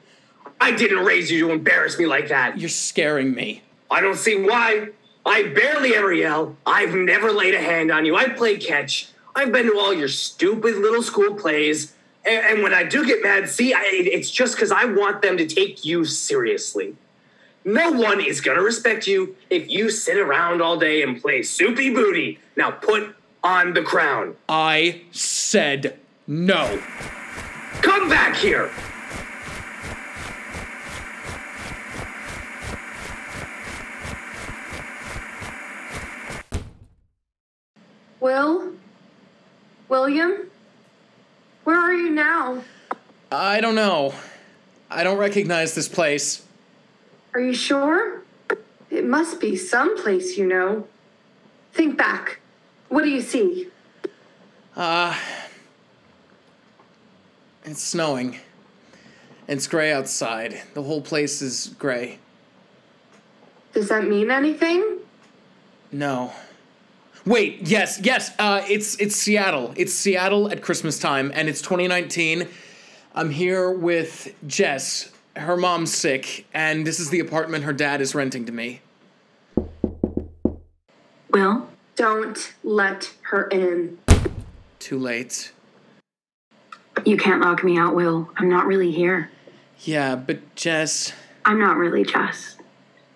I 0.61 0.71
didn't 0.71 1.05
raise 1.05 1.31
you 1.31 1.47
to 1.47 1.53
embarrass 1.53 1.99
me 1.99 2.07
like 2.07 2.29
that. 2.29 2.59
You're 2.59 2.69
scaring 2.69 3.35
me. 3.35 3.63
I 3.91 4.01
don't 4.01 4.17
see 4.17 4.41
why. 4.41 4.91
I 5.27 5.49
barely 5.49 5.95
ever 5.95 6.13
yell. 6.13 6.57
I've 6.65 6.95
never 6.95 7.33
laid 7.33 7.55
a 7.55 7.61
hand 7.61 7.91
on 7.91 8.05
you. 8.05 8.17
I 8.17 8.29
play 8.29 8.57
catch. 8.57 9.09
I've 9.35 9.53
been 9.53 9.67
to 9.67 9.79
all 9.79 9.93
your 9.93 10.09
stupid 10.09 10.77
little 10.77 11.03
school 11.03 11.35
plays. 11.35 11.95
And, 12.25 12.45
and 12.47 12.63
when 12.63 12.73
I 12.73 12.85
do 12.85 13.05
get 13.05 13.23
mad, 13.23 13.49
see, 13.49 13.75
I, 13.75 13.83
it's 13.85 14.31
just 14.31 14.55
because 14.55 14.71
I 14.71 14.85
want 14.85 15.23
them 15.23 15.37
to 15.37 15.47
take 15.47 15.85
you 15.85 16.05
seriously. 16.05 16.97
No 17.65 17.93
one 17.93 18.21
is 18.21 18.41
going 18.41 18.57
to 18.57 18.63
respect 18.63 19.07
you 19.07 19.37
if 19.49 19.71
you 19.71 19.91
sit 19.91 20.19
around 20.19 20.61
all 20.61 20.79
day 20.79 21.03
and 21.03 21.21
play 21.21 21.43
soupy 21.43 21.91
booty. 21.91 22.39
Now 22.57 22.73
put 22.73 23.15
on 23.45 23.73
the 23.75 23.83
crown. 23.83 24.37
I 24.49 25.03
said 25.13 25.99
no. 26.27 26.81
Come 27.83 28.09
back 28.09 28.37
here. 28.37 28.71
Will? 38.21 38.73
William? 39.89 40.51
Where 41.65 41.77
are 41.77 41.93
you 41.93 42.11
now? 42.11 42.63
I 43.31 43.61
don't 43.61 43.75
know. 43.75 44.15
I 44.91 45.05
don't 45.05 45.19
recognize 45.19 45.75
this 45.75 45.89
place. 45.89 46.45
Are 47.35 47.41
you 47.41 47.55
sure? 47.55 48.23
It 48.91 49.07
must 49.07 49.41
be 49.41 49.57
someplace 49.57 50.37
you 50.37 50.47
know. 50.47 50.87
Think 51.73 51.97
back. 51.97 52.41
What 52.89 53.05
do 53.05 53.09
you 53.11 53.23
see? 53.23 53.69
Uh. 54.77 55.17
It's 57.65 57.83
snowing. 57.83 58.39
It's 59.49 59.67
gray 59.67 59.93
outside. 59.93 60.61
The 60.75 60.83
whole 60.83 61.01
place 61.01 61.41
is 61.43 61.75
gray. 61.79 62.19
Does 63.73 63.89
that 63.89 64.07
mean 64.07 64.31
anything? 64.31 64.99
No. 65.91 66.33
Wait, 67.25 67.61
yes, 67.63 68.01
yes. 68.03 68.33
Uh, 68.39 68.65
it's 68.69 68.97
it's 68.97 69.15
Seattle. 69.15 69.73
It's 69.77 69.93
Seattle 69.93 70.51
at 70.51 70.61
Christmas 70.61 70.99
time, 70.99 71.31
and 71.35 71.49
it's 71.49 71.63
2019. 71.63 72.49
I'm 73.15 73.31
here 73.31 73.71
with 73.71 74.35
Jess. 74.47 75.12
Her 75.37 75.57
mom's 75.57 75.95
sick, 75.95 76.47
and 76.53 76.87
this 76.87 77.01
is 77.01 77.11
the 77.11 77.21
apartment 77.21 77.65
her 77.65 77.73
dad 77.73 78.01
is 78.01 78.15
renting 78.15 78.45
to 78.47 78.53
me. 78.53 78.81
Will, 81.31 81.69
Don't 81.97 82.53
let 82.63 83.13
her 83.23 83.45
in. 83.49 83.99
Too 84.79 84.99
late. 84.99 85.53
you 87.07 87.17
can't 87.17 87.41
lock 87.41 87.65
me 87.65 87.79
out, 87.79 87.95
Will. 87.95 88.29
I'm 88.37 88.49
not 88.51 88.67
really 88.67 88.91
here. 88.93 89.31
Yeah, 89.81 90.17
but 90.17 90.55
Jess. 90.55 91.13
I'm 91.45 91.59
not 91.59 91.77
really 91.77 92.05
Jess. 92.05 92.57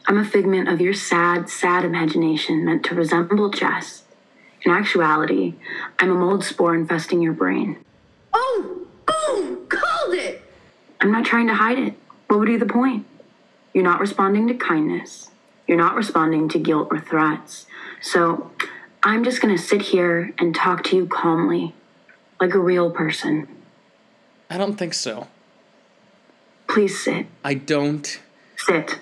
I'm 0.08 0.18
a 0.18 0.24
figment 0.24 0.68
of 0.68 0.80
your 0.80 0.94
sad, 0.94 1.50
sad 1.50 1.84
imagination 1.84 2.64
meant 2.64 2.84
to 2.86 2.94
resemble 2.94 3.50
Jess. 3.50 4.04
In 4.62 4.72
actuality, 4.72 5.54
I'm 5.98 6.10
a 6.10 6.14
mold 6.14 6.44
spore 6.44 6.74
infesting 6.74 7.20
your 7.20 7.32
brain. 7.34 7.76
Oh, 8.32 8.86
boom! 9.06 9.66
Called 9.68 10.14
it! 10.14 10.42
I'm 11.00 11.12
not 11.12 11.24
trying 11.24 11.46
to 11.48 11.54
hide 11.54 11.78
it. 11.78 11.94
What 12.28 12.38
would 12.40 12.46
be 12.46 12.56
the 12.56 12.66
point? 12.66 13.06
You're 13.72 13.84
not 13.84 14.00
responding 14.00 14.48
to 14.48 14.54
kindness. 14.54 15.30
You're 15.66 15.78
not 15.78 15.94
responding 15.94 16.48
to 16.50 16.58
guilt 16.58 16.88
or 16.90 16.98
threats. 16.98 17.66
So 18.00 18.50
I'm 19.02 19.24
just 19.24 19.40
going 19.40 19.56
to 19.56 19.62
sit 19.62 19.82
here 19.82 20.32
and 20.38 20.54
talk 20.54 20.84
to 20.84 20.96
you 20.96 21.06
calmly, 21.06 21.74
like 22.40 22.54
a 22.54 22.58
real 22.58 22.90
person. 22.90 23.48
I 24.48 24.58
don't 24.58 24.76
think 24.76 24.94
so. 24.94 25.28
Please 26.68 27.02
sit. 27.02 27.26
I 27.44 27.54
don't. 27.54 28.20
Sit. 28.56 29.00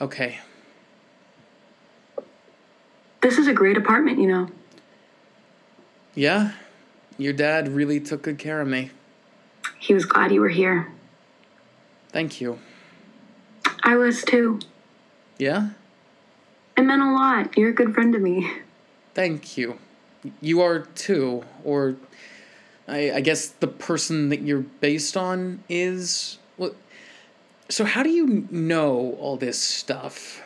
Okay. 0.00 0.38
This 3.20 3.38
is 3.38 3.46
a 3.46 3.52
great 3.52 3.76
apartment, 3.76 4.18
you 4.18 4.26
know. 4.26 4.48
Yeah? 6.14 6.52
Your 7.16 7.32
dad 7.32 7.68
really 7.68 8.00
took 8.00 8.22
good 8.22 8.38
care 8.38 8.60
of 8.60 8.68
me. 8.68 8.90
He 9.78 9.94
was 9.94 10.04
glad 10.04 10.32
you 10.32 10.40
were 10.40 10.48
here. 10.48 10.92
Thank 12.10 12.40
you. 12.40 12.58
I 13.82 13.96
was 13.96 14.22
too. 14.22 14.60
Yeah? 15.38 15.70
It 16.76 16.82
meant 16.82 17.02
a 17.02 17.12
lot. 17.12 17.56
You're 17.56 17.70
a 17.70 17.74
good 17.74 17.94
friend 17.94 18.12
to 18.12 18.18
me. 18.18 18.50
Thank 19.14 19.56
you. 19.56 19.78
You 20.40 20.60
are 20.60 20.80
too, 20.80 21.44
or 21.64 21.96
I, 22.86 23.12
I 23.12 23.20
guess 23.20 23.48
the 23.48 23.68
person 23.68 24.28
that 24.30 24.42
you're 24.42 24.60
based 24.60 25.16
on 25.16 25.62
is. 25.68 26.38
Well, 26.56 26.74
so 27.68 27.84
how 27.84 28.02
do 28.02 28.10
you 28.10 28.46
know 28.50 29.16
all 29.20 29.36
this 29.36 29.58
stuff? 29.58 30.42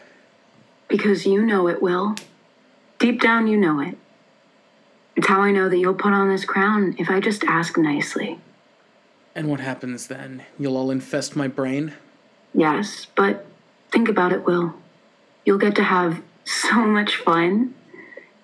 Because 0.88 1.24
you 1.24 1.44
know 1.44 1.68
it, 1.68 1.80
Will. 1.80 2.16
Deep 2.98 3.20
down, 3.20 3.46
you 3.46 3.56
know 3.56 3.80
it. 3.80 3.96
It's 5.16 5.26
how 5.26 5.40
I 5.40 5.52
know 5.52 5.68
that 5.68 5.78
you'll 5.78 5.94
put 5.94 6.12
on 6.12 6.28
this 6.28 6.44
crown 6.44 6.94
if 6.98 7.10
I 7.10 7.20
just 7.20 7.44
ask 7.44 7.76
nicely. 7.76 8.38
And 9.34 9.48
what 9.48 9.60
happens 9.60 10.08
then? 10.08 10.44
You'll 10.58 10.76
all 10.76 10.90
infest 10.90 11.36
my 11.36 11.48
brain? 11.48 11.94
Yes, 12.54 13.06
but 13.14 13.46
think 13.90 14.08
about 14.08 14.32
it, 14.32 14.44
Will. 14.44 14.74
You'll 15.44 15.58
get 15.58 15.74
to 15.76 15.82
have 15.82 16.22
so 16.44 16.84
much 16.84 17.16
fun. 17.16 17.74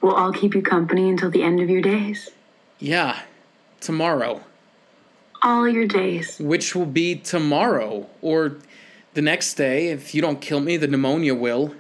We'll 0.01 0.15
all 0.15 0.33
keep 0.33 0.55
you 0.55 0.63
company 0.63 1.09
until 1.09 1.31
the 1.31 1.43
end 1.43 1.61
of 1.61 1.69
your 1.69 1.83
days. 1.83 2.31
Yeah, 2.79 3.21
tomorrow. 3.81 4.43
All 5.43 5.69
your 5.69 5.87
days. 5.87 6.39
Which 6.39 6.75
will 6.75 6.87
be 6.87 7.17
tomorrow, 7.17 8.09
or 8.23 8.59
the 9.15 9.23
next 9.23 9.55
day. 9.55 9.89
If 9.89 10.15
you 10.15 10.23
don't 10.23 10.41
kill 10.41 10.61
me, 10.61 10.77
the 10.77 10.87
pneumonia 10.87 11.35
will. 11.35 11.75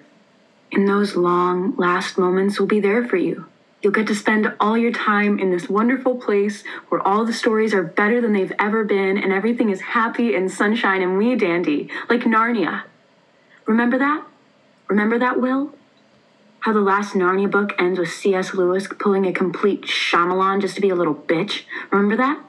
And 0.73 0.87
those 0.87 1.17
long, 1.17 1.75
last 1.77 2.19
moments 2.19 2.59
we'll 2.59 2.69
be 2.69 2.81
there 2.81 3.07
for 3.07 3.17
you. 3.17 3.47
You'll 3.81 3.93
get 3.93 4.09
to 4.09 4.15
spend 4.15 4.53
all 4.59 4.77
your 4.77 4.91
time 4.93 5.39
in 5.39 5.51
this 5.51 5.69
wonderful 5.69 6.17
place 6.17 6.65
where 6.89 7.01
all 7.07 7.25
the 7.25 7.33
stories 7.33 7.73
are 7.73 7.83
better 7.83 8.21
than 8.21 8.33
they've 8.33 8.53
ever 8.59 8.85
been 8.85 9.17
and 9.17 9.33
everything 9.33 9.71
is 9.71 9.81
happy 9.81 10.35
and 10.35 10.51
sunshine 10.51 11.01
and 11.01 11.17
wee 11.17 11.37
dandy, 11.37 11.89
like 12.09 12.23
Narnia. 12.23 12.83
Remember 13.67 13.99
that? 13.99 14.25
Remember 14.89 15.19
that, 15.19 15.41
Will? 15.41 15.75
How 16.61 16.73
the 16.73 16.81
last 16.81 17.15
Narnia 17.15 17.49
book 17.49 17.71
ends 17.79 18.01
with 18.01 18.11
C.S. 18.11 18.53
Lewis 18.53 18.89
pulling 18.99 19.27
a 19.27 19.33
complete 19.33 19.83
Shyamalan 19.83 20.61
just 20.61 20.75
to 20.75 20.81
be 20.81 20.91
a 20.91 20.97
little 20.97 21.15
bitch? 21.15 21.63
Remember 21.93 22.17
that? 22.17 22.43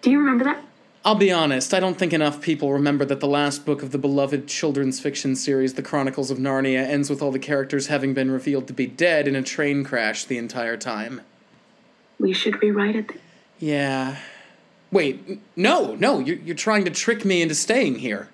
Do 0.00 0.10
you 0.10 0.18
remember 0.18 0.44
that? 0.44 0.64
I'll 1.04 1.16
be 1.16 1.32
honest, 1.32 1.74
I 1.74 1.80
don't 1.80 1.98
think 1.98 2.12
enough 2.12 2.40
people 2.40 2.72
remember 2.72 3.04
that 3.06 3.18
the 3.18 3.26
last 3.26 3.66
book 3.66 3.82
of 3.82 3.90
the 3.90 3.98
beloved 3.98 4.46
children's 4.46 5.00
fiction 5.00 5.34
series, 5.34 5.74
The 5.74 5.82
Chronicles 5.82 6.30
of 6.30 6.38
Narnia, 6.38 6.86
ends 6.86 7.10
with 7.10 7.20
all 7.20 7.32
the 7.32 7.40
characters 7.40 7.88
having 7.88 8.14
been 8.14 8.30
revealed 8.30 8.68
to 8.68 8.72
be 8.72 8.86
dead 8.86 9.26
in 9.26 9.34
a 9.34 9.42
train 9.42 9.82
crash 9.82 10.24
the 10.24 10.38
entire 10.38 10.76
time. 10.76 11.22
We 12.20 12.32
should 12.32 12.62
rewrite 12.62 12.94
it. 12.94 13.10
Yeah. 13.58 14.18
Wait, 14.92 15.40
no, 15.56 15.96
no, 15.96 16.20
you're, 16.20 16.36
you're 16.36 16.54
trying 16.54 16.84
to 16.84 16.90
trick 16.92 17.24
me 17.24 17.42
into 17.42 17.54
staying 17.54 17.96
here. 17.96 18.28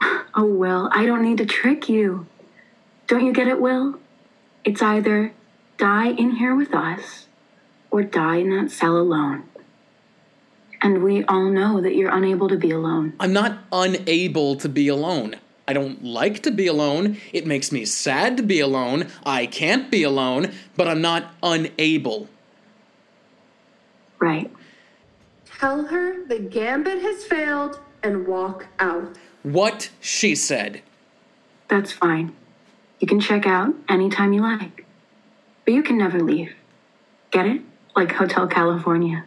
Oh, 0.36 0.46
Will, 0.46 0.88
I 0.90 1.06
don't 1.06 1.22
need 1.22 1.38
to 1.38 1.46
trick 1.46 1.88
you. 1.88 2.26
Don't 3.06 3.24
you 3.24 3.32
get 3.32 3.46
it, 3.46 3.60
Will? 3.60 4.00
It's 4.64 4.82
either 4.82 5.32
die 5.78 6.08
in 6.08 6.32
here 6.32 6.56
with 6.56 6.74
us 6.74 7.26
or 7.92 8.02
die 8.02 8.38
in 8.38 8.50
that 8.50 8.72
cell 8.72 8.96
alone. 8.96 9.44
And 10.84 11.02
we 11.02 11.24
all 11.24 11.48
know 11.48 11.80
that 11.80 11.96
you're 11.96 12.14
unable 12.14 12.46
to 12.46 12.58
be 12.58 12.70
alone. 12.70 13.14
I'm 13.18 13.32
not 13.32 13.58
unable 13.72 14.54
to 14.56 14.68
be 14.68 14.88
alone. 14.88 15.36
I 15.66 15.72
don't 15.72 16.04
like 16.04 16.42
to 16.42 16.50
be 16.50 16.66
alone. 16.66 17.16
It 17.32 17.46
makes 17.46 17.72
me 17.72 17.86
sad 17.86 18.36
to 18.36 18.42
be 18.42 18.60
alone. 18.60 19.08
I 19.24 19.46
can't 19.46 19.90
be 19.90 20.02
alone, 20.02 20.52
but 20.76 20.86
I'm 20.86 21.00
not 21.00 21.32
unable. 21.42 22.28
Right. 24.18 24.50
Tell 25.58 25.86
her 25.86 26.26
the 26.26 26.38
gambit 26.38 27.00
has 27.00 27.24
failed 27.24 27.80
and 28.02 28.26
walk 28.26 28.66
out. 28.78 29.16
What 29.42 29.88
she 30.00 30.34
said. 30.34 30.82
That's 31.68 31.92
fine. 31.92 32.36
You 33.00 33.06
can 33.06 33.20
check 33.20 33.46
out 33.46 33.74
anytime 33.88 34.34
you 34.34 34.42
like. 34.42 34.84
But 35.64 35.72
you 35.72 35.82
can 35.82 35.96
never 35.96 36.20
leave. 36.20 36.54
Get 37.30 37.46
it? 37.46 37.62
Like 37.96 38.12
Hotel 38.12 38.46
California. 38.46 39.24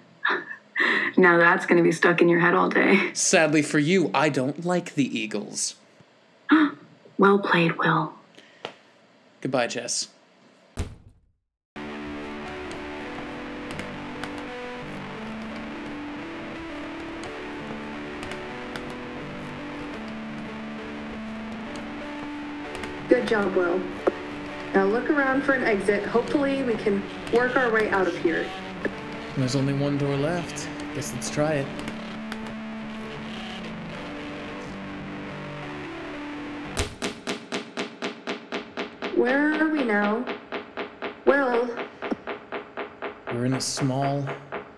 Now 1.17 1.37
that's 1.37 1.65
going 1.65 1.77
to 1.77 1.83
be 1.83 1.91
stuck 1.91 2.21
in 2.21 2.29
your 2.29 2.39
head 2.39 2.53
all 2.53 2.69
day. 2.69 3.11
Sadly 3.13 3.61
for 3.61 3.79
you, 3.79 4.11
I 4.13 4.29
don't 4.29 4.65
like 4.65 4.95
the 4.95 5.19
Eagles. 5.19 5.75
Well 7.19 7.39
played, 7.39 7.79
Will. 7.79 8.13
Goodbye, 9.41 9.65
Jess. 9.65 10.09
Good 23.09 23.27
job, 23.27 23.55
Will. 23.55 23.81
Now 24.75 24.85
look 24.85 25.09
around 25.09 25.41
for 25.41 25.53
an 25.53 25.63
exit. 25.63 26.03
Hopefully, 26.05 26.61
we 26.61 26.75
can 26.75 27.01
work 27.33 27.55
our 27.55 27.71
way 27.71 27.89
out 27.89 28.05
of 28.05 28.15
here. 28.17 28.45
There's 29.37 29.55
only 29.55 29.73
one 29.73 29.99
door 29.99 30.15
left. 30.15 30.67
Guess 30.95 31.13
let's 31.13 31.29
try 31.29 31.53
it. 31.53 31.67
Where 39.15 39.53
are 39.53 39.69
we 39.69 39.83
now? 39.83 40.25
Well... 41.25 41.69
We're 43.31 43.45
in 43.45 43.53
a 43.53 43.61
small 43.61 44.27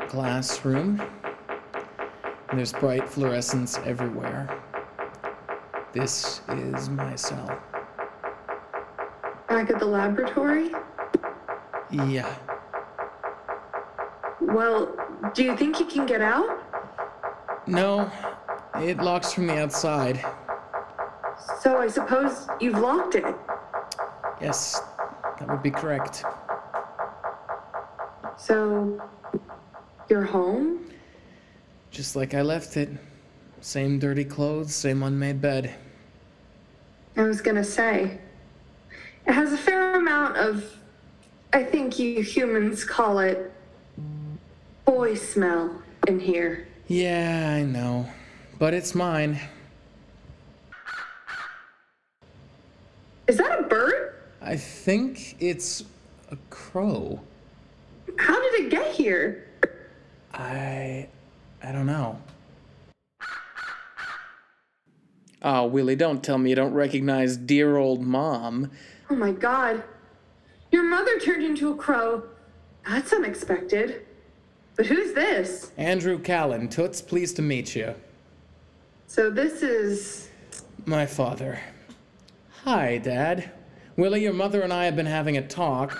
glass 0.09 0.65
room. 0.65 1.01
And 2.49 2.59
there's 2.59 2.73
bright 2.73 3.07
fluorescence 3.07 3.77
everywhere. 3.85 4.61
This 5.93 6.41
is 6.49 6.89
my 6.89 7.15
cell. 7.15 7.47
back 9.47 9.69
at 9.69 9.79
the 9.79 9.85
laboratory? 9.85 10.71
Yeah. 11.89 12.35
Well, 14.53 14.95
do 15.35 15.43
you 15.43 15.55
think 15.55 15.79
you 15.79 15.85
can 15.85 16.05
get 16.05 16.21
out? 16.21 16.63
No, 17.67 18.11
it 18.75 18.97
locks 18.97 19.31
from 19.31 19.45
the 19.45 19.59
outside. 19.59 20.19
So 21.61 21.77
I 21.77 21.87
suppose 21.87 22.47
you've 22.59 22.79
locked 22.79 23.15
it. 23.15 23.25
Yes, 24.41 24.81
that 25.37 25.47
would 25.47 25.61
be 25.61 25.69
correct. 25.69 26.23
So 28.37 28.99
you're 30.09 30.23
home? 30.23 30.89
Just 31.91 32.15
like 32.15 32.33
I 32.33 32.41
left 32.41 32.75
it. 32.75 32.89
Same 33.61 33.99
dirty 33.99 34.25
clothes, 34.25 34.73
same 34.73 35.03
unmade 35.03 35.41
bed. 35.41 35.75
I 37.17 37.23
was 37.23 37.41
gonna 37.41 37.63
say. 37.63 38.19
It 39.27 39.33
has 39.33 39.53
a 39.53 39.57
fair 39.57 39.95
amount 39.95 40.37
of, 40.37 40.77
I 41.53 41.63
think 41.63 41.99
you 41.99 42.23
humans 42.23 42.83
call 42.83 43.19
it, 43.19 43.51
boy 44.89 45.13
smell 45.13 45.83
in 46.07 46.19
here. 46.19 46.67
Yeah, 46.87 47.53
I 47.55 47.61
know. 47.61 48.09
But 48.57 48.73
it's 48.73 48.95
mine. 48.95 49.39
Is 53.27 53.37
that 53.37 53.59
a 53.59 53.63
bird? 53.63 54.15
I 54.41 54.57
think 54.57 55.35
it's 55.39 55.83
a 56.31 56.37
crow. 56.49 57.19
How 58.17 58.41
did 58.41 58.65
it 58.65 58.71
get 58.71 58.87
here? 58.95 59.47
I. 60.33 61.07
I 61.61 61.71
don't 61.71 61.85
know. 61.85 62.19
Oh, 65.43 65.67
Willie, 65.67 65.95
don't 65.95 66.23
tell 66.23 66.39
me 66.39 66.49
you 66.49 66.55
don't 66.55 66.73
recognize 66.73 67.37
dear 67.37 67.77
old 67.77 68.01
mom. 68.01 68.71
Oh 69.11 69.15
my 69.15 69.33
god. 69.33 69.83
Your 70.71 70.83
mother 70.83 71.19
turned 71.19 71.43
into 71.43 71.71
a 71.71 71.75
crow. 71.75 72.23
That's 72.87 73.13
unexpected. 73.13 74.07
But 74.79 74.85
who's 74.85 75.11
this? 75.13 75.73
Andrew 75.75 76.17
Callen, 76.17 76.71
Toots, 76.71 77.01
pleased 77.01 77.35
to 77.35 77.41
meet 77.41 77.75
you. 77.75 77.95
So 79.07 79.29
this 79.29 79.61
is. 79.61 80.29
My 80.85 81.05
father. 81.05 81.59
Hi, 82.63 82.97
Dad. 82.97 83.51
Willie, 83.97 84.21
your 84.21 84.31
mother 84.31 84.61
and 84.61 84.71
I 84.71 84.85
have 84.85 84.95
been 84.95 85.05
having 85.05 85.35
a 85.35 85.45
talk. 85.45 85.99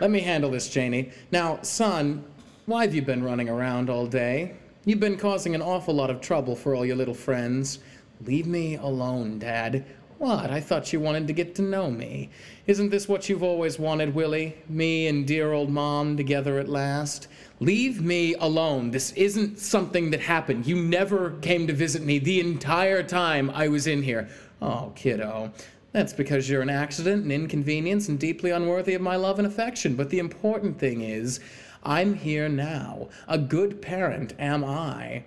Let 0.00 0.12
me 0.12 0.20
handle 0.20 0.52
this, 0.52 0.68
Janie. 0.68 1.10
Now, 1.32 1.62
son, 1.62 2.24
why 2.66 2.82
have 2.84 2.94
you 2.94 3.02
been 3.02 3.24
running 3.24 3.48
around 3.48 3.90
all 3.90 4.06
day? 4.06 4.54
You've 4.84 5.00
been 5.00 5.18
causing 5.18 5.56
an 5.56 5.62
awful 5.62 5.92
lot 5.92 6.10
of 6.10 6.20
trouble 6.20 6.54
for 6.54 6.76
all 6.76 6.86
your 6.86 6.94
little 6.94 7.12
friends. 7.12 7.80
Leave 8.24 8.46
me 8.46 8.76
alone, 8.76 9.40
Dad. 9.40 9.84
What? 10.18 10.50
I 10.50 10.60
thought 10.60 10.92
you 10.92 11.00
wanted 11.00 11.26
to 11.28 11.32
get 11.32 11.54
to 11.54 11.62
know 11.62 11.90
me. 11.90 12.28
Isn't 12.66 12.90
this 12.90 13.08
what 13.08 13.28
you've 13.28 13.42
always 13.42 13.78
wanted, 13.78 14.14
Willie? 14.14 14.54
Me 14.68 15.08
and 15.08 15.26
dear 15.26 15.52
old 15.52 15.70
Mom 15.70 16.16
together 16.16 16.58
at 16.58 16.68
last? 16.68 17.26
Leave 17.62 18.00
me 18.00 18.34
alone. 18.36 18.90
This 18.90 19.12
isn't 19.12 19.58
something 19.58 20.10
that 20.10 20.20
happened. 20.20 20.66
You 20.66 20.76
never 20.76 21.32
came 21.42 21.66
to 21.66 21.74
visit 21.74 22.02
me 22.02 22.18
the 22.18 22.40
entire 22.40 23.02
time 23.02 23.50
I 23.50 23.68
was 23.68 23.86
in 23.86 24.02
here. 24.02 24.28
Oh, 24.62 24.92
kiddo. 24.96 25.52
That's 25.92 26.14
because 26.14 26.48
you're 26.48 26.62
an 26.62 26.70
accident, 26.70 27.24
an 27.24 27.30
inconvenience, 27.30 28.08
and 28.08 28.18
deeply 28.18 28.50
unworthy 28.50 28.94
of 28.94 29.02
my 29.02 29.16
love 29.16 29.38
and 29.38 29.46
affection. 29.46 29.94
But 29.94 30.08
the 30.08 30.20
important 30.20 30.78
thing 30.78 31.02
is, 31.02 31.40
I'm 31.82 32.14
here 32.14 32.48
now. 32.48 33.08
A 33.28 33.36
good 33.36 33.82
parent 33.82 34.32
am 34.38 34.64
I. 34.64 35.24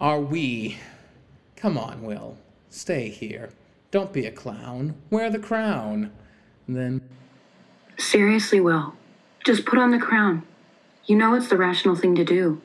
Are 0.00 0.20
we? 0.20 0.78
Come 1.56 1.76
on, 1.76 2.02
Will. 2.02 2.38
Stay 2.70 3.10
here. 3.10 3.50
Don't 3.90 4.14
be 4.14 4.24
a 4.24 4.30
clown. 4.30 4.94
Wear 5.10 5.28
the 5.28 5.38
crown. 5.38 6.10
And 6.66 6.76
then, 6.76 7.00
Seriously, 7.98 8.60
Will. 8.60 8.94
Just 9.44 9.66
put 9.66 9.78
on 9.78 9.90
the 9.90 9.98
crown. 9.98 10.42
You 11.06 11.16
know 11.16 11.34
it's 11.34 11.48
the 11.48 11.56
rational 11.56 11.96
thing 11.96 12.14
to 12.14 12.24
do. 12.24 12.60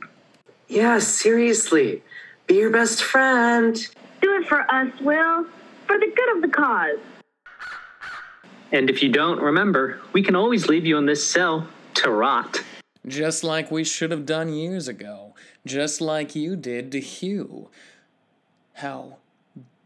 Yeah, 0.68 1.00
seriously. 1.00 2.04
Be 2.46 2.56
your 2.56 2.70
best 2.70 3.04
friend. 3.04 3.76
Do 4.22 4.36
it 4.36 4.48
for 4.48 4.62
us, 4.72 4.92
Will. 5.02 5.46
For 5.86 5.98
the 5.98 6.12
good 6.16 6.36
of 6.36 6.42
the 6.42 6.50
cause. 6.50 7.00
And 8.72 8.90
if 8.90 9.02
you 9.02 9.10
don't 9.10 9.40
remember, 9.42 10.02
we 10.14 10.22
can 10.22 10.36
always 10.36 10.68
leave 10.68 10.86
you 10.86 10.98
in 10.98 11.06
this 11.06 11.26
cell 11.26 11.68
to 11.96 12.12
rot. 12.12 12.62
just 13.08 13.44
like 13.44 13.72
we 13.72 13.84
should 13.86 14.12
have 14.12 14.26
done 14.26 14.52
years 14.54 14.88
ago, 14.90 15.34
just 15.66 16.02
like 16.02 16.36
you 16.36 16.58
did 16.58 16.92
to 16.92 17.00
Hugh. 17.00 17.70
How 18.74 19.18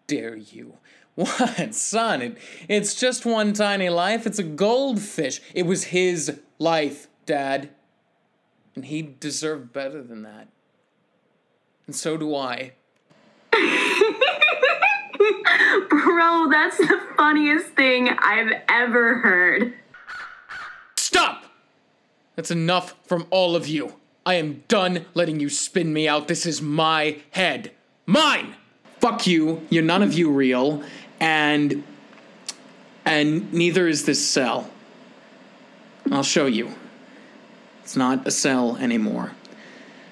dare 0.07 0.35
you? 0.35 0.77
What, 1.15 1.75
son? 1.75 2.21
It, 2.21 2.37
it's 2.69 2.95
just 2.95 3.25
one 3.25 3.51
tiny 3.53 3.89
life. 3.89 4.25
It's 4.25 4.39
a 4.39 4.43
goldfish. 4.43 5.41
It 5.53 5.65
was 5.65 5.85
his 5.85 6.39
life, 6.57 7.07
Dad. 7.25 7.69
And 8.75 8.85
he 8.85 9.01
deserved 9.01 9.73
better 9.73 10.01
than 10.01 10.23
that. 10.23 10.47
And 11.87 11.95
so 11.95 12.17
do 12.17 12.35
I. 12.35 12.73
Bro, 15.89 16.49
that's 16.49 16.77
the 16.77 16.99
funniest 17.17 17.67
thing 17.67 18.09
I've 18.09 18.51
ever 18.69 19.15
heard. 19.15 19.73
Stop! 20.95 21.45
That's 22.35 22.51
enough 22.51 22.95
from 23.05 23.27
all 23.29 23.55
of 23.55 23.67
you. 23.67 23.95
I 24.25 24.35
am 24.35 24.63
done 24.67 25.05
letting 25.13 25.39
you 25.39 25.49
spin 25.49 25.91
me 25.91 26.07
out. 26.07 26.27
This 26.27 26.45
is 26.45 26.61
my 26.61 27.19
head. 27.31 27.71
Mine! 28.05 28.55
Fuck 28.99 29.27
you. 29.27 29.65
You're 29.69 29.83
none 29.83 30.01
of 30.03 30.13
you 30.13 30.31
real. 30.31 30.83
And. 31.19 31.83
And 33.03 33.51
neither 33.51 33.87
is 33.87 34.05
this 34.05 34.25
cell. 34.25 34.69
I'll 36.11 36.23
show 36.23 36.45
you. 36.45 36.73
It's 37.91 37.97
not 37.97 38.25
a 38.25 38.31
cell 38.31 38.77
anymore. 38.77 39.33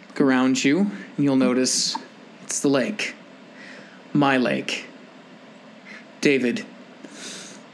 Look 0.10 0.20
around 0.20 0.62
you, 0.66 0.80
and 0.80 1.24
you'll 1.24 1.38
notice 1.38 1.96
it's 2.44 2.60
the 2.60 2.68
lake. 2.68 3.16
My 4.12 4.36
lake. 4.36 4.86
David, 6.20 6.66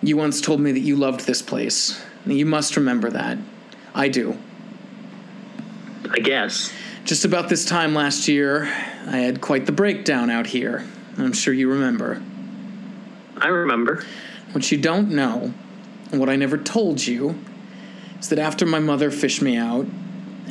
you 0.03 0.15
once 0.15 0.41
told 0.41 0.59
me 0.59 0.71
that 0.73 0.81
you 0.81 0.95
loved 0.95 1.25
this 1.25 1.41
place. 1.41 2.05
You 2.23 2.45
must 2.45 2.77
remember 2.77 3.09
that. 3.09 3.39
I 3.95 4.09
do. 4.09 4.37
I 6.11 6.19
guess. 6.19 6.71
Just 7.05 7.25
about 7.25 7.49
this 7.49 7.65
time 7.65 7.95
last 7.95 8.27
year, 8.27 8.65
I 9.07 9.17
had 9.17 9.41
quite 9.41 9.65
the 9.65 9.71
breakdown 9.71 10.29
out 10.29 10.45
here. 10.45 10.85
I'm 11.17 11.33
sure 11.33 11.51
you 11.51 11.67
remember. 11.67 12.21
I 13.37 13.47
remember. 13.47 14.05
What 14.51 14.71
you 14.71 14.77
don't 14.77 15.09
know, 15.09 15.51
and 16.11 16.19
what 16.19 16.29
I 16.29 16.35
never 16.35 16.59
told 16.59 17.03
you, 17.03 17.39
is 18.25 18.29
that 18.29 18.39
after 18.39 18.65
my 18.65 18.79
mother 18.79 19.11
fished 19.11 19.43
me 19.43 19.55
out, 19.55 19.85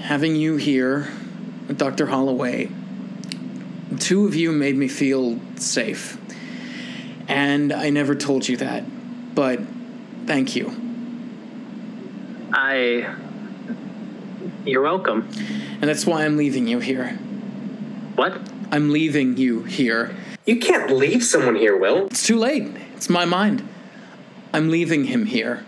having 0.00 0.36
you 0.36 0.54
here 0.54 1.08
Dr. 1.76 2.06
Holloway, 2.06 2.70
two 3.98 4.26
of 4.28 4.36
you 4.36 4.52
made 4.52 4.76
me 4.76 4.86
feel 4.86 5.40
safe. 5.56 6.16
And 7.26 7.72
I 7.72 7.90
never 7.90 8.14
told 8.14 8.46
you 8.48 8.58
that, 8.58 8.84
but 9.34 9.58
thank 10.24 10.54
you. 10.54 10.72
I. 12.52 13.12
You're 14.64 14.82
welcome. 14.82 15.28
And 15.80 15.82
that's 15.82 16.06
why 16.06 16.24
I'm 16.24 16.36
leaving 16.36 16.68
you 16.68 16.78
here. 16.78 17.08
What? 18.14 18.40
I'm 18.70 18.92
leaving 18.92 19.36
you 19.36 19.64
here. 19.64 20.14
You 20.46 20.60
can't 20.60 20.92
leave 20.92 21.24
someone 21.24 21.56
here, 21.56 21.76
Will. 21.76 22.06
It's 22.06 22.24
too 22.24 22.38
late. 22.38 22.68
It's 22.94 23.10
my 23.10 23.24
mind. 23.24 23.68
I'm 24.52 24.70
leaving 24.70 25.06
him 25.06 25.26
here. 25.26 25.64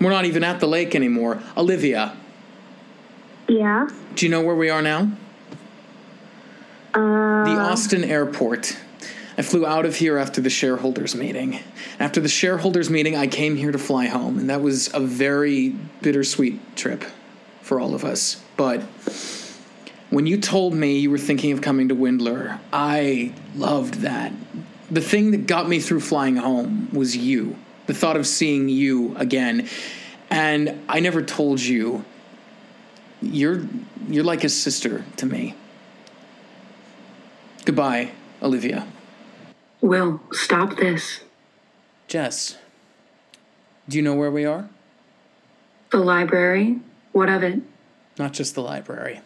We're 0.00 0.10
not 0.10 0.24
even 0.24 0.44
at 0.44 0.60
the 0.60 0.66
lake 0.68 0.94
anymore. 0.94 1.40
Olivia, 1.56 2.16
Yeah. 3.48 3.88
do 4.14 4.26
you 4.26 4.30
know 4.30 4.42
where 4.42 4.54
we 4.54 4.70
are 4.70 4.82
now? 4.82 5.10
Uh, 6.94 7.44
The 7.44 7.56
Austin 7.58 8.04
airport. 8.04 8.76
I 9.36 9.42
flew 9.42 9.64
out 9.66 9.84
of 9.86 9.96
here 9.96 10.18
after 10.18 10.40
the 10.40 10.50
shareholders 10.50 11.14
meeting. 11.14 11.60
After 12.00 12.20
the 12.20 12.28
shareholders 12.28 12.90
meeting, 12.90 13.16
I 13.16 13.26
came 13.28 13.54
here 13.56 13.70
to 13.70 13.78
fly 13.78 14.06
home, 14.06 14.38
and 14.38 14.50
that 14.50 14.62
was 14.62 14.92
a 14.92 15.00
very 15.00 15.74
bittersweet 16.02 16.76
trip 16.76 17.04
for 17.62 17.78
all 17.78 17.94
of 17.94 18.04
us. 18.04 18.40
But 18.56 18.82
when 20.10 20.26
you 20.26 20.38
told 20.38 20.74
me 20.74 20.98
you 20.98 21.10
were 21.10 21.18
thinking 21.18 21.52
of 21.52 21.60
coming 21.60 21.88
to 21.88 21.94
Windler, 21.94 22.58
I 22.72 23.32
loved 23.54 24.00
that. 24.00 24.32
The 24.90 25.00
thing 25.00 25.30
that 25.32 25.46
got 25.46 25.68
me 25.68 25.78
through 25.80 26.00
flying 26.00 26.36
home 26.36 26.88
was 26.92 27.16
you. 27.16 27.56
The 27.88 27.94
thought 27.94 28.16
of 28.16 28.26
seeing 28.26 28.68
you 28.68 29.16
again. 29.16 29.66
And 30.28 30.84
I 30.90 31.00
never 31.00 31.22
told 31.22 31.60
you 31.60 32.04
you're 33.22 33.66
you're 34.08 34.24
like 34.24 34.44
a 34.44 34.50
sister 34.50 35.06
to 35.16 35.26
me. 35.26 35.54
Goodbye, 37.64 38.10
Olivia. 38.42 38.86
Will, 39.80 40.20
stop 40.32 40.76
this. 40.76 41.20
Jess, 42.08 42.58
do 43.88 43.96
you 43.96 44.02
know 44.02 44.14
where 44.14 44.30
we 44.30 44.44
are? 44.44 44.68
The 45.90 45.98
library? 45.98 46.80
What 47.12 47.30
of 47.30 47.42
it? 47.42 47.60
Not 48.18 48.34
just 48.34 48.54
the 48.54 48.62
library. 48.62 49.20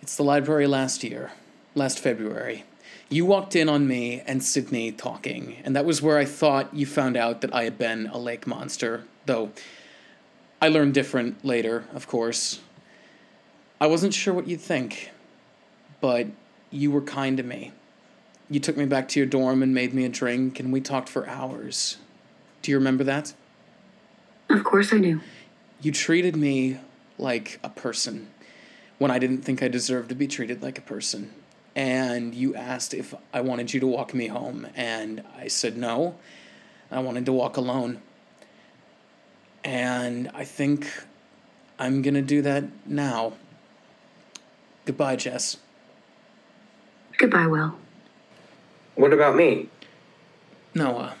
It's 0.00 0.16
the 0.16 0.24
library 0.24 0.66
last 0.66 1.04
year, 1.04 1.32
last 1.74 1.98
February. 1.98 2.64
You 3.12 3.26
walked 3.26 3.54
in 3.56 3.68
on 3.68 3.86
me 3.86 4.22
and 4.24 4.42
Sidney 4.42 4.90
talking, 4.90 5.58
and 5.64 5.76
that 5.76 5.84
was 5.84 6.00
where 6.00 6.16
I 6.16 6.24
thought 6.24 6.74
you 6.74 6.86
found 6.86 7.14
out 7.14 7.42
that 7.42 7.54
I 7.54 7.64
had 7.64 7.76
been 7.76 8.06
a 8.06 8.16
lake 8.16 8.46
monster, 8.46 9.04
though 9.26 9.50
I 10.62 10.68
learned 10.68 10.94
different 10.94 11.44
later, 11.44 11.84
of 11.92 12.06
course. 12.06 12.60
I 13.78 13.86
wasn't 13.86 14.14
sure 14.14 14.32
what 14.32 14.48
you'd 14.48 14.62
think, 14.62 15.10
but 16.00 16.28
you 16.70 16.90
were 16.90 17.02
kind 17.02 17.36
to 17.36 17.42
me. 17.42 17.72
You 18.48 18.60
took 18.60 18.78
me 18.78 18.86
back 18.86 19.08
to 19.08 19.20
your 19.20 19.26
dorm 19.26 19.62
and 19.62 19.74
made 19.74 19.92
me 19.92 20.06
a 20.06 20.08
drink, 20.08 20.58
and 20.58 20.72
we 20.72 20.80
talked 20.80 21.10
for 21.10 21.28
hours. 21.28 21.98
Do 22.62 22.70
you 22.70 22.78
remember 22.78 23.04
that? 23.04 23.34
Of 24.48 24.64
course 24.64 24.90
I 24.90 25.00
do. 25.00 25.20
You 25.82 25.92
treated 25.92 26.34
me 26.34 26.78
like 27.18 27.60
a 27.62 27.68
person 27.68 28.28
when 28.96 29.10
I 29.10 29.18
didn't 29.18 29.42
think 29.42 29.62
I 29.62 29.68
deserved 29.68 30.08
to 30.08 30.14
be 30.14 30.26
treated 30.26 30.62
like 30.62 30.78
a 30.78 30.82
person. 30.82 31.34
And 31.74 32.34
you 32.34 32.54
asked 32.54 32.92
if 32.92 33.14
I 33.32 33.40
wanted 33.40 33.72
you 33.72 33.80
to 33.80 33.86
walk 33.86 34.12
me 34.12 34.26
home, 34.26 34.66
and 34.74 35.24
I 35.38 35.48
said 35.48 35.76
no. 35.76 36.16
I 36.90 37.00
wanted 37.00 37.24
to 37.26 37.32
walk 37.32 37.56
alone. 37.56 38.02
And 39.64 40.30
I 40.34 40.44
think 40.44 40.86
I'm 41.78 42.02
gonna 42.02 42.22
do 42.22 42.42
that 42.42 42.64
now. 42.86 43.34
Goodbye, 44.84 45.16
Jess. 45.16 45.56
Goodbye, 47.16 47.46
Will. 47.46 47.74
What 48.94 49.12
about 49.12 49.36
me? 49.36 49.68
Noah. 50.74 51.14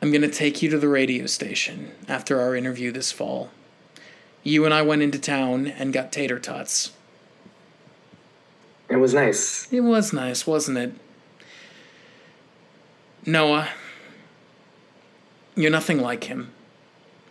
I'm 0.00 0.12
gonna 0.12 0.28
take 0.28 0.62
you 0.62 0.70
to 0.70 0.78
the 0.78 0.88
radio 0.88 1.26
station 1.26 1.92
after 2.08 2.40
our 2.40 2.54
interview 2.54 2.92
this 2.92 3.12
fall. 3.12 3.50
You 4.42 4.64
and 4.64 4.72
I 4.72 4.82
went 4.82 5.02
into 5.02 5.18
town 5.18 5.66
and 5.66 5.92
got 5.92 6.12
tater 6.12 6.38
tots. 6.38 6.92
It 8.88 8.96
was 8.96 9.14
nice. 9.14 9.72
It 9.72 9.80
was 9.80 10.12
nice, 10.12 10.46
wasn't 10.46 10.78
it? 10.78 10.92
Noah, 13.24 13.68
you're 15.56 15.70
nothing 15.70 16.00
like 16.00 16.24
him. 16.24 16.52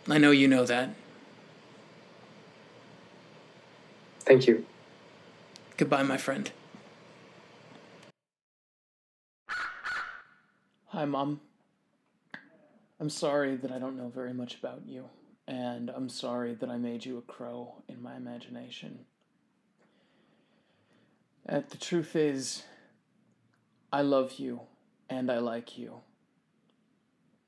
I 0.08 0.18
know 0.18 0.30
you 0.30 0.46
know 0.46 0.64
that. 0.66 0.90
Thank 4.20 4.46
you. 4.46 4.66
Goodbye, 5.76 6.02
my 6.02 6.16
friend. 6.16 6.50
Hi, 10.88 11.04
Mom. 11.04 11.40
I'm 12.98 13.10
sorry 13.10 13.56
that 13.56 13.70
I 13.70 13.78
don't 13.78 13.96
know 13.96 14.08
very 14.08 14.32
much 14.32 14.56
about 14.56 14.82
you, 14.86 15.08
and 15.46 15.90
I'm 15.90 16.08
sorry 16.08 16.54
that 16.54 16.70
I 16.70 16.76
made 16.76 17.04
you 17.04 17.18
a 17.18 17.22
crow 17.22 17.82
in 17.88 18.02
my 18.02 18.16
imagination. 18.16 19.06
Uh, 21.48 21.60
the 21.68 21.76
truth 21.76 22.16
is, 22.16 22.64
I 23.92 24.02
love 24.02 24.34
you 24.34 24.62
and 25.08 25.30
I 25.30 25.38
like 25.38 25.78
you. 25.78 26.00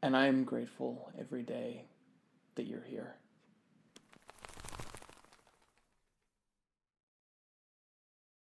And 0.00 0.16
I 0.16 0.26
am 0.26 0.44
grateful 0.44 1.10
every 1.18 1.42
day 1.42 1.86
that 2.54 2.66
you're 2.66 2.84
here. 2.84 3.16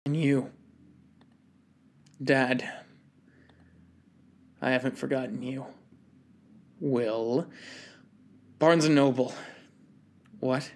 And 0.07 0.16
you, 0.16 0.50
Dad, 2.22 2.66
I 4.62 4.70
haven't 4.70 4.96
forgotten 4.96 5.42
you. 5.42 5.66
Will, 6.80 7.46
Barnes 8.59 8.86
and 8.86 8.94
Noble. 8.94 9.34
What? 10.40 10.72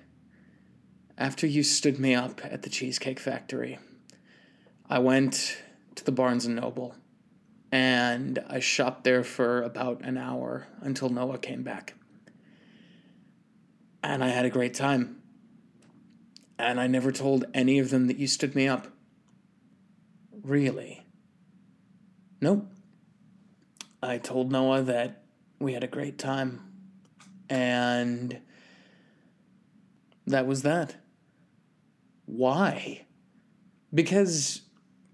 After 1.16 1.46
you 1.46 1.62
stood 1.62 1.98
me 1.98 2.14
up 2.14 2.42
at 2.44 2.62
the 2.62 2.68
Cheesecake 2.68 3.18
Factory, 3.18 3.78
I 4.88 5.00
went 5.00 5.58
to 5.96 6.04
the 6.04 6.12
Barnes 6.12 6.46
and 6.46 6.56
Noble 6.56 6.94
and 7.72 8.38
I 8.48 8.60
shopped 8.60 9.04
there 9.04 9.24
for 9.24 9.62
about 9.62 10.02
an 10.02 10.16
hour 10.16 10.68
until 10.80 11.08
Noah 11.08 11.38
came 11.38 11.62
back. 11.62 11.94
And 14.02 14.22
I 14.22 14.28
had 14.28 14.44
a 14.44 14.50
great 14.50 14.74
time. 14.74 15.20
And 16.58 16.80
I 16.80 16.86
never 16.86 17.10
told 17.10 17.44
any 17.52 17.78
of 17.78 17.90
them 17.90 18.06
that 18.06 18.16
you 18.16 18.26
stood 18.28 18.54
me 18.54 18.68
up. 18.68 18.86
Really? 20.42 21.04
Nope. 22.40 22.70
I 24.02 24.18
told 24.18 24.52
Noah 24.52 24.82
that 24.82 25.24
we 25.58 25.72
had 25.72 25.82
a 25.82 25.88
great 25.88 26.18
time. 26.18 26.60
And 27.50 28.40
that 30.26 30.46
was 30.46 30.62
that. 30.62 30.94
Why? 32.26 33.06
Because 33.92 34.62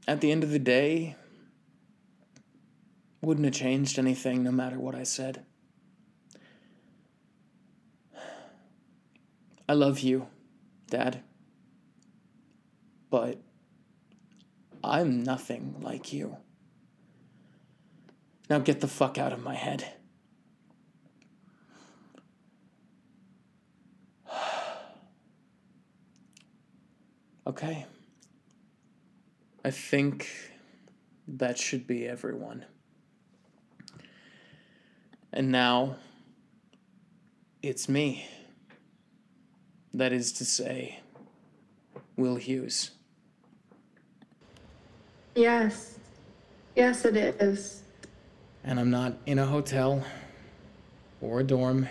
at 0.07 0.21
the 0.21 0.33
end 0.33 0.43
of 0.43 0.51
the 0.51 0.59
day, 0.59 1.17
wouldn't 3.21 3.45
have 3.45 3.55
changed 3.55 3.99
anything 3.99 4.43
no 4.43 4.51
matter 4.51 4.79
what 4.79 4.95
I 4.95 5.05
said. 5.05 5.45
I 9.69 9.75
love 9.75 10.01
you, 10.01 10.27
Dad. 10.91 11.23
But 13.11 13.41
I'm 14.83 15.23
nothing 15.23 15.77
like 15.81 16.13
you. 16.13 16.37
Now 18.51 18.59
get 18.59 18.81
the 18.81 18.89
fuck 18.89 19.19
out 19.19 19.33
of 19.33 19.43
my 19.43 19.55
head. 19.55 19.85
Okay. 27.45 27.87
I 29.65 29.71
think 29.71 30.29
that 31.29 31.57
should 31.57 31.87
be 31.87 32.07
everyone. 32.07 32.65
And 35.33 35.53
now, 35.53 35.97
it's 37.63 37.89
me. 37.89 38.29
That 39.95 40.13
is 40.13 40.33
to 40.35 40.45
say, 40.45 41.01
Will 42.17 42.37
Hughes. 42.37 42.91
Yes. 45.35 45.99
Yes, 46.75 47.05
it 47.05 47.17
is. 47.17 47.83
And 48.65 48.81
I'm 48.81 48.91
not 48.91 49.15
in 49.27 49.39
a 49.39 49.47
hotel, 49.47 50.05
or 51.21 51.41
a 51.41 51.45
dorm, 51.45 51.89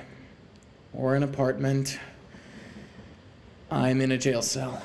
or 0.94 1.16
an 1.16 1.24
apartment. 1.24 2.00
I'm 3.72 4.02
in 4.02 4.12
a 4.12 4.18
jail 4.18 4.42
cell. 4.42 4.84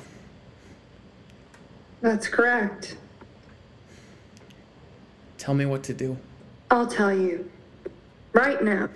That's 2.06 2.28
correct. 2.28 2.96
Tell 5.38 5.54
me 5.54 5.66
what 5.66 5.82
to 5.82 5.92
do. 5.92 6.16
I'll 6.70 6.86
tell 6.86 7.12
you. 7.12 7.50
Right 8.32 8.62
now. 8.62 8.90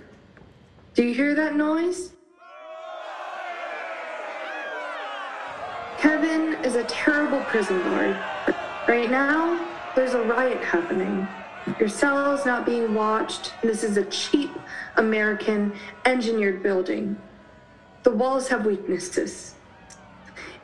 Do 0.94 1.02
you 1.02 1.12
hear 1.12 1.34
that 1.34 1.56
noise? 1.56 2.12
Kevin 5.98 6.54
is 6.64 6.76
a 6.76 6.84
terrible 6.84 7.40
prison 7.46 7.80
guard. 7.80 8.16
Right 8.86 9.10
now, 9.10 9.58
there's 9.96 10.14
a 10.14 10.22
riot 10.22 10.62
happening. 10.62 11.26
Your 11.80 11.88
cell 11.88 12.32
is 12.32 12.46
not 12.46 12.64
being 12.64 12.94
watched. 12.94 13.54
This 13.60 13.82
is 13.82 13.96
a 13.96 14.04
cheap 14.04 14.52
American 14.94 15.72
engineered 16.04 16.62
building. 16.62 17.20
The 18.04 18.12
walls 18.12 18.46
have 18.46 18.64
weaknesses. 18.66 19.56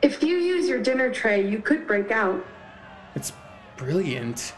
If 0.01 0.21
you 0.21 0.37
use 0.37 0.69
your 0.69 0.81
dinner 0.81 1.11
tray, 1.11 1.47
you 1.47 1.59
could 1.59 1.87
break 1.87 2.11
out. 2.11 2.45
It's 3.15 3.33
brilliant. 3.77 4.53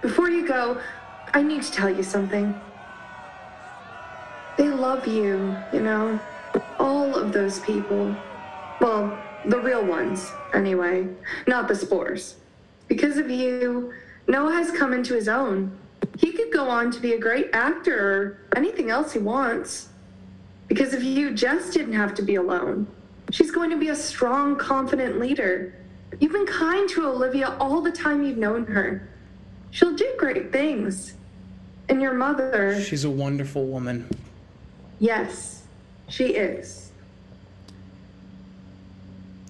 Before 0.00 0.30
you 0.30 0.48
go, 0.48 0.80
I 1.34 1.42
need 1.42 1.62
to 1.62 1.70
tell 1.70 1.90
you 1.90 2.02
something. 2.02 2.58
They 4.56 4.68
love 4.68 5.06
you, 5.06 5.54
you 5.72 5.80
know? 5.80 6.18
All 6.78 7.14
of 7.14 7.32
those 7.32 7.60
people. 7.60 8.16
Well, 8.80 9.18
the 9.44 9.58
real 9.58 9.84
ones, 9.84 10.32
anyway, 10.54 11.06
not 11.46 11.68
the 11.68 11.74
spores. 11.74 12.36
Because 12.88 13.18
of 13.18 13.30
you, 13.30 13.92
Noah 14.26 14.52
has 14.52 14.70
come 14.70 14.94
into 14.94 15.14
his 15.14 15.28
own. 15.28 15.76
He 16.18 16.32
could 16.32 16.52
go 16.52 16.68
on 16.68 16.90
to 16.90 17.00
be 17.00 17.12
a 17.12 17.18
great 17.18 17.50
actor 17.52 17.98
or 17.98 18.38
anything 18.56 18.90
else 18.90 19.12
he 19.12 19.18
wants. 19.18 19.88
Because 20.68 20.94
of 20.94 21.02
you, 21.02 21.32
Jess 21.32 21.70
didn't 21.70 21.92
have 21.92 22.14
to 22.14 22.22
be 22.22 22.36
alone. 22.36 22.86
She's 23.30 23.50
going 23.50 23.70
to 23.70 23.76
be 23.78 23.88
a 23.88 23.96
strong, 23.96 24.56
confident 24.56 25.18
leader. 25.20 25.74
You've 26.18 26.32
been 26.32 26.46
kind 26.46 26.88
to 26.90 27.06
Olivia 27.06 27.56
all 27.60 27.80
the 27.80 27.92
time 27.92 28.24
you've 28.24 28.36
known 28.38 28.66
her. 28.66 29.08
She'll 29.70 29.94
do 29.94 30.12
great 30.18 30.52
things. 30.52 31.14
And 31.88 32.00
your 32.00 32.14
mother, 32.14 32.80
She's 32.82 33.04
a 33.04 33.10
wonderful 33.10 33.66
woman. 33.66 34.08
yes, 35.00 35.62
she 36.08 36.34
is. 36.34 36.90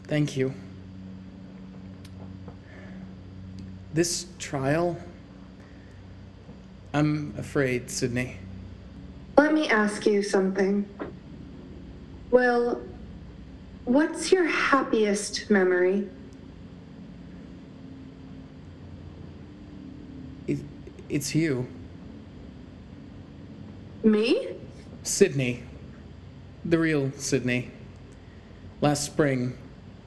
Thank 0.04 0.36
you. 0.36 0.54
This 3.92 4.26
trial. 4.38 4.96
I'm 6.92 7.34
afraid, 7.38 7.90
Sidney. 7.90 8.36
Let 9.36 9.52
me 9.54 9.68
ask 9.68 10.06
you 10.06 10.22
something. 10.22 10.88
Well, 12.30 12.80
what's 13.84 14.32
your 14.32 14.46
happiest 14.46 15.50
memory? 15.50 16.08
It, 20.46 20.58
it's 21.08 21.34
you. 21.34 21.66
Me? 24.02 24.48
Sidney. 25.02 25.62
The 26.64 26.78
real 26.78 27.12
Sidney. 27.16 27.70
Last 28.80 29.04
spring, 29.04 29.56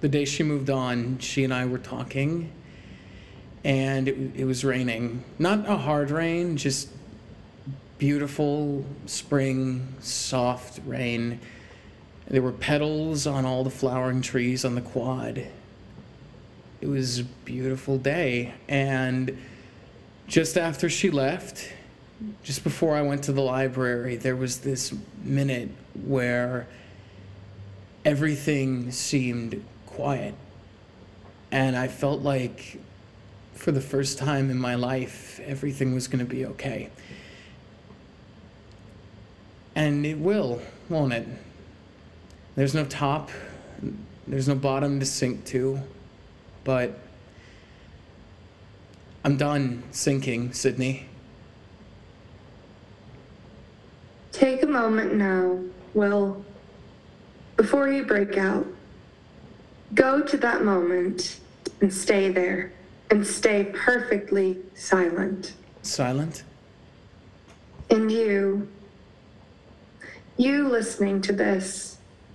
the 0.01 0.09
day 0.09 0.25
she 0.25 0.43
moved 0.43 0.69
on, 0.69 1.19
she 1.19 1.43
and 1.43 1.53
I 1.53 1.65
were 1.65 1.77
talking, 1.77 2.51
and 3.63 4.07
it, 4.07 4.17
it 4.35 4.45
was 4.45 4.65
raining. 4.65 5.23
Not 5.37 5.67
a 5.69 5.77
hard 5.77 6.11
rain, 6.11 6.57
just 6.57 6.89
beautiful 7.99 8.83
spring, 9.05 9.95
soft 9.99 10.79
rain. 10.85 11.39
There 12.33 12.41
were 12.41 12.51
petals 12.51 13.27
on 13.27 13.45
all 13.45 13.63
the 13.63 13.69
flowering 13.69 14.23
trees 14.23 14.65
on 14.65 14.73
the 14.73 14.81
quad. 14.81 15.45
It 16.81 16.87
was 16.87 17.19
a 17.19 17.25
beautiful 17.25 17.99
day, 17.99 18.55
and 18.67 19.37
just 20.25 20.57
after 20.57 20.89
she 20.89 21.11
left, 21.11 21.71
just 22.41 22.63
before 22.63 22.95
I 22.95 23.03
went 23.03 23.25
to 23.25 23.33
the 23.33 23.43
library, 23.43 24.15
there 24.15 24.35
was 24.35 24.61
this 24.61 24.95
minute 25.23 25.69
where 26.07 26.65
everything 28.03 28.89
seemed 28.89 29.63
quiet. 29.85 30.33
And 31.51 31.75
I 31.77 31.87
felt 31.87 32.23
like 32.23 32.79
for 33.53 33.71
the 33.71 33.79
first 33.79 34.17
time 34.17 34.49
in 34.49 34.57
my 34.57 34.73
life, 34.73 35.39
everything 35.45 35.93
was 35.93 36.07
going 36.07 36.25
to 36.25 36.31
be 36.31 36.47
okay. 36.47 36.89
And 39.75 40.03
it 40.03 40.17
will, 40.17 40.63
won't 40.89 41.13
it? 41.13 41.27
There's 42.55 42.75
no 42.75 42.85
top, 42.85 43.31
there's 44.27 44.47
no 44.47 44.55
bottom 44.55 44.99
to 44.99 45.05
sink 45.05 45.43
to, 45.45 45.79
but 46.63 46.99
I'm 49.23 49.37
done 49.37 49.83
sinking, 49.91 50.53
Sidney. 50.53 51.07
Take 54.31 54.63
a 54.63 54.67
moment 54.67 55.15
now, 55.15 55.59
Will, 55.93 56.43
before 57.55 57.89
you 57.89 58.03
break 58.05 58.37
out. 58.37 58.67
Go 59.93 60.21
to 60.21 60.37
that 60.37 60.63
moment 60.63 61.39
and 61.81 61.93
stay 61.93 62.29
there 62.29 62.71
and 63.09 63.25
stay 63.25 63.65
perfectly 63.73 64.59
silent. 64.73 65.53
Silent? 65.81 66.43
And 67.89 68.11
you, 68.11 68.67
you 70.37 70.67
listening 70.67 71.21
to 71.21 71.33
this, 71.33 71.92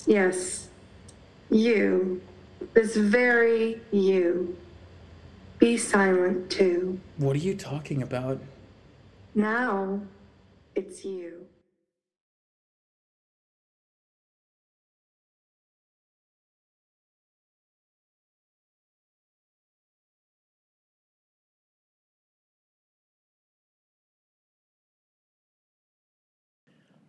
yes, 0.09 0.69
you, 1.51 2.21
this 2.73 2.97
very 2.97 3.81
you, 3.93 4.57
be 5.59 5.77
silent 5.77 6.51
too. 6.51 6.99
What 7.19 7.37
are 7.37 7.41
you 7.41 7.55
talking 7.55 8.03
about? 8.03 8.41
Now, 9.35 10.01
it's 10.75 11.05
you. 11.05 11.47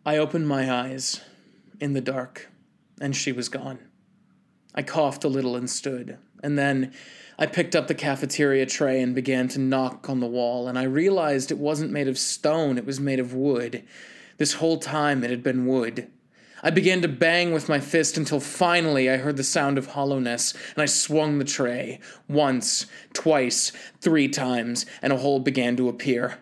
I 0.05 0.17
opened 0.17 0.47
my 0.47 0.71
eyes 0.71 1.21
in 1.79 1.93
the 1.93 2.01
dark, 2.01 2.49
and 2.99 3.15
she 3.15 3.31
was 3.31 3.49
gone. 3.49 3.79
I 4.75 4.83
coughed 4.83 5.23
a 5.23 5.29
little 5.29 5.55
and 5.55 5.69
stood, 5.69 6.17
and 6.43 6.57
then 6.57 6.93
I 7.37 7.45
picked 7.45 7.75
up 7.75 7.87
the 7.87 7.95
cafeteria 7.95 8.65
tray 8.65 9.01
and 9.01 9.15
began 9.15 9.47
to 9.49 9.59
knock 9.59 10.09
on 10.09 10.19
the 10.19 10.27
wall, 10.27 10.67
and 10.67 10.77
I 10.77 10.83
realized 10.83 11.51
it 11.51 11.57
wasn't 11.57 11.91
made 11.91 12.07
of 12.07 12.17
stone, 12.17 12.77
it 12.77 12.85
was 12.85 12.99
made 12.99 13.19
of 13.19 13.33
wood. 13.33 13.83
This 14.37 14.53
whole 14.53 14.77
time 14.77 15.23
it 15.23 15.29
had 15.29 15.43
been 15.43 15.65
wood. 15.65 16.09
I 16.61 16.69
began 16.69 17.01
to 17.01 17.07
bang 17.07 17.53
with 17.53 17.69
my 17.69 17.79
fist 17.79 18.17
until 18.17 18.41
finally 18.41 19.09
I 19.09 19.17
heard 19.17 19.37
the 19.37 19.43
sound 19.43 19.77
of 19.77 19.87
hollowness, 19.87 20.53
and 20.75 20.81
I 20.81 20.85
swung 20.85 21.39
the 21.39 21.45
tray 21.45 22.01
once, 22.27 22.85
twice, 23.13 23.71
three 24.01 24.27
times, 24.27 24.85
and 25.01 25.13
a 25.13 25.17
hole 25.17 25.39
began 25.39 25.77
to 25.77 25.87
appear. 25.87 26.37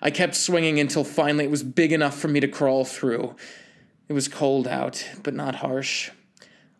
I 0.00 0.10
kept 0.10 0.36
swinging 0.36 0.78
until 0.78 1.02
finally 1.02 1.44
it 1.44 1.50
was 1.50 1.64
big 1.64 1.92
enough 1.92 2.16
for 2.16 2.28
me 2.28 2.38
to 2.40 2.48
crawl 2.48 2.84
through. 2.84 3.34
It 4.08 4.12
was 4.12 4.28
cold 4.28 4.68
out, 4.68 5.04
but 5.22 5.34
not 5.34 5.56
harsh. 5.56 6.10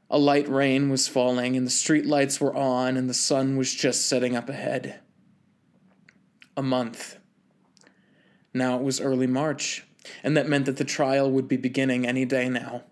A 0.08 0.18
light 0.18 0.48
rain 0.48 0.88
was 0.90 1.08
falling, 1.08 1.56
and 1.56 1.66
the 1.66 1.70
street 1.70 2.06
lights 2.06 2.40
were 2.40 2.54
on, 2.54 2.96
and 2.96 3.10
the 3.10 3.14
sun 3.14 3.56
was 3.56 3.74
just 3.74 4.06
setting 4.06 4.36
up 4.36 4.48
ahead. 4.48 5.00
A 6.56 6.62
month. 6.62 7.18
Now 8.54 8.76
it 8.76 8.82
was 8.82 9.00
early 9.00 9.26
March, 9.26 9.84
and 10.22 10.36
that 10.36 10.48
meant 10.48 10.66
that 10.66 10.76
the 10.76 10.84
trial 10.84 11.30
would 11.30 11.48
be 11.48 11.56
beginning 11.56 12.06
any 12.06 12.24
day 12.24 12.48
now. 12.48 12.84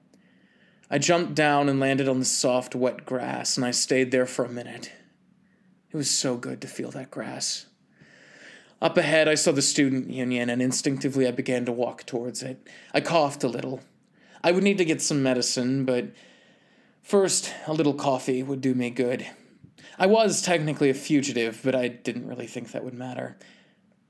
I 0.91 0.99
jumped 0.99 1.35
down 1.35 1.69
and 1.69 1.81
landed 1.81 2.09
on 2.09 2.19
the 2.19 2.25
soft, 2.25 2.75
wet 2.75 3.07
grass, 3.07 3.57
and 3.57 3.65
I 3.65 3.71
stayed 3.71 4.11
there 4.11 4.27
for 4.27 4.45
a 4.45 4.51
minute. 4.51 4.93
It 5.91 5.97
was 5.97 6.11
so 6.11 6.37
good 6.37 6.61
to 6.61 6.69
feel 6.69 6.91
that 6.91 7.11
grass. 7.11 7.67
Up 8.83 8.99
ahead, 8.99 9.29
I 9.29 9.37
saw 9.37 9.53
the 9.53 9.63
student 9.63 10.11
union, 10.11 10.51
and 10.51 10.61
instinctively 10.61 11.27
I 11.27 11.31
began 11.31 11.65
to 11.67 11.73
walk 11.73 12.05
towards 12.05 12.43
it. 12.43 12.69
I 12.93 13.01
coughed 13.01 13.45
a 13.45 13.49
little. 13.49 13.81
I 14.45 14.53
would 14.53 14.63
need 14.63 14.77
to 14.77 14.85
get 14.85 15.01
some 15.01 15.23
medicine, 15.23 15.87
but 15.87 16.09
first, 17.03 17.51
a 17.67 17.73
little 17.73 17.95
coffee 17.95 18.43
would 18.43 18.61
do 18.61 18.75
me 18.75 18.91
good. 18.91 19.27
I 19.99 20.05
was 20.05 20.43
technically 20.43 20.91
a 20.91 20.95
fugitive, 20.95 21.63
but 21.65 21.75
I 21.75 21.89
didn't 21.89 22.29
really 22.29 22.47
think 22.47 22.71
that 22.73 22.85
would 22.85 22.93
matter. 22.93 23.39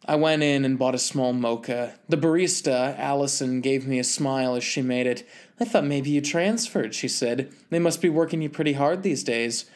I 0.05 0.17
went 0.17 0.43
in 0.43 0.65
and 0.65 0.77
bought 0.77 0.97
a 0.97 0.99
small 0.99 1.33
mocha. 1.33 1.95
The 2.09 2.17
barista, 2.17 2.99
Allison, 2.99 3.61
gave 3.61 3.87
me 3.87 4.01
a 4.01 4.05
smile 4.05 4.57
as 4.57 4.65
she 4.65 4.83
made 4.83 5.07
it. 5.07 5.25
I 5.61 5.65
thought 5.65 5.85
maybe 5.85 6.11
you 6.11 6.21
transferred, 6.21 6.97
she 6.97 7.07
said. 7.07 7.53
They 7.71 7.79
must 7.79 8.03
be 8.03 8.09
working 8.09 8.43
you 8.43 8.51
pretty 8.51 8.73
hard 8.73 9.05
these 9.05 9.23
days. 9.23 9.67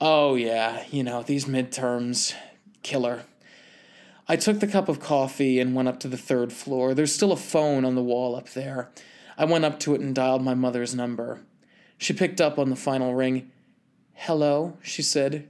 Oh, 0.00 0.36
yeah, 0.36 0.84
you 0.92 1.02
know, 1.02 1.24
these 1.24 1.46
midterms. 1.46 2.32
Killer. 2.84 3.24
I 4.28 4.36
took 4.36 4.60
the 4.60 4.68
cup 4.68 4.88
of 4.88 5.00
coffee 5.00 5.58
and 5.58 5.74
went 5.74 5.88
up 5.88 5.98
to 6.00 6.08
the 6.08 6.16
third 6.16 6.52
floor. 6.52 6.94
There's 6.94 7.12
still 7.12 7.32
a 7.32 7.36
phone 7.36 7.84
on 7.84 7.96
the 7.96 8.02
wall 8.04 8.36
up 8.36 8.50
there. 8.50 8.92
I 9.38 9.44
went 9.44 9.64
up 9.64 9.78
to 9.80 9.94
it 9.94 10.00
and 10.00 10.14
dialed 10.14 10.42
my 10.42 10.54
mother's 10.54 10.94
number. 10.94 11.42
She 11.98 12.12
picked 12.12 12.40
up 12.40 12.58
on 12.58 12.70
the 12.70 12.76
final 12.76 13.14
ring. 13.14 13.50
Hello, 14.12 14.78
she 14.82 15.02
said. 15.02 15.48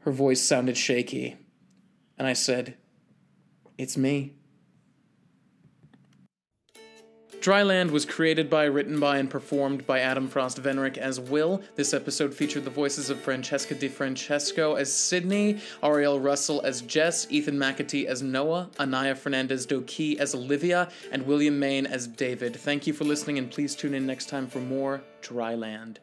Her 0.00 0.12
voice 0.12 0.40
sounded 0.40 0.76
shaky. 0.76 1.36
And 2.18 2.26
I 2.26 2.34
said, 2.34 2.76
It's 3.78 3.96
me. 3.96 4.34
Dryland 7.42 7.90
was 7.90 8.04
created 8.04 8.48
by, 8.48 8.66
written 8.66 9.00
by, 9.00 9.18
and 9.18 9.28
performed 9.28 9.84
by 9.84 9.98
Adam 9.98 10.28
Frost 10.28 10.62
Venrick 10.62 10.96
as 10.96 11.18
Will. 11.18 11.60
This 11.74 11.92
episode 11.92 12.32
featured 12.32 12.62
the 12.62 12.70
voices 12.70 13.10
of 13.10 13.20
Francesca 13.20 13.74
Di 13.74 13.88
Francesco 13.88 14.76
as 14.76 14.92
Sidney, 14.92 15.58
Ariel 15.82 16.20
Russell 16.20 16.60
as 16.62 16.82
Jess, 16.82 17.26
Ethan 17.32 17.58
McAtee 17.58 18.04
as 18.04 18.22
Noah, 18.22 18.70
Ania 18.78 19.16
Fernandez 19.16 19.66
Doqui 19.66 20.18
as 20.20 20.36
Olivia, 20.36 20.88
and 21.10 21.26
William 21.26 21.58
Main 21.58 21.84
as 21.84 22.06
David. 22.06 22.54
Thank 22.54 22.86
you 22.86 22.92
for 22.92 23.02
listening, 23.02 23.38
and 23.38 23.50
please 23.50 23.74
tune 23.74 23.94
in 23.94 24.06
next 24.06 24.28
time 24.28 24.46
for 24.46 24.60
more 24.60 25.02
Dryland. 25.20 25.96